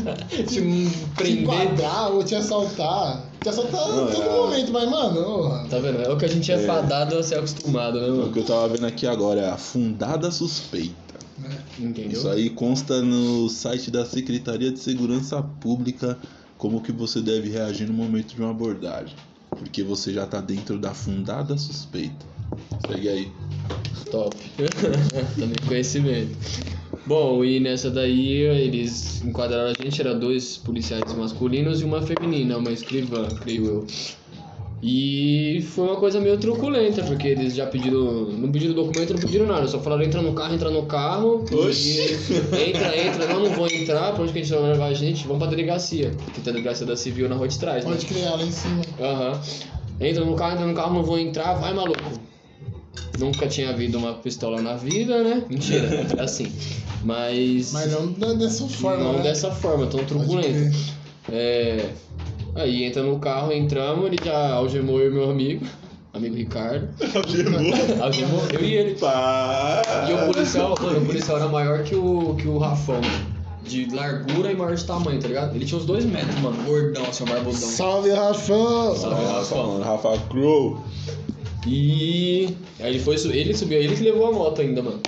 Te 0.48 0.56
te 0.56 1.08
prender. 1.16 1.42
enquadrar 1.44 2.12
ou 2.12 2.24
te 2.24 2.36
assaltar? 2.36 3.24
Te 3.42 3.50
assaltar 3.50 3.88
Não, 3.90 4.10
em 4.10 4.12
todo 4.12 4.24
é. 4.24 4.30
momento, 4.30 4.72
mas, 4.72 4.90
mano, 4.90 5.68
Tá 5.70 5.80
vendo? 5.80 6.02
É 6.02 6.10
o 6.12 6.18
que 6.18 6.26
a 6.26 6.28
gente 6.30 6.52
é, 6.52 6.56
É. 6.56 6.66
fadado 6.66 7.18
a 7.18 7.24
ser 7.24 7.36
acostumado, 7.36 8.00
né, 8.00 8.08
O 8.08 8.16
mano? 8.18 8.32
que 8.34 8.40
eu 8.40 8.44
tava 8.46 8.68
vendo 8.70 8.86
aqui 8.86 9.06
agora 9.08 9.42
é 9.42 9.50
a 9.50 9.58
fundada 9.58 10.32
suspeita. 10.32 10.96
Entendeu? 11.78 12.12
Isso 12.14 12.28
aí 12.30 12.50
consta 12.50 13.02
no 13.02 13.50
site 13.50 13.92
da 13.92 14.06
Secretaria 14.06 14.72
de 14.72 14.80
Segurança 14.80 15.42
Pública 15.60 16.18
como 16.58 16.82
que 16.82 16.92
você 16.92 17.22
deve 17.22 17.50
reagir 17.50 17.86
no 17.88 17.94
momento 17.94 18.34
de 18.34 18.42
uma 18.42 18.52
abordagem. 18.52 19.14
Porque 19.50 19.84
você 19.84 20.12
já 20.14 20.26
tá 20.26 20.40
dentro 20.42 20.80
da 20.80 20.94
fundada 20.94 21.58
suspeita. 21.58 22.26
Segue 22.88 23.10
aí. 23.10 23.32
Top. 24.12 24.36
Também 25.38 25.56
conhecimento. 25.68 26.36
Bom, 27.06 27.46
e 27.46 27.60
nessa 27.60 27.92
daí 27.92 28.42
eles 28.42 29.24
enquadraram 29.24 29.70
a 29.70 29.74
gente, 29.74 30.02
era 30.02 30.14
dois 30.14 30.58
policiais 30.58 31.14
masculinos 31.14 31.82
e 31.82 31.86
uma 31.86 32.02
feminina, 32.02 32.58
uma 32.58 32.72
escrivã, 32.72 33.28
creio 33.28 33.68
eu. 33.68 33.88
E 34.82 35.62
foi 35.70 35.86
uma 35.86 35.96
coisa 35.96 36.20
meio 36.20 36.38
truculenta, 36.38 37.04
porque 37.04 37.28
eles 37.28 37.56
já 37.56 37.66
pediram. 37.66 38.30
Não 38.32 38.52
pediram 38.52 38.74
documento, 38.74 39.14
não 39.14 39.20
pediram 39.20 39.48
nada, 39.48 39.68
só 39.68 39.80
falaram 39.80 40.04
entra 40.04 40.22
no 40.22 40.34
carro, 40.34 40.54
entra 40.54 40.70
no 40.70 40.86
carro. 40.86 41.44
Oxi. 41.52 42.02
e 42.02 42.70
Entra, 42.70 42.98
entra, 42.98 43.28
não, 43.28 43.40
não 43.40 43.50
vou 43.52 43.68
entrar, 43.68 44.14
pra 44.14 44.24
onde 44.24 44.34
que 44.34 44.40
a 44.40 44.44
gente 44.44 44.54
vai 44.54 44.72
levar 44.72 44.86
a 44.86 44.94
gente? 44.94 45.26
Vamos 45.26 45.42
pra 45.42 45.50
delegacia. 45.50 46.12
Que 46.34 46.42
tem 46.42 46.52
a 46.52 46.54
delegacia 46.54 46.86
da 46.86 46.96
civil 46.96 47.28
na 47.30 47.36
rua 47.36 47.48
de 47.48 47.58
trás, 47.58 47.84
né? 47.84 47.92
pode 47.92 48.06
criar 48.06 48.36
lá 48.36 48.44
em 48.44 48.52
cima. 48.52 48.82
Aham. 49.00 49.42
Entra 50.00 50.26
no 50.26 50.36
carro, 50.36 50.54
entra 50.54 50.68
no 50.68 50.74
carro, 50.74 50.94
não 50.94 51.04
vou 51.04 51.18
entrar, 51.18 51.54
vai 51.56 51.74
maluco. 51.74 52.35
Nunca 53.20 53.48
tinha 53.48 53.70
havido 53.70 53.98
uma 53.98 54.14
pistola 54.14 54.62
na 54.62 54.76
vida, 54.76 55.24
né? 55.24 55.44
Mentira, 55.50 55.88
é 56.18 56.22
assim. 56.22 56.52
Mas. 57.04 57.72
Mas 57.72 57.92
não 57.92 58.38
dessa 58.38 58.68
forma, 58.68 59.04
não 59.04 59.14
né? 59.14 59.24
dessa 59.24 59.52
forma, 59.52 59.88
tão 59.88 60.04
crer. 60.04 60.74
É. 61.32 61.90
Aí 62.56 62.84
entra 62.86 63.04
no 63.04 63.20
carro, 63.20 63.52
entramos, 63.52 64.06
ele 64.06 64.18
já 64.24 64.54
algemou 64.54 65.00
eu 65.02 65.12
e 65.12 65.14
meu 65.14 65.30
amigo, 65.30 65.66
amigo 66.14 66.36
Ricardo. 66.36 66.88
Algemou 68.02 68.42
eu 68.54 68.62
e 68.62 68.74
ele. 68.74 68.96
Pá! 68.96 69.82
E 70.10 70.14
o 70.14 70.34
policial, 70.34 70.74
mano, 70.82 71.00
o 71.00 71.06
policial 71.06 71.38
era 71.38 71.50
maior 71.50 71.84
que 71.84 71.96
o, 71.96 72.34
que 72.36 72.48
o 72.48 72.58
Rafão. 72.58 73.02
de 73.62 73.94
largura 73.94 74.52
e 74.52 74.56
maior 74.56 74.74
de 74.74 74.86
tamanho, 74.86 75.20
tá 75.20 75.28
ligado? 75.28 75.54
Ele 75.56 75.66
tinha 75.66 75.78
uns 75.78 75.86
dois 75.86 76.06
metros, 76.06 76.40
mano, 76.40 76.64
gordão, 76.64 77.04
assim, 77.04 77.24
um 77.24 77.28
barbudão. 77.28 77.54
Salve, 77.54 78.12
Rafão! 78.12 78.96
Salve, 78.96 79.26
Rafa. 79.26 79.56
mano, 79.56 79.84
Rafa 79.84 80.18
Crow. 80.30 80.80
E 81.68 82.48
aí 82.80 82.90
ele 82.90 83.00
foi, 83.00 83.16
ele 83.16 83.56
subiu, 83.56 83.80
ele 83.80 83.96
que 83.96 84.04
levou 84.04 84.28
a 84.28 84.32
moto 84.32 84.62
ainda, 84.62 84.82
mano. 84.84 85.00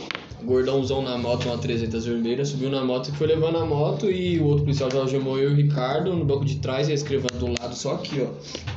Gordãozão 0.44 1.02
na 1.02 1.18
moto, 1.18 1.48
uma 1.48 1.58
300 1.58 2.06
vermelha, 2.06 2.46
subiu 2.46 2.70
na 2.70 2.84
moto 2.84 3.10
e 3.10 3.12
foi 3.12 3.28
levando 3.28 3.58
a 3.58 3.66
moto 3.66 4.10
e 4.10 4.40
o 4.40 4.46
outro 4.46 4.64
policial 4.64 4.90
já 4.90 5.00
algemou 5.00 5.38
eu 5.38 5.50
e 5.50 5.54
o 5.54 5.56
Ricardo 5.56 6.14
no 6.14 6.24
banco 6.24 6.46
de 6.46 6.58
trás 6.58 6.88
e 6.88 6.92
a 6.92 6.96
escrivã 6.96 7.28
do 7.38 7.48
lado, 7.48 7.76
só 7.76 7.96
aqui, 7.96 8.22
ó, 8.22 8.28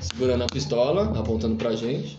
segurando 0.01 0.43
a 0.43 0.47
pistola, 0.47 1.13
apontando 1.19 1.57
pra 1.57 1.73
gente. 1.77 2.17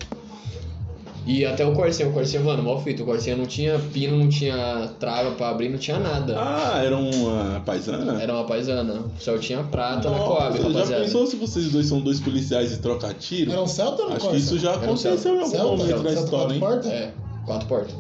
E 1.26 1.46
até 1.46 1.64
o 1.64 1.74
Corsinha, 1.74 2.10
o 2.10 2.14
Corsinha, 2.14 2.42
mano, 2.42 2.64
mó 2.64 2.80
fita, 2.80 3.04
o 3.04 3.06
Corsinha 3.06 3.36
não 3.36 3.46
tinha 3.46 3.78
pino, 3.94 4.18
não 4.18 4.28
tinha 4.28 4.90
trava 5.00 5.32
pra 5.32 5.50
abrir, 5.50 5.70
não 5.70 5.78
tinha 5.78 6.00
nada. 6.00 6.36
Ah, 6.36 6.82
era 6.84 6.98
uma 6.98 7.60
paisana? 7.64 8.20
Era 8.22 8.34
uma 8.34 8.44
paisana, 8.46 9.04
só 9.20 9.38
tinha 9.38 9.62
prata 9.64 10.10
na 10.10 10.18
Nossa, 10.18 10.28
Coab, 10.32 10.58
já 10.58 10.68
rapaziada. 10.68 11.04
pensou 11.04 11.28
se 11.28 11.36
vocês 11.36 11.72
dois 11.72 11.86
são 11.86 12.02
dois 12.02 12.20
policiais 12.20 12.74
e 12.74 12.78
trocam 12.80 13.14
tiro? 13.14 13.52
Era 13.52 13.62
um 13.62 13.68
Celta 13.68 14.02
ou 14.02 14.10
não 14.10 14.16
Acho 14.18 14.30
que 14.32 14.38
isso 14.38 14.58
já 14.58 14.72
Era 14.72 14.84
aconteceu 14.84 15.36
em 15.36 15.40
algum 15.40 15.52
Celta? 15.52 15.66
momento 15.78 16.04
na 16.04 16.10
Celta 16.10 16.24
história, 16.24 16.30
quatro 16.32 16.54
hein? 16.54 16.60
portas? 16.60 16.92
É, 16.92 17.14
quatro 17.46 17.68
portas. 17.68 17.96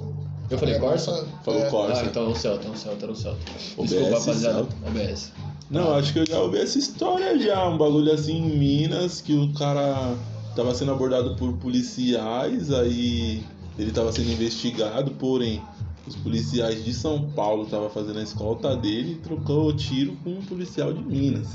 Eu 0.49 0.57
falei 0.57 0.79
Corsa? 0.79 1.25
Falou 1.45 1.62
É. 1.62 1.69
Corsa. 1.69 2.01
Ah, 2.01 2.05
então 2.05 2.23
é 2.25 2.27
um 2.27 2.36
Celta, 2.36 2.67
é 2.67 2.71
um 2.71 2.75
Celta, 2.75 3.05
era 3.05 3.12
um 3.12 3.15
Celta. 3.15 3.38
OBS, 3.77 3.89
Desculpa, 3.91 4.19
rapaziada. 4.19 4.55
Celta. 4.55 4.75
OBS. 4.88 5.31
Não, 5.69 5.93
acho 5.95 6.12
que 6.12 6.19
eu 6.19 6.25
já 6.27 6.39
ouvi 6.41 6.57
essa 6.57 6.77
história 6.77 7.39
já. 7.39 7.65
Um 7.69 7.77
bagulho 7.77 8.12
assim 8.12 8.36
em 8.36 8.57
Minas 8.57 9.21
que 9.21 9.34
o 9.34 9.53
cara 9.53 10.13
tava 10.62 10.76
sendo 10.76 10.91
abordado 10.91 11.36
por 11.36 11.54
policiais, 11.54 12.71
aí 12.71 13.43
ele 13.78 13.91
tava 13.91 14.12
sendo 14.12 14.32
investigado, 14.32 15.12
porém 15.12 15.62
os 16.08 16.15
policiais 16.15 16.84
de 16.84 16.93
São 16.93 17.30
Paulo 17.32 17.63
estavam 17.63 17.89
fazendo 17.89 18.19
a 18.19 18.24
escolta 18.24 18.76
dele 18.76 19.13
e 19.13 19.15
trocou 19.15 19.74
tiro 19.74 20.15
com 20.24 20.32
um 20.32 20.41
policial 20.43 20.93
de 20.93 21.02
Minas. 21.04 21.47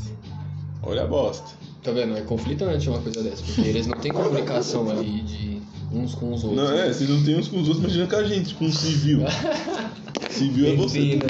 Olha 0.83 1.05
a 1.05 1.07
bosta. 1.07 1.49
Tá 1.83 1.93
vendo? 1.93 2.17
É 2.17 2.23
conflitante 2.23 2.89
uma 2.89 3.01
coisa 3.01 3.23
dessa, 3.23 3.45
porque 3.45 3.61
eles 3.61 3.87
não 3.87 3.99
têm 3.99 4.13
comunicação 4.13 4.91
ali 4.91 5.23
de 5.23 5.63
uns 5.93 6.15
com 6.15 6.35
os 6.35 6.43
outros. 6.43 6.69
Não, 6.69 6.77
é, 6.77 6.93
se 6.93 7.05
não 7.05 7.23
tem 7.23 7.39
uns 7.39 7.47
com 7.47 7.61
os 7.61 7.69
outros, 7.69 7.85
imagina 7.85 8.07
com 8.09 8.17
a 8.17 8.25
gente, 8.25 8.55
com 8.55 8.65
um 8.65 8.73
civil. 8.73 9.21
civil 10.31 10.73
é 10.73 10.75
você. 10.75 11.17
Né? 11.17 11.27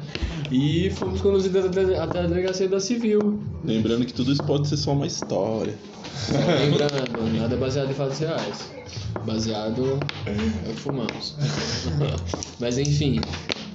e 0.50 0.90
fomos 0.90 1.20
conduzidos 1.20 1.64
até, 1.64 1.98
a 1.98 2.26
delegacia 2.26 2.68
da 2.68 2.80
Civil. 2.80 3.40
Lembrando 3.64 4.04
que 4.04 4.12
tudo 4.12 4.32
isso 4.32 4.42
pode 4.42 4.68
ser 4.68 4.76
só 4.76 4.92
uma 4.92 5.06
história. 5.06 5.74
Só 6.14 6.34
lembrando, 6.58 7.38
nada 7.38 7.56
baseado 7.56 7.90
em 7.90 7.94
fatos 7.94 8.18
reais. 8.18 8.70
Baseado 9.24 9.98
é 10.26 10.70
o 10.70 10.74
que 10.74 10.80
fumamos. 10.80 11.34
Mas 12.60 12.78
enfim, 12.78 13.20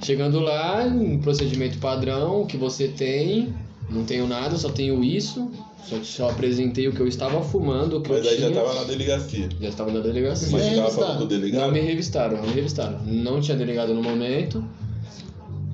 chegando 0.02 0.40
lá, 0.40 0.84
um 0.84 1.18
procedimento 1.18 1.78
padrão 1.78 2.46
que 2.46 2.56
você 2.56 2.88
tem, 2.88 3.54
não 3.90 4.04
tenho 4.04 4.26
nada, 4.26 4.56
só 4.56 4.70
tenho 4.70 5.02
isso. 5.04 5.50
Só, 5.88 5.96
só 6.02 6.30
apresentei 6.30 6.86
o 6.88 6.92
que 6.92 7.00
eu 7.00 7.08
estava 7.08 7.42
fumando, 7.42 7.98
o 7.98 8.00
que 8.00 8.10
Mas 8.12 8.24
eu 8.24 8.30
aí 8.30 8.36
tinha. 8.36 8.48
já 8.50 8.54
tava 8.62 8.74
na 8.74 8.84
delegacia. 8.84 9.48
Já 9.60 9.68
estava 9.68 9.90
na 9.90 10.00
delegacia. 10.00 10.48
Mas 10.52 10.62
Sim, 10.62 10.68
você 10.70 10.76
tava 10.76 10.88
está. 10.88 11.00
falando 11.02 11.12
com 11.14 11.18
o 11.18 11.20
Não 11.22 11.26
delegado? 11.28 11.72
me 11.72 11.80
revistaram, 11.80 12.36
não 12.38 12.44
me 12.46 12.52
revistaram. 12.54 12.98
Não 13.04 13.40
tinha 13.40 13.56
delegado 13.56 13.92
no 13.92 14.02
momento. 14.02 14.64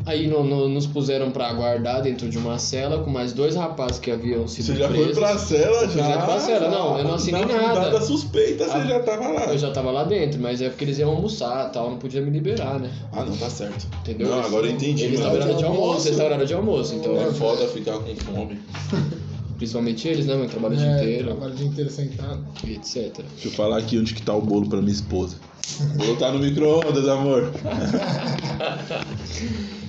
Aí 0.06 0.26
no- 0.26 0.42
no- 0.42 0.70
nos 0.70 0.86
puseram 0.86 1.30
pra 1.30 1.48
aguardar 1.50 2.00
dentro 2.00 2.30
de 2.30 2.38
uma 2.38 2.58
cela 2.58 3.04
com 3.04 3.10
mais 3.10 3.34
dois 3.34 3.54
rapazes 3.54 3.98
que 3.98 4.10
haviam 4.10 4.48
sido 4.48 4.64
Você 4.64 4.76
já 4.76 4.88
presos. 4.88 5.06
foi 5.08 5.14
pra 5.16 5.36
cela 5.36 5.82
Eu 5.82 5.88
fui 5.90 5.98
já? 6.00 6.08
já 6.08 6.18
pra 6.24 6.40
cela, 6.40 6.70
não, 6.70 6.96
eu 6.98 7.04
não 7.04 7.14
assinei 7.16 7.44
Na 7.44 7.46
nada. 7.60 7.80
dada 7.80 8.00
suspeita, 8.00 8.64
você 8.64 8.70
Ah, 8.78 8.86
já 8.86 9.00
tava 9.00 9.28
lá. 9.28 9.44
Eu 9.52 9.58
já 9.58 9.70
tava 9.70 9.90
lá 9.90 10.04
dentro, 10.04 10.40
mas 10.40 10.62
é 10.62 10.70
porque 10.70 10.84
eles 10.84 10.98
iam 10.98 11.10
almoçar 11.10 11.68
e 11.68 11.72
tal, 11.74 11.90
não 11.90 11.98
podia 11.98 12.22
me 12.22 12.30
liberar, 12.30 12.80
né? 12.80 12.90
Ah, 13.12 13.22
não, 13.22 13.36
tá 13.36 13.50
certo. 13.50 13.86
Entendeu? 14.00 14.28
Não, 14.28 14.40
agora 14.40 14.66
eu 14.66 14.70
entendi. 14.72 15.04
Eles 15.04 15.18
estavam 15.18 15.36
horário 15.36 15.56
de 15.58 15.64
almoço, 15.64 15.92
eles 16.00 16.06
estavam 16.06 16.26
horário 16.28 16.46
de 16.46 16.54
almoço, 16.54 16.94
então. 16.94 17.14
É 17.20 17.30
foda 17.30 17.66
ficar 17.68 17.98
com 17.98 18.16
fome. 18.16 18.58
Principalmente 19.58 20.08
eles, 20.08 20.24
né, 20.26 20.34
mano? 20.34 20.48
Trabalham 20.48 20.76
o 20.76 20.78
dia 20.78 20.86
É, 20.88 21.02
inteiro 21.02 21.24
trabalho 21.26 21.52
o 21.52 21.56
dia 21.56 21.66
inteiro 21.66 21.90
sentado. 21.90 22.44
e 22.64 22.72
etc. 22.74 22.94
Deixa 23.34 23.48
eu 23.48 23.50
falar 23.52 23.78
aqui 23.78 23.98
onde 23.98 24.14
que 24.14 24.22
tá 24.22 24.34
o 24.34 24.40
bolo 24.40 24.68
pra 24.68 24.80
minha 24.80 24.92
esposa. 24.92 25.36
O 25.80 25.98
bolo 25.98 26.16
tá 26.16 26.32
no 26.32 26.38
micro-ondas, 26.38 27.06
amor. 27.08 27.52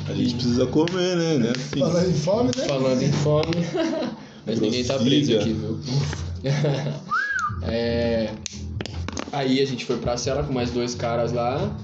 A 0.08 0.14
gente 0.14 0.34
precisa 0.36 0.66
comer, 0.66 1.16
né? 1.16 1.38
Né, 1.38 1.52
Assim. 1.56 1.80
Falando 1.80 2.10
em 2.10 2.14
fome, 2.14 2.52
né? 2.58 2.66
Falando 2.66 3.02
em 3.04 3.12
fome. 3.12 3.52
Mas 4.46 4.60
ninguém 4.60 4.84
tá 4.84 4.98
preso 4.98 5.38
aqui, 5.38 5.54
viu? 5.54 5.80
É, 7.64 8.30
Aí 9.32 9.62
a 9.62 9.66
gente 9.66 9.86
foi 9.86 9.98
pra 9.98 10.18
cela 10.18 10.42
com 10.44 10.52
mais 10.54 10.72
dois 10.72 10.96
caras 10.96 11.32
lá. 11.32 11.78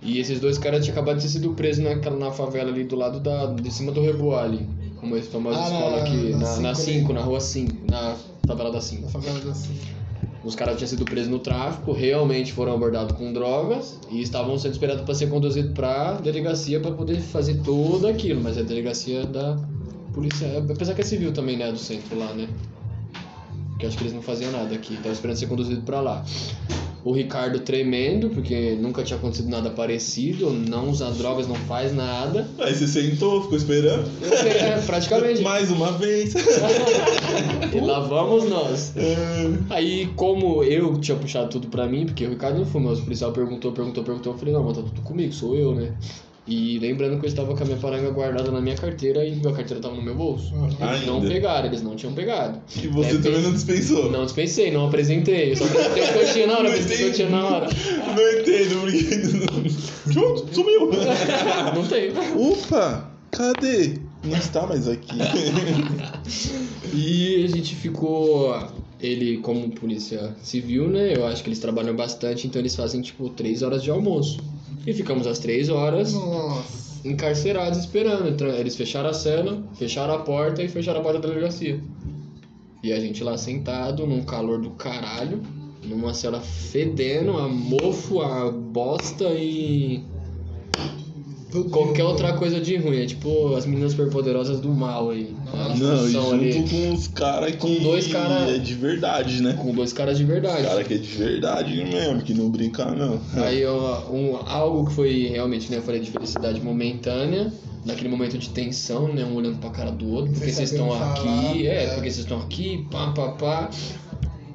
E 0.00 0.20
esses 0.20 0.38
dois 0.38 0.56
caras 0.58 0.84
tinham 0.84 0.92
acabado 0.96 1.16
de 1.16 1.22
ter 1.22 1.28
sido 1.28 1.50
presos 1.54 1.82
naquela, 1.82 2.16
na 2.16 2.30
favela 2.30 2.70
ali 2.70 2.84
do 2.84 2.94
lado 2.94 3.18
da, 3.18 3.46
de 3.46 3.70
cima 3.72 3.90
do 3.90 4.00
Reboá 4.00 4.44
ali. 4.44 4.64
Como 5.00 5.16
essa 5.16 5.30
famosa 5.30 5.58
Ah, 5.58 5.68
na- 5.70 5.76
escola 5.76 5.96
aqui, 6.02 6.16
na 6.30 6.38
na, 6.38 6.56
na 6.60 6.74
cinco 6.74 6.90
5, 6.90 7.04
ali. 7.06 7.14
na 7.14 7.20
rua 7.24 7.40
5, 7.40 7.74
na 7.90 8.16
favela 8.46 8.70
da 8.72 8.80
5. 8.80 9.02
Na 9.02 9.08
favela 9.08 9.38
da 9.40 9.50
assim. 9.52 9.74
Os 10.44 10.54
caras 10.54 10.76
tinham 10.76 10.88
sido 10.88 11.04
presos 11.04 11.28
no 11.28 11.38
tráfico, 11.40 11.92
realmente 11.92 12.52
foram 12.52 12.72
abordados 12.74 13.16
com 13.16 13.32
drogas 13.32 13.98
e 14.10 14.20
estavam 14.22 14.56
sendo 14.58 14.72
esperados 14.72 15.02
para 15.04 15.14
ser 15.14 15.28
conduzidos 15.28 15.72
para 15.72 16.12
delegacia 16.14 16.80
para 16.80 16.92
poder 16.92 17.20
fazer 17.20 17.60
tudo 17.62 18.06
aquilo, 18.06 18.40
mas 18.40 18.56
é 18.56 18.60
a 18.60 18.64
delegacia 18.64 19.26
da 19.26 19.58
polícia, 20.14 20.46
apesar 20.70 20.94
que 20.94 21.00
é 21.00 21.04
civil 21.04 21.32
também, 21.32 21.56
né, 21.56 21.70
do 21.70 21.78
centro 21.78 22.16
lá, 22.18 22.32
né? 22.32 22.48
Que 23.78 23.86
acho 23.86 23.96
que 23.96 24.04
eles 24.04 24.12
não 24.14 24.22
faziam 24.22 24.50
nada 24.52 24.74
aqui, 24.74 24.94
estavam 24.94 25.12
esperando 25.12 25.36
ser 25.36 25.46
conduzido 25.48 25.82
para 25.82 26.00
lá. 26.00 26.24
O 27.04 27.12
Ricardo 27.12 27.60
tremendo, 27.60 28.28
porque 28.30 28.76
nunca 28.80 29.02
tinha 29.02 29.18
acontecido 29.18 29.48
nada 29.48 29.70
parecido, 29.70 30.50
não 30.50 30.90
usa 30.90 31.10
drogas, 31.12 31.46
não 31.46 31.54
faz 31.54 31.94
nada. 31.94 32.48
Aí 32.58 32.74
você 32.74 32.86
sentou, 32.86 33.42
ficou 33.42 33.56
esperando. 33.56 34.08
É, 34.22 34.80
praticamente. 34.82 35.42
Mais 35.42 35.70
uma 35.70 35.92
vez. 35.92 36.34
E 37.72 37.80
lá 37.80 38.00
vamos 38.00 38.48
nós. 38.48 38.92
É. 38.96 39.14
Aí, 39.70 40.10
como 40.16 40.64
eu 40.64 40.98
tinha 40.98 41.16
puxado 41.16 41.50
tudo 41.50 41.68
pra 41.68 41.86
mim, 41.86 42.06
porque 42.06 42.26
o 42.26 42.30
Ricardo 42.30 42.58
não 42.58 42.66
foi, 42.66 42.80
mas 42.80 42.98
o 42.98 43.02
policial 43.02 43.30
perguntou, 43.30 43.72
perguntou, 43.72 44.02
perguntou, 44.02 44.32
eu 44.32 44.38
falei, 44.38 44.54
não, 44.54 44.64
mas 44.64 44.76
tá 44.76 44.82
tudo 44.82 45.02
comigo, 45.02 45.32
sou 45.32 45.54
eu, 45.54 45.74
né? 45.74 45.92
E 46.48 46.78
lembrando 46.78 47.18
que 47.20 47.26
eu 47.26 47.28
estava 47.28 47.54
com 47.54 47.62
a 47.62 47.66
minha 47.66 47.76
paranga 47.76 48.08
guardada 48.10 48.50
na 48.50 48.60
minha 48.60 48.74
carteira 48.74 49.22
e 49.24 49.32
minha 49.32 49.52
carteira 49.52 49.76
estava 49.76 49.94
no 49.94 50.00
meu 50.02 50.14
bolso. 50.14 50.54
Uhum. 50.54 50.64
Eles 50.66 51.06
não 51.06 51.16
Ainda. 51.16 51.28
pegaram, 51.28 51.66
eles 51.66 51.82
não 51.82 51.94
tinham 51.94 52.14
pegado. 52.14 52.58
E 52.82 52.86
você 52.88 53.16
É, 53.16 53.18
também 53.20 53.42
não 53.42 53.52
dispensou. 53.52 54.10
Não 54.10 54.24
dispensei, 54.24 54.70
não 54.70 54.86
apresentei. 54.86 55.52
Eu 55.52 55.56
só 55.56 55.64
apresentei 55.64 56.04
o 56.04 56.12
que 56.12 56.18
eu 56.18 56.32
tinha 56.32 56.46
na 56.46 56.52
hora, 56.54 56.62
Não 56.62 56.70
apresentei 56.70 56.96
o 56.96 56.98
que 56.98 57.04
eu 57.04 57.12
tinha 57.12 57.28
na 57.28 57.44
hora. 57.44 57.66
Não 58.16 58.40
entendo, 58.40 58.80
porque. 58.80 60.12
Pronto, 60.12 60.54
sumiu. 60.54 60.90
Não 61.74 61.86
tem. 61.86 62.10
Opa, 62.50 63.10
cadê? 63.30 63.98
Não 64.24 64.36
está 64.38 64.66
mais 64.66 64.88
aqui. 64.88 65.16
E 66.94 67.44
a 67.44 67.48
gente 67.48 67.74
ficou. 67.74 68.56
Ele, 69.00 69.38
como 69.38 69.68
polícia 69.70 70.34
civil, 70.42 70.88
né? 70.88 71.14
Eu 71.16 71.24
acho 71.26 71.42
que 71.44 71.48
eles 71.48 71.60
trabalham 71.60 71.94
bastante, 71.94 72.46
então 72.48 72.60
eles 72.60 72.74
fazem 72.74 73.00
tipo 73.00 73.28
três 73.28 73.62
horas 73.62 73.82
de 73.82 73.90
almoço. 73.90 74.38
E 74.86 74.92
ficamos 74.92 75.26
às 75.26 75.38
três 75.38 75.68
horas 75.68 76.12
Nossa. 76.12 77.06
encarcerados 77.06 77.78
esperando. 77.78 78.28
Então, 78.28 78.48
Eles 78.48 78.76
fecharam 78.76 79.10
a 79.10 79.14
cela, 79.14 79.62
fecharam 79.74 80.14
a 80.14 80.18
porta 80.18 80.62
e 80.62 80.68
fecharam 80.68 81.00
a 81.00 81.02
porta 81.02 81.18
da 81.18 81.28
delegacia. 81.28 81.80
E 82.82 82.92
a 82.92 83.00
gente 83.00 83.22
lá 83.24 83.36
sentado, 83.36 84.06
num 84.06 84.22
calor 84.22 84.60
do 84.60 84.70
caralho, 84.70 85.42
numa 85.84 86.14
cela 86.14 86.40
fedendo, 86.40 87.36
a 87.36 87.48
mofo, 87.48 88.20
a 88.20 88.50
bosta 88.50 89.24
e 89.30 90.02
qualquer 91.70 91.94
de- 92.02 92.02
outra 92.02 92.32
coisa 92.34 92.60
de 92.60 92.76
ruim. 92.76 92.98
É 93.02 93.06
tipo 93.06 93.54
as 93.54 93.64
meninas 93.66 93.92
superpoderosas 93.92 94.60
do 94.60 94.68
mal 94.70 95.10
aí. 95.10 95.34
Não, 95.78 95.98
função 95.98 96.30
junto 96.30 96.34
ali. 96.34 96.68
com 96.68 96.92
os 96.92 97.08
caras 97.08 97.50
que 97.52 97.56
Com 97.58 97.82
dois 97.82 98.06
cara- 98.08 98.50
é 98.50 98.58
de 98.58 98.74
verdade, 98.74 99.42
né? 99.42 99.58
Com 99.60 99.72
dois 99.72 99.92
caras 99.92 100.18
de 100.18 100.24
verdade. 100.24 100.62
Cara 100.64 100.84
que 100.84 100.94
é 100.94 100.98
de 100.98 101.08
verdade 101.16 101.74
mesmo, 101.84 102.22
que 102.22 102.34
não 102.34 102.50
brinca 102.50 102.84
não. 102.86 103.20
Aí 103.42 103.64
ó, 103.64 104.00
um, 104.10 104.36
algo 104.46 104.86
que 104.88 104.94
foi 104.94 105.28
realmente, 105.28 105.70
né, 105.70 105.78
eu 105.78 105.82
falei 105.82 106.00
de 106.00 106.10
felicidade 106.10 106.60
momentânea, 106.60 107.52
naquele 107.84 108.08
momento 108.08 108.36
de 108.36 108.50
tensão, 108.50 109.08
né, 109.14 109.24
um 109.24 109.34
olhando 109.36 109.58
pra 109.58 109.70
cara 109.70 109.90
do 109.90 110.10
outro, 110.12 110.32
porque 110.32 110.50
vocês 110.52 110.72
estão 110.72 110.92
aqui, 110.92 111.20
falar, 111.24 111.56
é, 111.56 111.84
é. 111.84 111.86
porque 111.94 112.10
vocês 112.10 112.18
estão 112.18 112.38
aqui, 112.40 112.86
pá, 112.90 113.12
pá, 113.12 113.28
pá. 113.30 113.70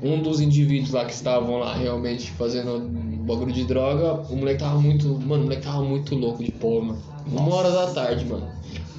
Um 0.03 0.21
dos 0.21 0.41
indivíduos 0.41 0.91
lá 0.91 1.05
que 1.05 1.13
estavam 1.13 1.59
lá 1.59 1.73
realmente 1.75 2.29
fazendo 2.31 2.89
bagulho 3.23 3.53
de 3.53 3.63
droga, 3.63 4.21
o 4.29 4.35
moleque 4.35 4.59
tava 4.59 4.79
muito, 4.79 5.07
mano, 5.07 5.43
o 5.43 5.45
moleque 5.45 5.63
tava 5.63 5.81
muito 5.81 6.13
louco 6.13 6.43
de 6.43 6.51
pó, 6.51 6.81
mano. 6.81 7.01
Uma 7.25 7.55
hora 7.55 7.71
da 7.71 7.87
tarde, 7.87 8.25
mano. 8.25 8.45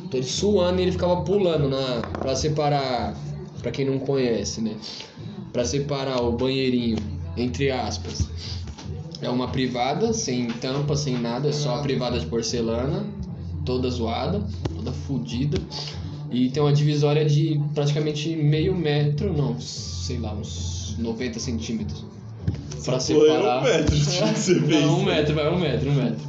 Então 0.03 0.19
ele 0.19 0.27
suando 0.27 0.81
e 0.81 0.83
ele 0.83 0.93
ficava 0.93 1.21
pulando 1.23 1.69
na, 1.69 2.01
pra 2.19 2.35
separar, 2.35 3.15
pra 3.61 3.71
quem 3.71 3.85
não 3.85 3.99
conhece, 3.99 4.63
né, 4.63 4.77
pra 5.53 5.65
separar 5.65 6.23
o 6.23 6.33
banheirinho, 6.33 6.97
entre 7.37 7.71
aspas. 7.71 8.27
É 9.21 9.29
uma 9.29 9.49
privada, 9.49 10.13
sem 10.13 10.49
tampa, 10.49 10.97
sem 10.97 11.19
nada, 11.19 11.49
é 11.49 11.53
só 11.53 11.77
a 11.77 11.83
privada 11.83 12.19
de 12.19 12.27
porcelana, 12.27 13.07
toda 13.65 13.91
zoada, 13.91 14.43
toda 14.75 14.93
fodida. 14.93 15.59
E 16.31 16.49
tem 16.51 16.63
uma 16.63 16.73
divisória 16.73 17.25
de 17.25 17.61
praticamente 17.75 18.35
meio 18.35 18.75
metro, 18.75 19.33
não, 19.33 19.59
sei 19.61 20.19
lá, 20.19 20.35
uns 20.35 20.84
90 20.99 21.39
centímetros. 21.39 22.05
Pra 22.85 23.01
Foi 23.01 23.17
um 23.17 23.21
separar. 23.23 23.63
metro 23.63 23.97
você 23.97 24.61
fez. 24.61 24.83
Não, 24.83 24.99
um 25.01 25.05
metro, 25.05 25.35
vai, 25.35 25.49
um 25.53 25.59
metro, 25.59 25.91
um 25.91 25.95
metro. 25.95 26.21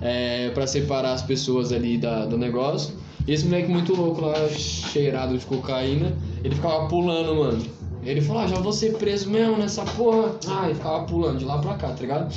é, 0.00 0.50
pra 0.50 0.66
separar 0.66 1.12
as 1.12 1.22
pessoas 1.22 1.72
ali 1.72 1.98
da, 1.98 2.24
do 2.24 2.38
negócio. 2.38 2.94
E 3.26 3.32
esse 3.32 3.44
moleque 3.44 3.68
muito 3.70 3.94
louco 3.94 4.20
lá, 4.22 4.34
cheirado 4.48 5.36
de 5.36 5.44
cocaína, 5.44 6.16
ele 6.42 6.54
ficava 6.54 6.86
pulando, 6.88 7.34
mano. 7.34 7.62
Ele 8.04 8.20
falou, 8.22 8.42
ah, 8.42 8.46
já 8.46 8.56
vou 8.56 8.72
ser 8.72 8.94
preso 8.96 9.28
mesmo 9.28 9.56
nessa 9.58 9.82
porra. 9.84 10.32
Ah, 10.46 10.66
ele 10.66 10.74
ficava 10.76 11.04
pulando 11.04 11.38
de 11.40 11.44
lá 11.44 11.58
pra 11.58 11.74
cá, 11.74 11.88
tá 11.88 12.00
ligado? 12.00 12.32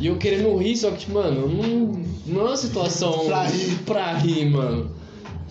E 0.00 0.06
eu 0.06 0.16
querendo 0.16 0.56
rir, 0.56 0.74
só 0.76 0.90
que, 0.90 1.00
tipo, 1.00 1.12
mano, 1.12 1.46
não, 1.48 2.02
não 2.26 2.40
é 2.40 2.44
uma 2.48 2.56
situação 2.56 3.12
Pra 3.28 3.44
rir. 3.44 3.78
pra 3.84 4.12
rir, 4.14 4.50
mano. 4.50 4.90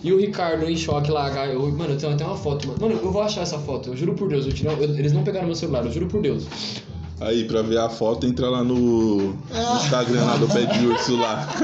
E 0.04 0.12
o 0.12 0.18
Ricardo 0.18 0.68
em 0.68 0.76
choque 0.76 1.10
lá, 1.10 1.30
eu, 1.46 1.70
mano, 1.70 1.94
eu 1.94 1.96
tenho 1.96 2.12
até 2.12 2.24
uma 2.24 2.36
foto, 2.36 2.66
mano. 2.66 2.78
Mano, 2.80 3.00
eu 3.02 3.12
vou 3.12 3.22
achar 3.22 3.42
essa 3.42 3.58
foto, 3.58 3.90
eu 3.90 3.96
juro 3.96 4.14
por 4.14 4.28
Deus, 4.28 4.46
eu 4.46 4.52
tirei, 4.52 4.72
eu- 4.72 4.82
eles 4.82 5.12
não 5.12 5.22
pegaram 5.22 5.46
meu 5.46 5.54
celular, 5.54 5.84
eu 5.84 5.92
juro 5.92 6.06
por 6.06 6.20
Deus. 6.20 6.44
Aí, 7.20 7.44
pra 7.44 7.62
ver 7.62 7.78
a 7.78 7.88
foto, 7.88 8.26
entra 8.26 8.50
lá 8.50 8.64
no, 8.64 9.36
Instagram 9.76 10.24
lá 10.24 10.36
do 10.38 10.48
Pé 10.48 10.64
de 10.66 10.86
Urso 10.86 11.16
lá. 11.16 11.48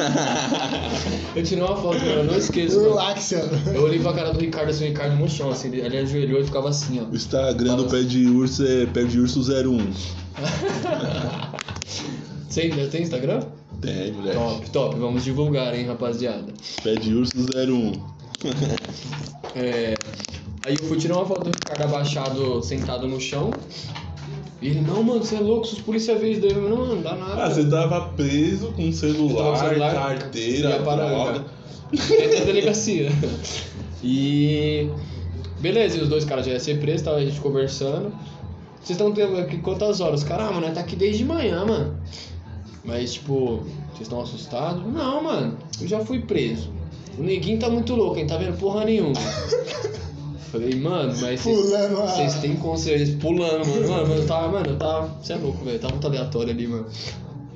Eu 1.34 1.42
tirei 1.42 1.64
uma 1.64 1.76
foto, 1.76 1.98
mano, 1.98 2.10
eu 2.20 2.24
não 2.24 2.36
esqueço. 2.36 2.78
O 2.78 2.94
mano. 2.94 3.74
Eu 3.74 3.82
olhei 3.82 3.98
pra 3.98 4.12
cara 4.12 4.32
do 4.32 4.38
Ricardo, 4.40 4.70
assim, 4.70 4.84
o 4.84 4.88
Ricardo 4.88 5.16
no 5.16 5.28
chão, 5.28 5.50
assim, 5.50 5.68
ele, 5.68 5.80
ele 5.80 5.96
ajoelhou 5.98 6.40
e 6.40 6.44
ficava 6.44 6.68
assim, 6.68 7.00
ó. 7.00 7.04
O 7.12 7.16
Instagram 7.16 7.74
do 7.76 7.84
Pé 7.86 8.02
de 8.02 8.26
Urso 8.28 8.64
é 8.64 8.86
Pé 8.86 9.02
de 9.04 9.18
Urso 9.20 9.40
01. 9.42 9.78
Você 12.48 12.62
ainda 12.62 12.86
tem 12.86 13.02
Instagram? 13.02 13.40
Tem, 13.80 14.12
moleque. 14.12 14.36
Top, 14.38 14.70
top, 14.70 14.96
vamos 14.98 15.24
divulgar, 15.24 15.74
hein, 15.74 15.86
rapaziada. 15.86 16.52
Pé 16.82 16.94
de 16.94 17.14
Urso 17.14 17.32
01. 17.36 17.92
É, 19.54 19.94
aí 20.64 20.76
eu 20.78 20.84
fui 20.86 20.98
tirar 20.98 21.16
uma 21.16 21.26
foto 21.26 21.44
do 21.44 21.50
Ricardo 21.50 21.82
abaixado, 21.82 22.62
sentado 22.62 23.08
no 23.08 23.20
chão. 23.20 23.50
E 24.60 24.68
ele, 24.68 24.80
não, 24.80 25.02
mano, 25.02 25.24
você 25.24 25.36
é 25.36 25.40
louco, 25.40 25.66
se 25.66 25.80
os 25.80 26.06
daí, 26.06 26.52
eu, 26.52 26.68
não, 26.68 26.86
não 26.86 27.02
dá 27.02 27.14
nada. 27.14 27.44
Ah, 27.44 27.50
você 27.50 27.64
tava 27.64 28.08
preso 28.10 28.72
com 28.72 28.92
celular, 28.92 29.56
celular, 29.56 29.94
carteira, 29.94 30.82
parar, 30.82 31.08
droga. 31.08 31.44
Dentro 31.90 32.38
da 32.38 32.44
delegacia. 32.44 33.10
E. 34.02 34.88
Beleza, 35.60 35.98
e 35.98 36.02
os 36.02 36.08
dois 36.08 36.24
caras 36.24 36.46
já 36.46 36.52
iam 36.52 36.60
ser 36.60 36.78
presos, 36.78 37.02
tava 37.02 37.16
a 37.16 37.24
gente 37.24 37.40
conversando. 37.40 38.12
Vocês 38.76 38.90
estão 38.90 39.12
tendo 39.12 39.38
aqui 39.38 39.58
quantas 39.58 40.00
horas? 40.00 40.22
Cara, 40.22 40.46
ah, 40.46 40.52
mano, 40.52 40.72
tá 40.72 40.80
aqui 40.80 40.94
desde 40.94 41.24
manhã, 41.24 41.64
mano. 41.64 42.00
Mas, 42.84 43.14
tipo, 43.14 43.64
vocês 43.90 44.02
estão 44.02 44.20
assustados? 44.20 44.84
Não, 44.92 45.22
mano, 45.22 45.58
eu 45.80 45.88
já 45.88 45.98
fui 46.04 46.20
preso. 46.20 46.77
O 47.18 47.22
neguinho 47.22 47.58
tá 47.58 47.68
muito 47.68 47.94
louco, 47.94 48.18
hein? 48.18 48.26
Tá 48.26 48.36
vendo 48.36 48.56
porra 48.58 48.84
nenhuma. 48.84 49.14
Falei, 50.52 50.74
mano, 50.76 51.14
mas 51.20 51.40
vocês- 51.40 51.60
Pulando 51.60 51.96
vocês 51.96 52.34
têm 52.36 52.56
consciência, 52.56 53.16
pulando, 53.20 53.66
mano. 53.66 53.88
Mano, 53.88 54.14
eu 54.14 54.26
tava, 54.26 54.48
mano, 54.48 54.66
eu 54.70 54.76
tava. 54.76 55.08
Você 55.22 55.32
é 55.34 55.36
louco, 55.36 55.64
velho. 55.64 55.78
Tava 55.78 55.92
muito 55.92 56.06
aleatório 56.06 56.50
ali, 56.50 56.66
mano. 56.66 56.86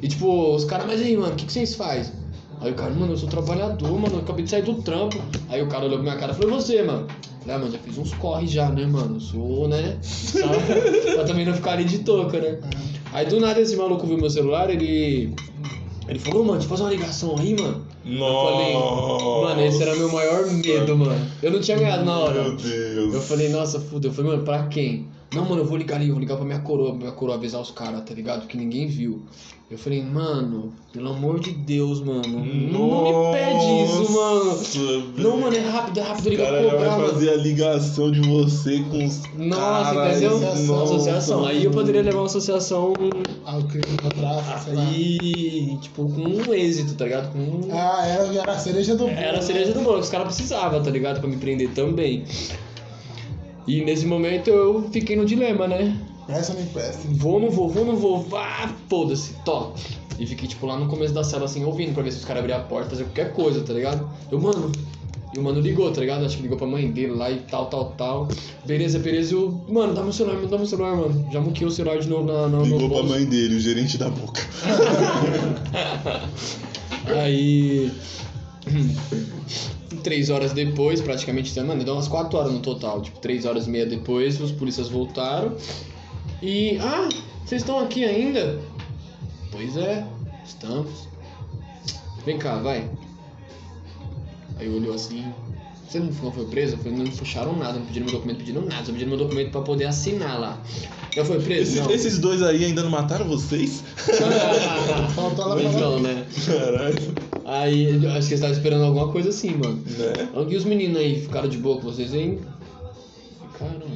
E 0.03 0.09
tipo, 0.09 0.55
os 0.55 0.65
caras, 0.65 0.87
mas 0.87 1.01
aí, 1.01 1.17
mano, 1.17 1.33
o 1.33 1.37
que, 1.37 1.47
que 1.47 1.53
vocês 1.53 1.75
fazem? 1.75 2.13
Aí 2.61 2.71
o 2.71 2.75
cara, 2.75 2.91
mano, 2.91 3.13
eu 3.13 3.17
sou 3.17 3.29
trabalhador, 3.29 3.91
mano, 3.99 4.17
eu 4.17 4.21
acabei 4.21 4.45
de 4.45 4.51
sair 4.51 4.63
do 4.63 4.75
trampo. 4.83 5.17
Aí 5.49 5.63
o 5.63 5.69
cara 5.69 5.85
olhou 5.87 5.99
pra 5.99 6.03
minha 6.03 6.17
cara 6.17 6.33
e 6.33 6.35
falou, 6.37 6.61
você, 6.61 6.83
mano? 6.83 7.07
Falei, 7.41 7.57
ah, 7.57 7.59
mano, 7.59 7.73
já 7.73 7.79
fiz 7.79 7.99
uns 7.99 8.13
corre 8.15 8.47
já, 8.47 8.69
né, 8.69 8.85
mano? 8.87 9.19
Sou, 9.21 9.69
né? 9.69 9.97
Sabe? 10.03 10.57
pra 11.15 11.25
também 11.25 11.47
não 11.47 11.55
ficar 11.55 11.73
ali 11.73 11.85
de 11.85 12.01
touca, 12.01 12.39
né? 12.39 12.59
Aí 13.13 13.27
do 13.27 13.41
nada 13.41 13.61
esse 13.61 13.75
maluco 13.77 14.07
viu 14.07 14.17
meu 14.19 14.31
celular, 14.31 14.69
ele. 14.71 15.35
Ele 16.13 16.19
falou, 16.19 16.45
mano, 16.45 16.59
deixa 16.59 16.67
eu 16.67 16.69
fazer 16.69 16.83
uma 16.83 16.91
ligação 16.91 17.37
aí, 17.39 17.59
mano. 17.59 17.87
Eu 18.05 18.19
falei, 18.19 18.73
Nossa. 18.75 19.49
mano, 19.49 19.63
esse 19.63 19.83
era 19.83 19.97
meu 19.97 20.13
maior 20.13 20.47
medo, 20.47 20.95
mano. 20.95 21.27
Eu 21.43 21.51
não 21.51 21.59
tinha 21.59 21.79
ganhado 21.79 22.05
na 22.05 22.19
hora. 22.19 22.43
Meu 22.43 22.55
Deus. 22.55 23.15
Eu 23.15 23.21
falei, 23.23 23.49
nossa, 23.49 23.81
fudeu. 23.81 24.11
Eu 24.11 24.15
falei, 24.15 24.33
mano, 24.33 24.43
pra 24.45 24.67
quem? 24.67 25.07
Não, 25.35 25.45
mano, 25.45 25.63
eu 25.63 25.67
vou 25.67 25.77
ligar 25.79 25.97
ali, 25.97 26.09
eu 26.09 26.15
vou 26.15 26.21
ligar 26.21 26.37
pra 26.37 26.45
minha 26.45 26.61
coroa, 26.61 26.91
pra 26.91 26.99
minha 26.99 27.13
coroa 27.13 27.37
avisar 27.37 27.61
os 27.61 27.71
caras, 27.71 28.03
tá 28.05 28.15
ligado? 28.15 28.47
Que 28.47 28.57
ninguém 28.57 28.87
viu. 28.87 29.23
Eu 29.71 29.79
falei, 29.79 30.03
mano, 30.05 30.71
pelo 30.93 31.09
amor 31.09 31.41
de 31.41 31.51
Deus, 31.53 32.03
mano. 32.03 32.29
Não, 32.45 32.89
não 32.89 33.31
me 33.31 33.39
pede 33.39 33.85
isso, 33.85 34.13
mano. 34.13 34.45
Nossa, 34.45 34.79
Não, 35.17 35.41
mano, 35.41 35.57
é 35.57 35.61
rápido, 35.61 35.99
é 35.99 36.03
rápido, 36.03 36.25
pra 36.37 36.45
já 36.45 36.63
cobrar, 36.63 36.79
vai 36.79 36.89
mano. 36.99 37.09
fazer 37.15 37.31
a 37.31 37.37
ligação 37.37 38.11
de 38.13 38.21
você 38.21 38.81
com 38.91 39.03
os 39.07 39.23
Nossa, 39.39 39.95
caras. 39.95 40.11
entendeu? 40.19 40.37
associação. 40.37 40.83
Associação. 40.85 41.45
Aí 41.47 41.65
eu 41.65 41.71
poderia 41.71 42.03
levar 42.03 42.19
uma 42.19 42.27
associação 42.27 42.93
Ao 43.47 43.63
crime, 43.63 43.85
ao 44.05 44.11
tráfico, 44.11 44.65
sei 44.65 44.75
lá. 44.75 44.83
aí, 44.87 45.79
tipo, 45.81 46.07
com 46.11 46.21
um 46.21 46.53
êxito, 46.53 46.93
tá 46.95 47.05
ligado? 47.07 47.33
Com. 47.33 47.69
Ah, 47.73 48.07
era, 48.07 48.25
era 48.35 48.53
a 48.53 48.59
cereja 48.59 48.95
do 48.95 49.05
bolo. 49.07 49.17
Era 49.19 49.39
a 49.39 49.43
cereja 49.43 49.73
do 49.73 49.81
bolo, 49.81 49.97
que 49.97 50.03
os 50.05 50.11
caras 50.11 50.27
precisavam, 50.27 50.83
tá 50.83 50.91
ligado? 50.91 51.19
Pra 51.19 51.31
me 51.31 51.39
prender 51.39 51.71
também. 51.71 52.25
E 53.67 53.85
nesse 53.85 54.07
momento 54.07 54.49
eu 54.51 54.89
fiquei 54.91 55.17
no 55.17 55.25
dilema, 55.25 55.67
né? 55.69 55.97
Presta 56.27 56.53
ou 56.53 56.61
não 56.61 56.67
presta? 56.67 57.01
Vou, 57.11 57.41
não 57.41 57.51
vou, 57.51 57.69
vou, 57.69 57.85
não 57.85 57.97
vou, 57.97 58.23
vá, 58.23 58.73
foda-se, 58.89 59.35
top. 59.45 59.81
E 60.19 60.27
fiquei, 60.27 60.47
tipo, 60.49 60.67
lá 60.67 60.77
no 60.79 60.87
começo 60.87 61.13
da 61.15 61.25
cela, 61.25 61.47
assim, 61.47 61.65
ouvindo 61.65 61.95
pra 61.95 62.03
ver 62.03 62.13
se 62.13 62.19
os 62.19 62.25
caras 62.25 62.41
abriam 62.41 62.59
a 62.59 62.63
porta, 62.63 62.91
fazer 62.91 63.05
qualquer 63.05 63.33
coisa, 63.33 63.61
tá 63.63 63.73
ligado? 63.73 64.09
Eu, 64.31 64.41
mano. 64.41 64.71
E 65.35 65.39
o 65.39 65.43
mano 65.43 65.61
ligou, 65.61 65.91
tá 65.91 66.01
ligado? 66.03 66.27
Acho 66.27 66.37
que 66.37 66.43
ligou 66.43 66.59
pra 66.59 66.67
mãe 66.67 66.91
dele 66.91 67.13
lá 67.15 67.31
e 67.31 67.39
tal, 67.39 67.65
tal, 67.67 67.87
tal. 67.97 68.29
Beleza, 68.67 68.99
beleza. 68.99 69.35
Eu, 69.35 69.65
mano, 69.67 69.95
dá 69.95 70.03
meu 70.03 70.13
celular, 70.13 70.37
dá 70.47 70.59
meu 70.59 70.67
celular, 70.67 70.95
mano. 70.95 71.27
Já 71.33 71.41
muquei 71.41 71.67
o 71.67 71.71
celular 71.71 71.99
de 71.99 72.07
novo 72.07 72.25
na, 72.25 72.43
na, 72.49 72.59
no 72.59 72.65
Ligou 72.65 72.81
pra 72.81 72.89
bolso. 72.99 73.09
mãe 73.09 73.25
dele, 73.25 73.55
o 73.57 73.61
gerente 73.61 73.97
da 73.97 74.11
boca. 74.11 74.43
Aí. 77.23 77.91
Três 80.03 80.31
horas 80.31 80.53
depois, 80.53 81.01
praticamente, 81.01 81.59
mano, 81.61 81.85
deu 81.85 81.95
umas 81.95 82.09
quatro 82.09 82.39
horas 82.39 82.53
no 82.53 82.61
total. 82.61 83.03
Tipo, 83.03 83.19
três 83.21 83.45
horas 83.45 83.67
e 83.67 83.71
meia 83.71 83.87
depois, 83.87 84.41
os 84.41 84.53
polícias 84.53 84.89
voltaram. 84.89 85.57
E. 86.41 86.79
Ah, 86.81 87.09
vocês 87.45 87.63
estão 87.63 87.79
aqui 87.79 88.05
ainda? 88.05 88.59
Pois 89.51 89.77
é, 89.77 90.07
estamos. 90.45 91.09
Vem 92.25 92.39
cá, 92.39 92.57
vai. 92.57 92.89
Aí 94.59 94.69
olhou 94.69 94.95
assim. 94.95 95.25
Você 95.89 96.01
não 96.01 96.33
foi 96.33 96.47
preso? 96.47 96.75
Eu 96.75 96.79
falei, 96.79 96.97
não 96.97 97.05
puxaram 97.05 97.55
nada, 97.55 97.79
não 97.79 97.85
pediram 97.85 98.07
meu 98.07 98.15
documento, 98.15 98.39
pediram 98.39 98.63
nada, 98.63 98.83
só 98.83 98.93
pediram 98.93 99.11
meu 99.11 99.19
documento 99.19 99.51
pra 99.51 99.61
poder 99.61 99.85
assinar 99.85 100.41
lá. 100.41 100.59
Eu 101.15 101.23
fui 101.23 101.39
preso? 101.39 101.73
Esses, 101.73 101.81
não. 101.81 101.91
esses 101.91 102.19
dois 102.19 102.43
aí 102.43 102.65
ainda 102.65 102.83
não 102.83 102.91
mataram 102.91 103.27
vocês? 103.27 103.83
Faltou 105.15 105.51
Pois 105.53 105.65
falar. 105.65 105.81
não, 105.81 106.01
né? 106.01 106.27
Caralho. 106.47 107.32
Aí, 107.45 107.89
acho 107.89 108.01
que 108.01 108.07
eles 108.09 108.33
estavam 108.33 108.57
esperando 108.57 108.85
alguma 108.85 109.09
coisa 109.11 109.31
assim, 109.31 109.51
mano. 109.51 109.83
Né? 109.87 110.29
E 110.49 110.57
os 110.57 110.65
meninos 110.65 110.97
aí 110.99 111.21
ficaram 111.21 111.49
de 111.49 111.59
boa 111.59 111.77
com 111.77 111.83
vocês 111.83 112.13
aí? 112.13 112.39
Ficaram. 113.53 113.87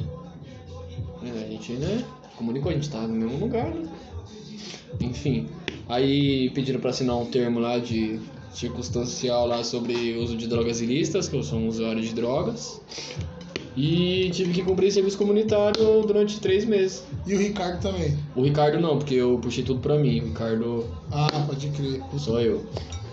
É, 1.23 1.45
a 1.45 1.49
gente, 1.49 1.73
né? 1.73 2.03
Comunicou, 2.35 2.71
a 2.71 2.75
gente 2.75 2.89
tava 2.89 3.07
no 3.07 3.15
mesmo 3.15 3.37
lugar, 3.37 3.69
né? 3.69 3.83
Enfim. 4.99 5.47
Aí 5.89 6.49
pediram 6.51 6.79
pra 6.79 6.89
assinar 6.89 7.17
um 7.17 7.25
termo 7.25 7.59
lá 7.59 7.79
de 7.79 8.19
circunstancial 8.53 9.47
lá 9.47 9.63
sobre 9.63 10.15
uso 10.17 10.35
de 10.35 10.47
drogas 10.47 10.81
ilícitas, 10.81 11.27
que 11.27 11.35
eu 11.35 11.43
sou 11.43 11.59
um 11.59 11.67
usuário 11.67 12.01
de 12.01 12.13
drogas. 12.13 12.81
E 13.75 14.31
tive 14.31 14.53
que 14.53 14.63
cumprir 14.63 14.91
serviço 14.91 15.17
comunitário 15.17 16.01
durante 16.01 16.39
três 16.39 16.65
meses. 16.65 17.03
E 17.27 17.35
o 17.35 17.37
Ricardo 17.37 17.79
também. 17.79 18.17
O 18.35 18.41
Ricardo 18.41 18.79
não, 18.79 18.97
porque 18.97 19.13
eu 19.13 19.37
puxei 19.39 19.63
tudo 19.63 19.79
pra 19.79 19.97
mim. 19.99 20.19
O 20.19 20.25
Ricardo 20.25 20.85
Ah, 21.11 21.45
pode 21.45 21.67
crer. 21.69 22.01
Sou 22.17 22.41
eu. 22.41 22.65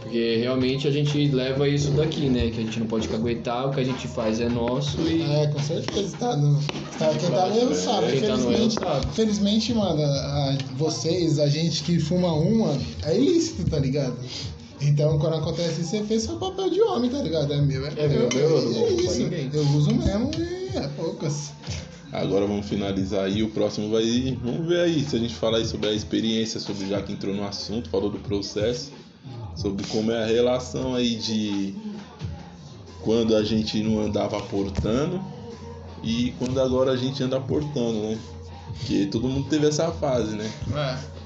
Porque 0.05 0.37
realmente 0.37 0.87
a 0.87 0.91
gente 0.91 1.27
leva 1.29 1.67
isso 1.67 1.91
daqui, 1.93 2.29
né? 2.29 2.51
Que 2.51 2.61
a 2.61 2.63
gente 2.65 2.79
não 2.79 2.87
pode 2.87 3.09
caguetar, 3.09 3.67
o 3.69 3.71
que 3.75 3.81
a 3.81 3.85
gente 3.85 4.07
faz 4.07 4.39
é 4.39 4.49
nosso 4.49 5.01
e. 5.01 5.23
É, 5.23 5.47
com 5.47 5.59
certeza. 5.61 6.15
Tá 6.19 6.37
no, 6.37 6.61
tá, 6.99 7.09
quem 7.19 7.31
tá 7.31 7.49
no 7.49 7.57
erro 7.57 7.75
sabe. 7.75 8.13
Quem 8.13 8.21
tá 8.21 8.37
no 8.37 8.53
erro 8.53 8.71
sabe. 8.71 9.07
infelizmente, 9.07 9.73
mano, 9.75 10.03
a- 10.03 10.57
vocês, 10.77 11.39
a 11.39 11.49
gente 11.49 11.83
que 11.83 11.99
fuma 11.99 12.33
uma, 12.35 12.79
é 13.05 13.17
ilícito, 13.19 13.65
tá 13.69 13.79
ligado? 13.79 14.15
Então, 14.83 15.19
quando 15.19 15.37
acontece 15.37 15.81
isso, 15.81 15.91
você 15.91 16.05
fez 16.05 16.23
seu 16.25 16.37
papel 16.37 16.69
de 16.69 16.81
homem, 16.83 17.11
tá 17.11 17.23
ligado? 17.23 17.51
É 17.53 17.61
meu, 17.63 17.87
é, 17.87 17.93
É 17.97 18.07
meu, 18.07 18.29
meu, 18.29 18.39
eu 18.39 18.87
é 18.87 18.93
isso. 18.93 19.23
ninguém. 19.23 19.51
Eu 19.55 19.63
uso 19.71 19.95
mesmo 19.95 20.31
e 20.39 20.77
é 20.77 20.87
poucas. 20.97 21.51
Agora 22.13 22.47
vamos 22.47 22.67
finalizar 22.67 23.25
aí. 23.25 23.43
O 23.43 23.49
próximo 23.49 23.91
vai. 23.91 24.37
Vamos 24.45 24.69
ver 24.69 24.81
aí 24.81 25.03
se 25.03 25.17
a 25.17 25.19
gente 25.19 25.35
falar 25.35 25.59
aí 25.59 25.67
sobre 25.67 25.89
a 25.89 25.93
experiência, 25.93 26.61
sobre 26.61 26.87
já 26.87 27.01
que 27.03 27.13
entrou 27.13 27.35
no 27.35 27.45
assunto, 27.45 27.89
falou 27.89 28.11
do 28.11 28.19
processo, 28.19 28.93
sobre 29.57 29.87
como 29.87 30.13
é 30.13 30.23
a 30.23 30.27
relação 30.27 30.95
aí 30.95 31.17
de 31.17 31.75
quando 33.03 33.37
a 33.37 33.45
gente 33.45 33.83
não 33.83 34.01
andava 34.01 34.41
portando 34.41 35.21
e 36.03 36.35
quando 36.39 36.61
agora 36.61 36.93
a 36.93 36.97
gente 36.97 37.23
anda 37.23 37.41
portando, 37.41 38.01
né? 38.01 38.19
Porque 38.79 39.07
todo 39.07 39.29
mundo 39.29 39.49
teve 39.49 39.67
essa 39.69 39.91
fase, 39.93 40.37
né? 40.37 40.51
É. 40.75 41.25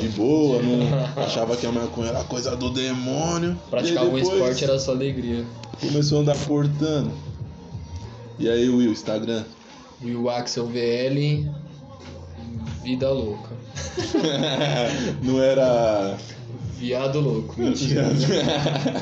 De 0.00 0.08
boa, 0.08 0.62
não 0.62 1.22
achava 1.22 1.56
que 1.56 1.66
a 1.66 1.72
maconha 1.72 2.08
era 2.08 2.24
coisa 2.24 2.56
do 2.56 2.70
demônio. 2.70 3.58
Praticar 3.68 4.04
algum 4.04 4.16
depois 4.16 4.34
esporte 4.34 4.64
era 4.64 4.78
só 4.78 4.92
alegria. 4.92 5.44
Começou 5.80 6.18
a 6.18 6.20
andar 6.22 6.36
portando. 6.46 7.12
E 8.38 8.48
aí, 8.48 8.68
Will, 8.68 8.92
Instagram? 8.92 9.44
Will 10.02 10.30
Axel 10.30 10.66
VL, 10.66 11.50
vida 12.82 13.10
louca. 13.10 13.50
não 15.22 15.42
era. 15.42 16.16
Viado 16.78 17.20
louco, 17.20 17.54
mentira. 17.60 18.04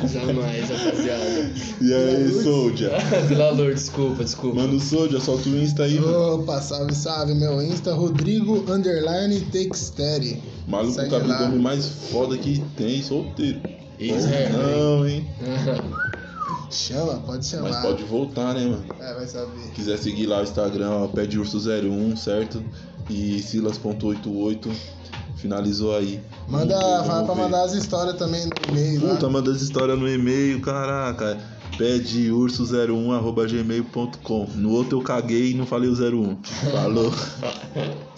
Jamais, 0.08 0.70
rapaziada. 0.70 1.52
E 1.82 1.92
aí, 1.92 2.42
Soldier? 2.42 2.90
Vila 3.28 3.50
Lourdes, 3.50 3.82
desculpa, 3.84 4.24
desculpa. 4.24 4.62
Manda 4.62 4.76
o 4.76 4.80
Soldier, 4.80 5.20
solta 5.20 5.48
o 5.48 5.56
Insta 5.56 5.82
aí, 5.82 6.00
mano. 6.00 6.36
Opa, 6.36 6.60
salve, 6.62 6.94
salve, 6.94 7.34
meu 7.34 7.60
Insta, 7.60 7.92
Rodrigo 7.92 8.64
Underline 8.70 9.40
Texteri. 9.52 10.42
Maluco, 10.66 10.92
o 10.92 10.94
Segue 10.94 11.10
lá. 11.26 11.38
cabelo 11.38 11.62
mais 11.62 11.86
foda 12.10 12.38
que 12.38 12.60
tem, 12.76 13.02
solteiro. 13.02 13.60
Ex-rapper. 13.98 14.52
Não, 14.52 15.06
hein? 15.06 15.26
Chama, 16.70 17.20
pode 17.20 17.46
chamar. 17.46 17.70
Mas 17.70 17.82
pode 17.82 18.02
voltar, 18.04 18.54
né, 18.54 18.64
mano? 18.64 18.84
É, 18.98 19.14
vai 19.14 19.26
saber. 19.26 19.70
quiser 19.74 19.98
seguir 19.98 20.26
lá 20.26 20.40
o 20.40 20.42
Instagram, 20.42 20.90
ó, 20.90 21.06
pede 21.06 21.38
urso01, 21.38 22.16
certo? 22.16 22.62
E 23.08 23.40
silas.88 23.40 24.68
finalizou 25.36 25.96
aí. 25.96 26.20
Manda, 26.48 26.74
fala 27.04 27.24
pra 27.24 27.34
ver. 27.34 27.42
mandar 27.42 27.64
as 27.64 27.72
histórias 27.74 28.16
também 28.16 28.46
no 28.46 28.52
e-mail 28.68 29.06
lá. 29.06 29.14
Puta, 29.14 29.28
manda 29.28 29.50
as 29.50 29.62
histórias 29.62 29.98
no 29.98 30.08
e-mail, 30.08 30.60
caraca. 30.60 31.38
Pede 31.76 32.30
urso01 32.30 33.46
gmail.com. 33.46 34.48
No 34.54 34.70
outro 34.70 34.98
eu 34.98 35.02
caguei 35.02 35.50
e 35.50 35.54
não 35.54 35.66
falei 35.66 35.90
o 35.90 35.92
01. 35.92 36.38
Falou. 36.72 37.12